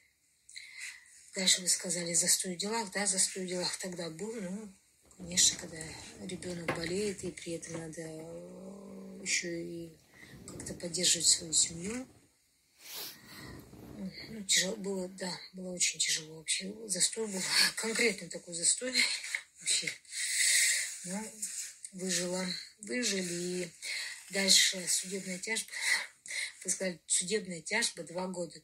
Дальше 1.35 1.61
вы 1.61 1.69
сказали 1.69 2.15
застой 2.15 2.55
в 2.55 2.59
делах, 2.59 2.91
да, 2.93 3.05
застой 3.05 3.45
в 3.45 3.49
делах 3.49 3.77
тогда 3.77 4.09
был, 4.09 4.33
ну, 4.41 4.75
конечно, 5.19 5.59
когда 5.59 5.83
ребенок 6.23 6.75
болеет, 6.75 7.23
и 7.23 7.31
при 7.31 7.53
этом 7.53 7.75
надо 7.75 8.01
еще 9.21 9.63
и 9.63 9.99
как-то 10.49 10.73
поддерживать 10.73 11.27
свою 11.27 11.53
семью. 11.53 12.09
Ну, 14.31 14.43
тяжело 14.45 14.77
было, 14.77 15.09
да, 15.09 15.31
было 15.53 15.75
очень 15.75 15.99
тяжело 15.99 16.39
вообще. 16.39 16.75
Застой 16.87 17.27
был, 17.27 17.43
конкретно 17.77 18.31
такой 18.31 18.55
застой 18.55 18.95
вообще. 19.65 19.91
Ну, 21.05 21.33
выжила, 21.93 22.47
выжили. 22.81 23.73
Дальше 24.31 24.87
судебная 24.89 25.39
тяжба. 25.39 25.71
Вы 26.65 27.01
судебная 27.07 27.63
тяжба 27.63 28.03
два 28.05 28.27
года. 28.27 28.61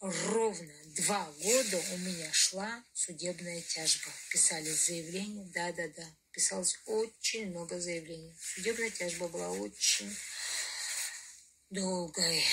Ровно 0.00 0.72
два 0.96 1.24
года 1.32 1.82
у 1.92 1.98
меня 1.98 2.32
шла 2.32 2.84
судебная 2.92 3.62
тяжба. 3.62 4.10
Писали 4.30 4.70
заявление, 4.70 5.50
да-да-да. 5.54 6.06
Писалось 6.32 6.78
очень 6.86 7.50
много 7.50 7.80
заявлений. 7.80 8.36
Судебная 8.40 8.90
тяжба 8.90 9.28
была 9.28 9.50
очень 9.50 10.14
долгой 11.70 12.44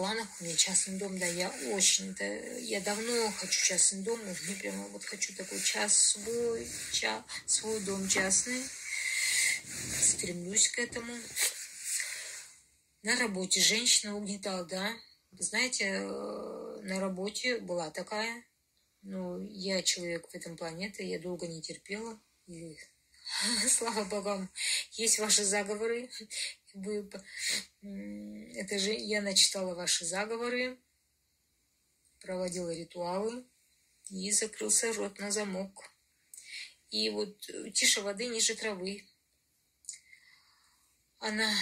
планах. 0.00 0.28
У 0.40 0.44
меня 0.44 0.56
частный 0.56 0.96
дом, 0.96 1.18
да, 1.18 1.26
я 1.26 1.50
очень, 1.72 2.14
да, 2.14 2.24
я 2.24 2.80
давно 2.80 3.30
хочу 3.32 3.66
частный 3.66 4.02
дом, 4.02 4.18
мне 4.18 4.56
прямо 4.58 4.88
вот 4.88 5.04
хочу 5.04 5.36
такой 5.36 5.60
час 5.60 5.94
свой, 5.94 6.66
ча, 6.90 7.22
свой 7.44 7.80
дом 7.80 8.08
частный, 8.08 8.64
стремлюсь 10.00 10.70
к 10.70 10.78
этому. 10.78 11.12
На 13.02 13.14
работе 13.16 13.60
женщина 13.60 14.16
угнетала, 14.16 14.64
да, 14.64 14.90
знаете, 15.32 15.84
э, 15.84 16.80
на 16.82 16.98
работе 16.98 17.58
была 17.58 17.90
такая, 17.90 18.42
ну, 19.02 19.38
я 19.50 19.82
человек 19.82 20.26
в 20.30 20.34
этом 20.34 20.56
планете, 20.56 21.06
я 21.06 21.18
долго 21.18 21.46
не 21.46 21.60
терпела, 21.60 22.18
и 22.46 22.78
слава 23.68 24.04
богам, 24.04 24.50
есть 24.92 25.18
ваши 25.18 25.44
заговоры, 25.44 26.10
вы, 26.74 27.08
это 28.54 28.78
же 28.78 28.92
я 28.92 29.22
начитала 29.22 29.74
ваши 29.74 30.04
заговоры, 30.04 30.78
проводила 32.20 32.74
ритуалы 32.74 33.44
и 34.08 34.30
закрылся 34.32 34.92
рот 34.92 35.18
на 35.18 35.30
замок. 35.30 35.90
И 36.90 37.08
вот 37.10 37.48
э, 37.48 37.70
тише 37.70 38.00
воды 38.00 38.26
ниже 38.26 38.56
травы. 38.56 39.06
Она, 41.18 41.52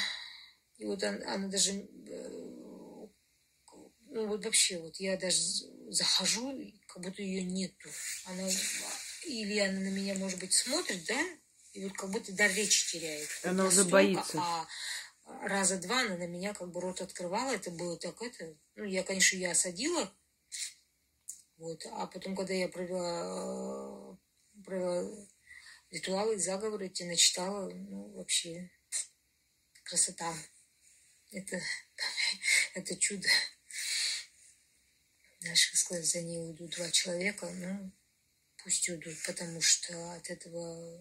и 0.78 0.86
вот 0.86 1.02
она, 1.04 1.34
она 1.34 1.48
даже, 1.48 1.72
э, 1.72 3.08
ну 4.06 4.26
вот 4.26 4.44
вообще, 4.44 4.78
вот 4.78 4.96
я 4.96 5.18
даже 5.18 5.38
захожу, 5.90 6.72
как 6.86 7.02
будто 7.02 7.22
ее 7.22 7.42
нету. 7.42 7.90
Она, 8.24 8.48
или 9.26 9.58
она 9.58 9.80
на 9.80 9.90
меня, 9.90 10.14
может 10.14 10.38
быть, 10.38 10.54
смотрит, 10.54 11.04
да, 11.04 11.22
и 11.78 11.84
вот 11.84 11.96
как 11.96 12.10
будто 12.10 12.32
дар 12.32 12.50
речи 12.50 12.90
теряет. 12.90 13.28
Она 13.44 13.66
уже 13.66 13.84
боится. 13.84 14.40
А 14.40 14.66
раза 15.42 15.78
два 15.78 16.00
она 16.00 16.16
на 16.16 16.26
меня 16.26 16.52
как 16.52 16.72
бы 16.72 16.80
рот 16.80 17.00
открывала. 17.00 17.52
Это 17.52 17.70
было 17.70 17.96
так, 17.96 18.20
это... 18.20 18.56
Ну, 18.74 18.84
я, 18.84 19.04
конечно, 19.04 19.36
я 19.36 19.52
осадила. 19.52 20.12
Вот. 21.56 21.86
А 21.92 22.08
потом, 22.08 22.34
когда 22.34 22.52
я 22.52 22.68
провела, 22.68 24.18
провела 24.64 25.28
ритуалы, 25.90 26.38
заговоры, 26.38 26.86
эти 26.86 27.04
начитала, 27.04 27.70
ну, 27.70 28.12
вообще 28.14 28.72
красота. 29.84 30.34
Это, 31.30 31.60
это 32.74 32.96
чудо. 32.96 33.28
Дальше 35.42 35.76
сказать, 35.76 36.06
за 36.06 36.22
ней 36.22 36.40
уйдут 36.40 36.74
два 36.74 36.90
человека, 36.90 37.48
ну, 37.48 37.92
пусть 38.64 38.88
уйдут, 38.88 39.14
потому 39.24 39.60
что 39.60 40.14
от 40.14 40.28
этого 40.30 41.00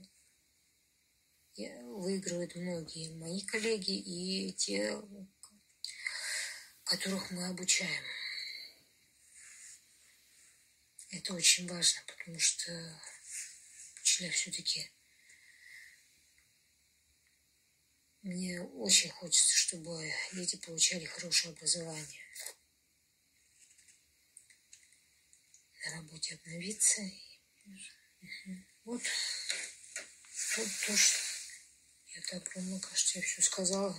выигрывают 1.57 2.55
многие 2.55 3.13
мои 3.15 3.41
коллеги 3.41 3.97
и 3.97 4.53
те, 4.53 5.01
которых 6.83 7.31
мы 7.31 7.47
обучаем. 7.47 8.03
Это 11.09 11.33
очень 11.33 11.67
важно, 11.67 12.01
потому 12.05 12.39
что 12.39 13.01
учителя 14.01 14.31
все-таки 14.31 14.91
мне 18.21 18.61
очень 18.61 19.09
хочется, 19.09 19.55
чтобы 19.55 20.13
дети 20.33 20.57
получали 20.57 21.05
хорошее 21.05 21.53
образование. 21.53 22.21
На 25.85 25.95
работе 25.95 26.35
обновиться. 26.35 27.01
Вот, 28.83 29.01
вот 30.57 30.67
то, 30.85 30.97
что 30.97 31.26
я 32.17 32.39
так 32.39 32.51
думаю, 32.55 32.79
кажется, 32.79 33.19
я 33.19 33.25
все 33.25 33.41
сказала. 33.41 33.95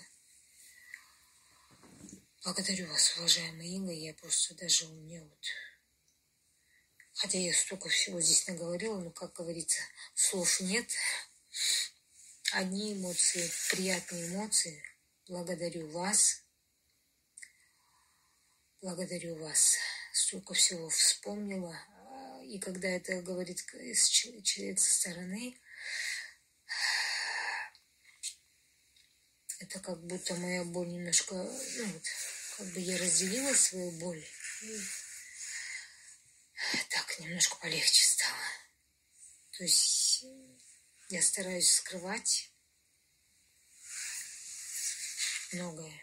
Благодарю 2.43 2.89
вас, 2.89 3.17
уважаемая 3.17 3.67
Инга. 3.67 3.93
Я 3.93 4.13
просто 4.15 4.55
даже 4.55 4.87
у 4.87 4.93
меня 4.93 5.23
вот... 5.23 5.47
Хотя 7.15 7.39
я 7.39 7.53
столько 7.53 7.89
всего 7.89 8.21
здесь 8.21 8.47
наговорила, 8.49 8.99
но, 8.99 9.11
как 9.11 9.35
говорится, 9.35 9.81
слов 10.15 10.61
нет. 10.61 10.89
Одни 12.53 12.95
эмоции, 12.95 13.51
приятные 13.71 14.29
эмоции. 14.29 14.83
Благодарю 15.29 15.89
вас. 15.91 16.43
Благодарю 18.81 19.37
вас. 19.37 19.77
Столько 20.13 20.55
всего 20.55 20.89
вспомнила. 20.89 21.79
И 22.45 22.59
когда 22.59 22.89
это 22.89 23.21
говорит 23.23 23.65
человек 23.65 24.79
со 24.81 24.93
стороны, 24.93 25.61
это 29.59 29.81
как 29.81 30.01
будто 30.07 30.35
моя 30.37 30.65
боль 30.65 30.89
немножко, 30.89 31.35
ну 31.35 31.87
вот, 31.87 32.03
как 32.57 32.67
бы 32.69 32.81
я 32.81 32.97
разделила 32.99 33.53
свою 33.55 33.91
боль. 33.99 34.25
И 36.75 36.79
так 36.91 37.19
немножко 37.21 37.57
полегче 37.57 38.05
стало. 38.05 38.39
То 39.53 39.65
есть 39.65 40.25
я 41.09 41.23
стараюсь 41.23 41.71
скрывать 41.71 42.53
многое. 45.53 46.03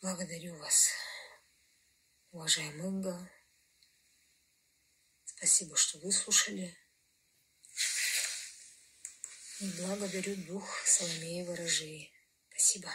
Благодарю 0.00 0.56
вас, 0.58 0.90
уважаемый 2.30 2.86
Инга. 2.86 3.30
Спасибо, 5.24 5.76
что 5.76 5.98
выслушали. 5.98 6.76
Благодарю 9.58 10.36
дух 10.44 10.82
Соломеи 10.84 11.42
Ворожей. 11.42 12.12
Спасибо. 12.50 12.90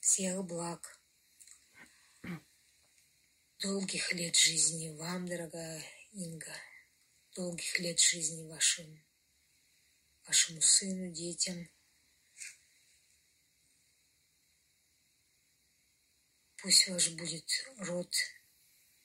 Всех 0.00 0.42
благ. 0.46 0.98
Долгих 3.58 4.14
лет 4.14 4.34
жизни 4.34 4.96
вам, 4.96 5.26
дорогая 5.26 5.84
Инга. 6.12 6.56
Долгих 7.34 7.78
лет 7.80 8.00
жизни 8.00 8.48
вашим, 8.48 9.04
вашему 10.26 10.62
сыну, 10.62 11.12
детям. 11.12 11.68
Пусть 16.56 16.88
ваш 16.88 17.10
будет 17.10 17.50
род 17.76 18.10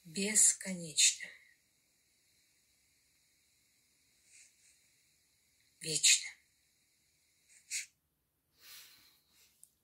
бесконечным. 0.06 1.39
Вечно. 5.82 6.28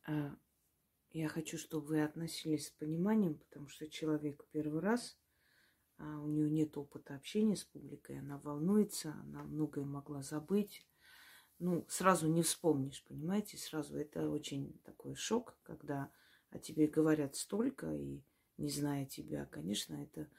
А, 0.08 0.36
я 1.12 1.30
хочу, 1.30 1.58
чтобы 1.58 1.88
вы 1.88 2.04
относились 2.04 2.68
с 2.68 2.72
пониманием, 2.72 3.36
потому 3.36 3.70
что 3.70 3.88
человек 3.90 4.46
первый 4.52 4.82
раз, 4.82 5.18
а 5.98 6.20
у 6.20 6.28
нее 6.28 6.50
нет 6.50 6.78
опыта 6.78 7.16
общения 7.16 7.56
с 7.56 7.64
публикой, 7.64 8.20
она 8.20 8.38
волнуется, 8.40 9.14
она 9.24 9.44
многое 9.44 9.86
могла 9.86 10.22
забыть. 10.22 10.86
Ну, 11.60 11.86
сразу 11.88 12.28
не 12.28 12.42
вспомнишь, 12.42 13.04
понимаете, 13.08 13.58
сразу 13.58 13.98
это 13.98 14.30
очень 14.30 14.78
такой 14.84 15.16
шок, 15.16 15.58
когда 15.64 16.12
о 16.50 16.60
тебе 16.60 16.88
говорят 16.88 17.38
столько 17.38 17.90
и 17.94 18.22
не 18.58 18.70
зная 18.70 19.06
тебя, 19.06 19.46
конечно, 19.46 19.96
это 19.96 20.30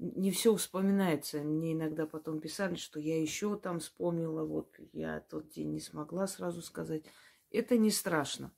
не 0.00 0.30
все 0.30 0.54
вспоминается. 0.56 1.42
Мне 1.42 1.74
иногда 1.74 2.06
потом 2.06 2.40
писали, 2.40 2.74
что 2.74 2.98
я 2.98 3.20
еще 3.20 3.56
там 3.56 3.80
вспомнила, 3.80 4.44
вот 4.44 4.74
я 4.92 5.20
тот 5.20 5.50
день 5.50 5.72
не 5.72 5.80
смогла 5.80 6.26
сразу 6.26 6.62
сказать. 6.62 7.04
Это 7.50 7.76
не 7.76 7.90
страшно. 7.90 8.52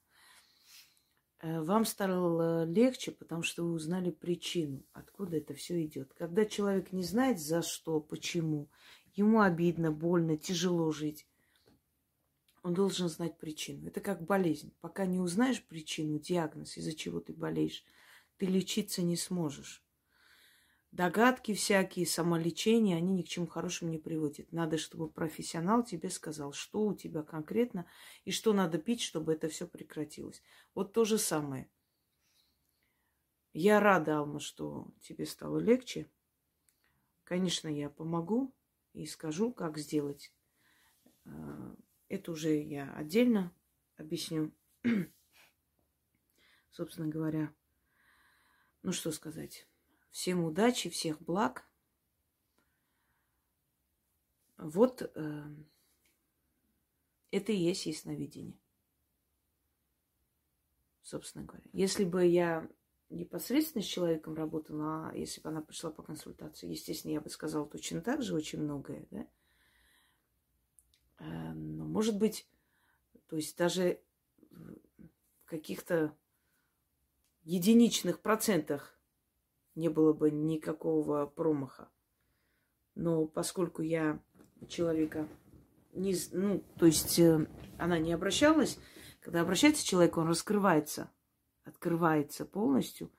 Э, 1.40 1.61
вам 1.61 1.84
стало 1.84 2.64
легче, 2.64 3.11
потому 3.11 3.43
что 3.43 3.64
вы 3.64 3.72
узнали 3.72 4.11
причину, 4.11 4.84
откуда 4.93 5.38
это 5.38 5.55
все 5.55 5.84
идет. 5.84 6.12
Когда 6.14 6.45
человек 6.45 6.93
не 6.93 7.03
знает, 7.03 7.40
за 7.40 7.62
что, 7.62 8.01
почему, 8.01 8.70
ему 9.14 9.40
обидно, 9.40 9.90
больно, 9.90 10.36
тяжело 10.36 10.93
жить, 10.93 11.26
он 12.62 12.74
должен 12.74 13.09
знать 13.09 13.36
причину. 13.38 13.88
Это 13.88 14.01
как 14.01 14.24
болезнь. 14.24 14.72
Пока 14.80 15.07
не 15.07 15.18
узнаешь 15.18 15.64
причину, 15.64 16.20
диагноз, 16.20 16.76
из-за 16.76 16.95
чего 16.95 17.18
ты 17.18 17.32
болеешь, 17.32 17.84
ты 18.36 18.47
лечиться 18.47 19.03
не 19.03 19.16
сможешь. 19.16 19.82
Догадки 20.93 21.55
всякие, 21.55 22.05
самолечение, 22.07 22.99
они 22.99 23.14
ни 23.14 23.22
к 23.22 23.28
чему 23.28 23.47
хорошему 23.47 23.90
не 23.90 23.97
приводят. 23.97 24.53
Надо, 24.53 24.76
чтобы 24.76 25.09
профессионал 25.09 25.82
тебе 25.82 26.11
сказал, 26.11 26.53
что 26.53 26.84
у 26.84 26.95
тебя 26.95 27.22
конкретно 27.22 27.86
и 28.26 28.30
что 28.30 28.53
надо 28.53 28.76
пить, 28.76 29.01
чтобы 29.01 29.32
это 29.32 29.49
все 29.49 29.66
прекратилось. 29.66 30.43
Вот 30.74 30.93
то 30.93 31.07
же 31.07 31.16
самое. 31.16 31.70
Я 33.55 33.80
рада, 33.80 34.18
Алма, 34.18 34.38
что 34.38 34.93
тебе 35.01 35.24
стало 35.24 35.59
легче. 35.59 36.11
Конечно, 37.24 37.68
я 37.68 37.88
помогу 37.88 38.55
и 38.93 39.07
скажу, 39.07 39.51
как 39.51 39.78
сделать. 39.78 40.34
А, 41.24 41.74
это 42.09 42.32
уже 42.32 42.61
я 42.61 42.93
отдельно 42.93 43.51
объясню. 43.97 44.53
Собственно 46.70 47.09
говоря, 47.09 47.51
ну 48.82 48.93
что 48.93 49.11
сказать. 49.11 49.66
Всем 50.12 50.44
удачи, 50.44 50.90
всех 50.90 51.20
благ. 51.22 51.66
Вот 54.58 55.00
э, 55.02 55.44
это 57.30 57.52
и 57.52 57.56
есть 57.56 57.86
ясновидение. 57.86 58.60
Собственно 61.02 61.46
говоря. 61.46 61.64
Если 61.72 62.04
бы 62.04 62.26
я 62.26 62.68
непосредственно 63.08 63.82
с 63.82 63.86
человеком 63.86 64.34
работала, 64.34 65.08
а 65.08 65.16
если 65.16 65.40
бы 65.40 65.48
она 65.48 65.62
пришла 65.62 65.90
по 65.90 66.02
консультации, 66.02 66.68
естественно, 66.68 67.12
я 67.12 67.22
бы 67.22 67.30
сказала 67.30 67.66
точно 67.66 68.02
так 68.02 68.22
же 68.22 68.34
очень 68.34 68.60
многое, 68.60 69.06
да. 69.10 69.26
Э, 71.20 71.52
но, 71.54 71.86
может 71.86 72.18
быть, 72.18 72.46
то 73.28 73.36
есть 73.36 73.56
даже 73.56 73.98
в 74.50 75.46
каких-то 75.46 76.14
единичных 77.44 78.20
процентах 78.20 78.98
не 79.74 79.88
было 79.88 80.12
бы 80.12 80.30
никакого 80.30 81.26
промаха. 81.26 81.90
Но 82.94 83.26
поскольку 83.26 83.82
я 83.82 84.20
человека 84.68 85.28
не, 85.92 86.14
ну, 86.32 86.62
то 86.78 86.86
есть 86.86 87.18
э, 87.18 87.46
она 87.78 87.98
не 87.98 88.12
обращалась, 88.12 88.78
когда 89.20 89.42
обращается 89.42 89.86
человек, 89.86 90.16
он 90.16 90.28
раскрывается, 90.28 91.10
открывается 91.64 92.44
полностью. 92.44 93.12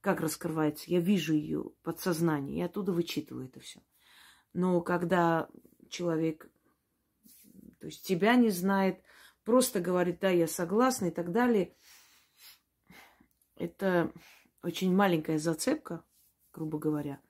Как 0.00 0.20
раскрывается? 0.20 0.90
Я 0.90 1.00
вижу 1.00 1.34
ее 1.34 1.72
подсознание, 1.82 2.58
и 2.58 2.62
оттуда 2.62 2.92
вычитываю 2.92 3.46
это 3.46 3.60
все. 3.60 3.80
Но 4.52 4.80
когда 4.80 5.48
человек, 5.90 6.50
то 7.78 7.86
есть 7.86 8.06
тебя 8.06 8.36
не 8.36 8.50
знает, 8.50 9.02
просто 9.44 9.80
говорит, 9.80 10.20
да, 10.20 10.30
я 10.30 10.46
согласна 10.46 11.06
и 11.06 11.10
так 11.10 11.32
далее, 11.32 11.76
это 13.56 14.12
очень 14.62 14.94
маленькая 14.94 15.38
зацепка, 15.38 16.04
грубо 16.52 16.78
говоря, 16.78 17.20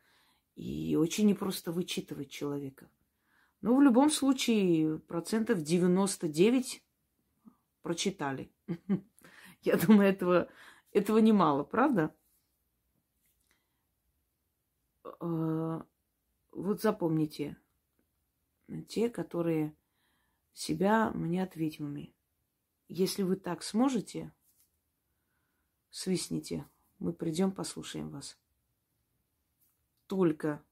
и 0.57 0.97
очень 0.97 1.27
непросто 1.27 1.73
вычитывать 1.73 2.31
человека. 2.31 2.91
Но 3.61 3.77
в 3.77 3.83
любом 3.83 4.11
случае 4.11 4.99
процентов 5.01 5.63
99 5.63 6.83
прочитали. 7.83 8.53
Я 9.63 9.77
думаю, 9.77 10.09
этого, 10.09 10.49
этого 10.93 11.19
немало, 11.19 11.65
правда? 11.65 12.15
Э, 15.21 15.81
вот 16.53 16.83
запомните, 16.83 17.57
те, 18.89 19.11
которые 19.11 19.77
себя 20.53 21.11
мнят 21.13 21.57
ведьмами. 21.57 22.15
Если 22.89 23.23
вы 23.23 23.37
так 23.37 23.63
сможете, 23.63 24.33
свистните 25.91 26.67
мы 27.01 27.13
придем, 27.13 27.51
послушаем 27.51 28.11
вас. 28.11 28.39
Только 30.07 30.63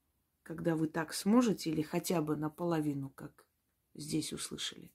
когда 0.43 0.77
вы 0.77 0.89
так 0.89 1.13
сможете, 1.13 1.71
или 1.71 1.83
хотя 1.83 2.23
бы 2.23 2.37
наполовину, 2.37 3.11
как 3.11 3.47
здесь 3.95 4.33
услышали, 4.33 4.91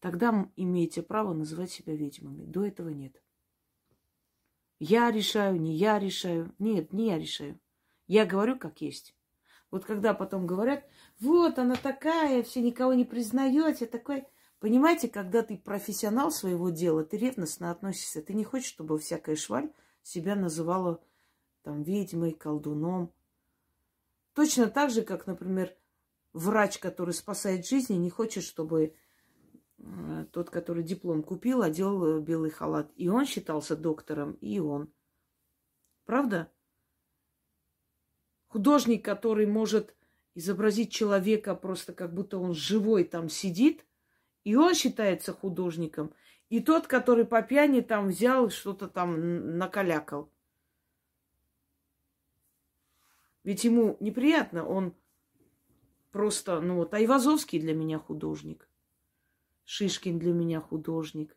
тогда 0.00 0.50
имеете 0.56 1.02
право 1.02 1.32
называть 1.32 1.70
себя 1.70 1.94
ведьмами. 1.94 2.44
До 2.44 2.64
этого 2.64 2.88
нет. 2.88 3.22
Я 4.80 5.10
решаю, 5.10 5.60
не 5.60 5.74
я 5.74 5.98
решаю. 5.98 6.54
Нет, 6.58 6.92
не 6.92 7.08
я 7.08 7.18
решаю. 7.18 7.58
Я 8.06 8.24
говорю, 8.24 8.58
как 8.58 8.80
есть. 8.80 9.14
Вот 9.70 9.84
когда 9.84 10.14
потом 10.14 10.46
говорят, 10.46 10.84
вот 11.20 11.58
она 11.58 11.76
такая, 11.76 12.42
все 12.42 12.62
никого 12.62 12.94
не 12.94 13.04
признаете, 13.04 13.86
такой... 13.86 14.24
Понимаете, 14.60 15.08
когда 15.08 15.42
ты 15.42 15.56
профессионал 15.56 16.32
своего 16.32 16.70
дела, 16.70 17.04
ты 17.04 17.16
ревностно 17.16 17.70
относишься. 17.70 18.22
Ты 18.22 18.34
не 18.34 18.42
хочешь, 18.42 18.68
чтобы 18.68 18.98
всякая 18.98 19.36
шваль 19.36 19.70
себя 20.08 20.34
называла 20.34 21.02
там 21.62 21.82
ведьмой, 21.82 22.32
колдуном. 22.32 23.12
Точно 24.32 24.68
так 24.68 24.90
же, 24.90 25.02
как, 25.02 25.26
например, 25.26 25.76
врач, 26.32 26.78
который 26.78 27.12
спасает 27.12 27.66
жизни, 27.66 27.94
не 27.94 28.08
хочет, 28.08 28.44
чтобы 28.44 28.94
э, 29.78 30.26
тот, 30.32 30.48
который 30.50 30.82
диплом 30.82 31.22
купил, 31.22 31.62
одел 31.62 32.04
э, 32.04 32.20
белый 32.20 32.50
халат. 32.50 32.90
И 32.96 33.08
он 33.08 33.26
считался 33.26 33.76
доктором, 33.76 34.32
и 34.40 34.58
он. 34.58 34.90
Правда? 36.06 36.50
Художник, 38.46 39.04
который 39.04 39.46
может 39.46 39.94
изобразить 40.34 40.90
человека 40.90 41.54
просто 41.54 41.92
как 41.92 42.14
будто 42.14 42.38
он 42.38 42.54
живой 42.54 43.04
там 43.04 43.28
сидит, 43.28 43.84
и 44.44 44.54
он 44.56 44.74
считается 44.74 45.34
художником– 45.34 46.14
и 46.48 46.60
тот, 46.60 46.86
который 46.86 47.26
по 47.26 47.42
пьяни 47.42 47.80
там 47.80 48.08
взял, 48.08 48.50
что-то 48.50 48.88
там 48.88 49.58
накалякал. 49.58 50.30
Ведь 53.44 53.64
ему 53.64 53.96
неприятно, 54.00 54.66
он 54.66 54.94
просто, 56.10 56.60
ну 56.60 56.76
вот, 56.76 56.94
Айвазовский 56.94 57.60
для 57.60 57.74
меня 57.74 57.98
художник. 57.98 58.68
Шишкин 59.64 60.18
для 60.18 60.32
меня 60.32 60.60
художник. 60.60 61.36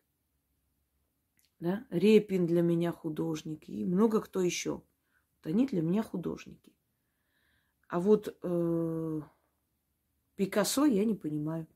Да? 1.60 1.86
Репин 1.90 2.46
для 2.46 2.62
меня 2.62 2.92
художник. 2.92 3.68
И 3.68 3.84
много 3.84 4.20
кто 4.20 4.40
еще. 4.40 4.72
Вот 4.72 5.46
они 5.46 5.66
для 5.66 5.82
меня 5.82 6.02
художники. 6.02 6.72
А 7.88 8.00
вот 8.00 8.36
э, 8.42 9.20
Пикассо 10.36 10.86
я 10.86 11.04
не 11.04 11.14
понимаю 11.14 11.66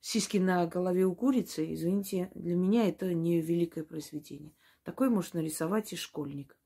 сиськи 0.00 0.38
на 0.38 0.66
голове 0.66 1.04
у 1.04 1.14
курицы, 1.14 1.72
извините, 1.72 2.30
для 2.34 2.54
меня 2.54 2.88
это 2.88 3.12
не 3.14 3.40
великое 3.40 3.84
произведение. 3.84 4.54
Такой 4.82 5.10
может 5.10 5.34
нарисовать 5.34 5.92
и 5.92 5.96
школьник. 5.96 6.56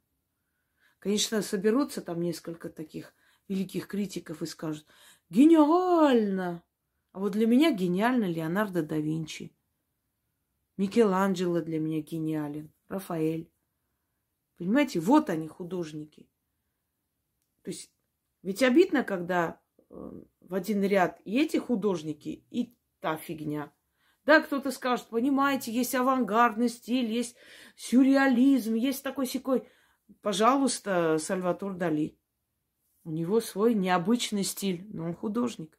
Конечно, 0.99 1.43
соберутся 1.43 2.01
там 2.01 2.21
несколько 2.21 2.69
таких 2.69 3.15
великих 3.49 3.89
критиков 3.89 4.43
и 4.43 4.47
скажут, 4.47 4.87
гениально! 5.31 6.63
А 7.13 7.19
вот 7.19 7.33
для 7.33 7.47
меня 7.47 7.73
гениально 7.73 8.25
Леонардо 8.25 8.83
да 8.83 8.97
Винчи. 8.99 9.55
Микеланджело 10.77 11.61
для 11.61 11.79
меня 11.79 12.01
гениален. 12.01 12.73
Рафаэль. 12.89 13.51
Понимаете, 14.57 15.01
вот 15.01 15.29
они, 15.29 15.49
художники. 15.49 16.29
То 17.63 17.71
есть, 17.71 17.93
ведь 18.43 18.63
обидно, 18.63 19.05
когда 19.05 19.61
э, 19.91 20.23
в 20.41 20.55
один 20.55 20.83
ряд 20.83 21.21
и 21.25 21.39
эти 21.39 21.59
художники, 21.59 22.45
и 22.51 22.75
та 23.03 23.17
фигня. 23.17 23.73
Да, 24.25 24.41
кто-то 24.41 24.71
скажет, 24.71 25.09
понимаете, 25.09 25.73
есть 25.73 25.95
авангардный 25.95 26.69
стиль, 26.69 27.13
есть 27.13 27.37
сюрреализм, 27.77 28.75
есть 28.75 29.03
такой 29.03 29.27
секой. 29.27 29.69
Пожалуйста, 30.23 31.19
Сальватор 31.19 31.75
Дали. 31.75 32.17
У 33.05 33.11
него 33.11 33.41
свой 33.41 33.75
необычный 33.75 34.45
стиль, 34.45 34.87
но 34.91 35.07
он 35.07 35.15
художник. 35.15 35.77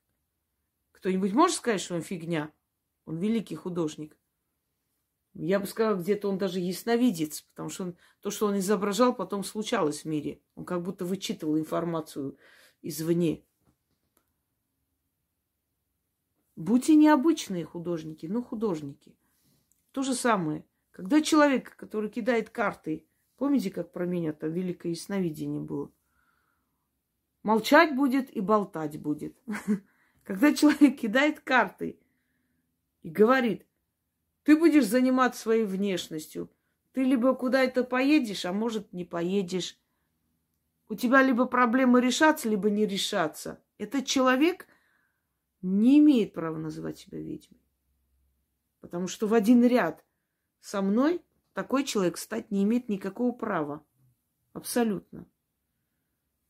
Кто-нибудь 0.92 1.34
может 1.34 1.56
сказать, 1.56 1.80
что 1.80 1.96
он 1.96 2.02
фигня? 2.02 2.52
Он 3.06 3.18
великий 3.18 3.56
художник. 3.56 4.18
Я 5.34 5.60
бы 5.60 5.66
сказала, 5.66 5.96
где-то 5.96 6.30
он 6.30 6.38
даже 6.38 6.60
ясновидец, 6.60 7.42
потому 7.42 7.70
что 7.70 7.84
он, 7.84 7.98
то, 8.20 8.30
что 8.30 8.48
он 8.48 8.58
изображал, 8.58 9.16
потом 9.16 9.46
случалось 9.46 10.04
в 10.04 10.06
мире. 10.06 10.42
Он 10.56 10.66
как 10.66 10.84
будто 10.84 11.06
вычитывал 11.06 11.58
информацию 11.58 12.38
извне. 12.82 13.46
Будьте 16.56 16.95
необычные 16.95 17.66
художники, 17.66 18.28
но 18.28 18.43
художники. 18.43 19.16
То 19.91 20.04
же 20.04 20.14
самое. 20.14 20.66
Когда 20.91 21.22
человек, 21.22 21.76
который 21.76 22.10
кидает 22.10 22.49
карты, 22.51 23.06
помните, 23.38 23.72
как 23.72 23.91
про 23.91 24.06
меня 24.06 24.34
там 24.34 24.51
великое 24.51 24.89
ясновидение 24.89 25.62
было? 25.62 25.91
Молчать 27.41 27.95
будет 27.95 28.30
и 28.36 28.39
болтать 28.39 28.99
будет. 28.99 29.36
Когда 30.24 30.54
человек 30.54 30.99
кидает 30.99 31.39
карты 31.39 31.99
и 33.01 33.10
говорит, 33.10 33.66
ты 34.43 34.58
будешь 34.58 34.86
заниматься 34.86 35.41
своей 35.41 35.66
внешностью, 35.66 36.49
ты 36.93 37.04
либо 37.04 37.34
куда-то 37.34 37.84
поедешь, 37.84 38.45
а 38.45 38.54
может 38.54 38.93
не 38.93 39.04
поедешь. 39.04 39.78
У 40.88 40.95
тебя 40.95 41.24
либо 41.24 41.45
проблемы 41.45 41.99
решаться, 41.99 42.47
либо 42.47 42.70
не 42.70 42.86
решаться. 42.86 43.62
Этот 43.80 44.06
человек 44.06 44.68
не 45.64 45.99
имеет 45.99 46.34
права 46.34 46.57
называть 46.57 46.99
себя 46.99 47.18
ведьмой. 47.18 47.59
Потому 48.82 49.07
что 49.07 49.28
в 49.28 49.34
один 49.34 49.66
ряд 49.66 50.05
со 50.59 50.82
мной 50.82 51.24
такой 51.53 51.86
человек 51.86 52.18
стать 52.18 52.51
не 52.51 52.64
имеет 52.64 52.89
никакого 52.89 53.32
права. 53.32 53.86
Абсолютно. 54.51 55.26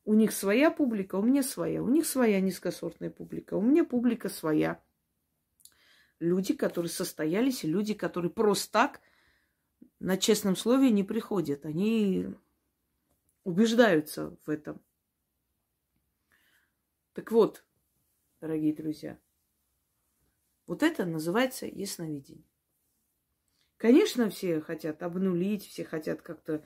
У 0.04 0.16
них 0.16 0.34
своя 0.34 0.70
публика, 0.72 1.16
у 1.16 1.22
меня 1.22 1.44
своя. 1.44 1.82
У 1.82 1.88
них 1.88 2.06
своя 2.06 2.42
низкосортная 2.42 3.10
публика, 3.10 3.54
у 3.54 3.62
меня 3.62 3.86
публика 3.86 4.30
своя. 4.30 4.84
Люди, 6.20 6.54
которые 6.54 6.90
состоялись, 6.90 7.64
люди, 7.64 7.94
которые 7.94 8.32
просто 8.32 8.72
так 8.72 9.02
на 10.00 10.18
честном 10.18 10.56
слове 10.56 10.90
не 10.90 11.04
приходят. 11.04 11.66
Они 11.66 12.28
убеждаются 13.44 14.36
в 14.46 14.50
этом. 14.50 14.82
Так 17.14 17.32
вот, 17.32 17.64
дорогие 18.44 18.74
друзья. 18.74 19.18
Вот 20.68 20.84
это 20.84 21.06
называется 21.06 21.66
ясновидение. 21.66 22.44
Конечно, 23.78 24.30
все 24.30 24.60
хотят 24.60 25.02
обнулить, 25.02 25.66
все 25.66 25.86
хотят 25.86 26.22
как-то, 26.22 26.66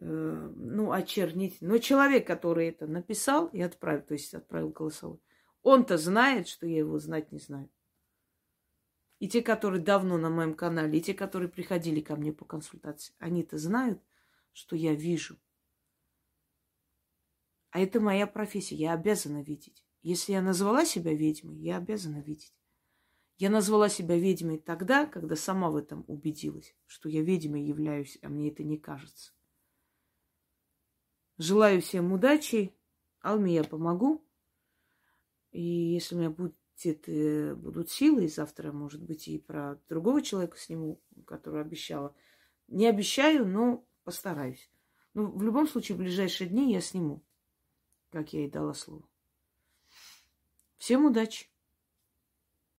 э, 0.00 0.04
ну, 0.04 0.90
очернить. 0.90 1.58
Но 1.60 1.78
человек, 1.78 2.26
который 2.26 2.70
это 2.70 2.88
написал 2.88 3.46
и 3.46 3.60
отправил, 3.60 4.02
то 4.02 4.14
есть 4.14 4.34
отправил 4.34 4.70
голосовой, 4.70 5.20
он-то 5.62 5.96
знает, 5.96 6.48
что 6.48 6.66
я 6.66 6.78
его 6.78 6.98
знать 6.98 7.30
не 7.30 7.38
знаю. 7.38 7.70
И 9.20 9.28
те, 9.28 9.42
которые 9.42 9.80
давно 9.80 10.18
на 10.18 10.28
моем 10.28 10.54
канале, 10.54 10.98
и 10.98 11.02
те, 11.02 11.14
которые 11.14 11.48
приходили 11.48 12.00
ко 12.00 12.16
мне 12.16 12.32
по 12.32 12.44
консультации, 12.44 13.14
они-то 13.20 13.58
знают, 13.58 14.02
что 14.52 14.74
я 14.74 14.92
вижу. 14.92 15.38
А 17.70 17.78
это 17.78 18.00
моя 18.00 18.26
профессия, 18.26 18.74
я 18.74 18.92
обязана 18.92 19.40
видеть. 19.40 19.84
Если 20.02 20.32
я 20.32 20.42
назвала 20.42 20.84
себя 20.84 21.14
ведьмой, 21.14 21.56
я 21.58 21.76
обязана 21.76 22.20
видеть. 22.20 22.52
Я 23.38 23.50
назвала 23.50 23.88
себя 23.88 24.16
ведьмой 24.16 24.58
тогда, 24.58 25.06
когда 25.06 25.36
сама 25.36 25.70
в 25.70 25.76
этом 25.76 26.04
убедилась, 26.06 26.76
что 26.86 27.08
я 27.08 27.22
ведьмой 27.22 27.64
являюсь, 27.64 28.18
а 28.22 28.28
мне 28.28 28.50
это 28.50 28.62
не 28.62 28.78
кажется. 28.78 29.32
Желаю 31.38 31.80
всем 31.80 32.12
удачи. 32.12 32.74
Алме 33.20 33.54
я 33.54 33.64
помогу. 33.64 34.24
И 35.50 35.62
если 35.62 36.14
у 36.14 36.18
меня 36.18 36.30
будет, 36.30 37.08
э, 37.08 37.54
будут 37.54 37.90
силы, 37.90 38.24
и 38.24 38.28
завтра, 38.28 38.72
может 38.72 39.02
быть, 39.02 39.28
и 39.28 39.38
про 39.38 39.80
другого 39.88 40.22
человека 40.22 40.58
сниму, 40.58 41.00
который 41.26 41.60
обещала. 41.60 42.14
Не 42.68 42.86
обещаю, 42.86 43.46
но 43.46 43.84
постараюсь. 44.04 44.70
Ну, 45.14 45.30
в 45.30 45.42
любом 45.42 45.68
случае, 45.68 45.96
в 45.96 46.00
ближайшие 46.00 46.48
дни 46.48 46.72
я 46.72 46.80
сниму, 46.80 47.22
как 48.10 48.32
я 48.32 48.44
и 48.44 48.50
дала 48.50 48.74
слово. 48.74 49.08
Всем 50.82 51.06
удачи! 51.06 51.51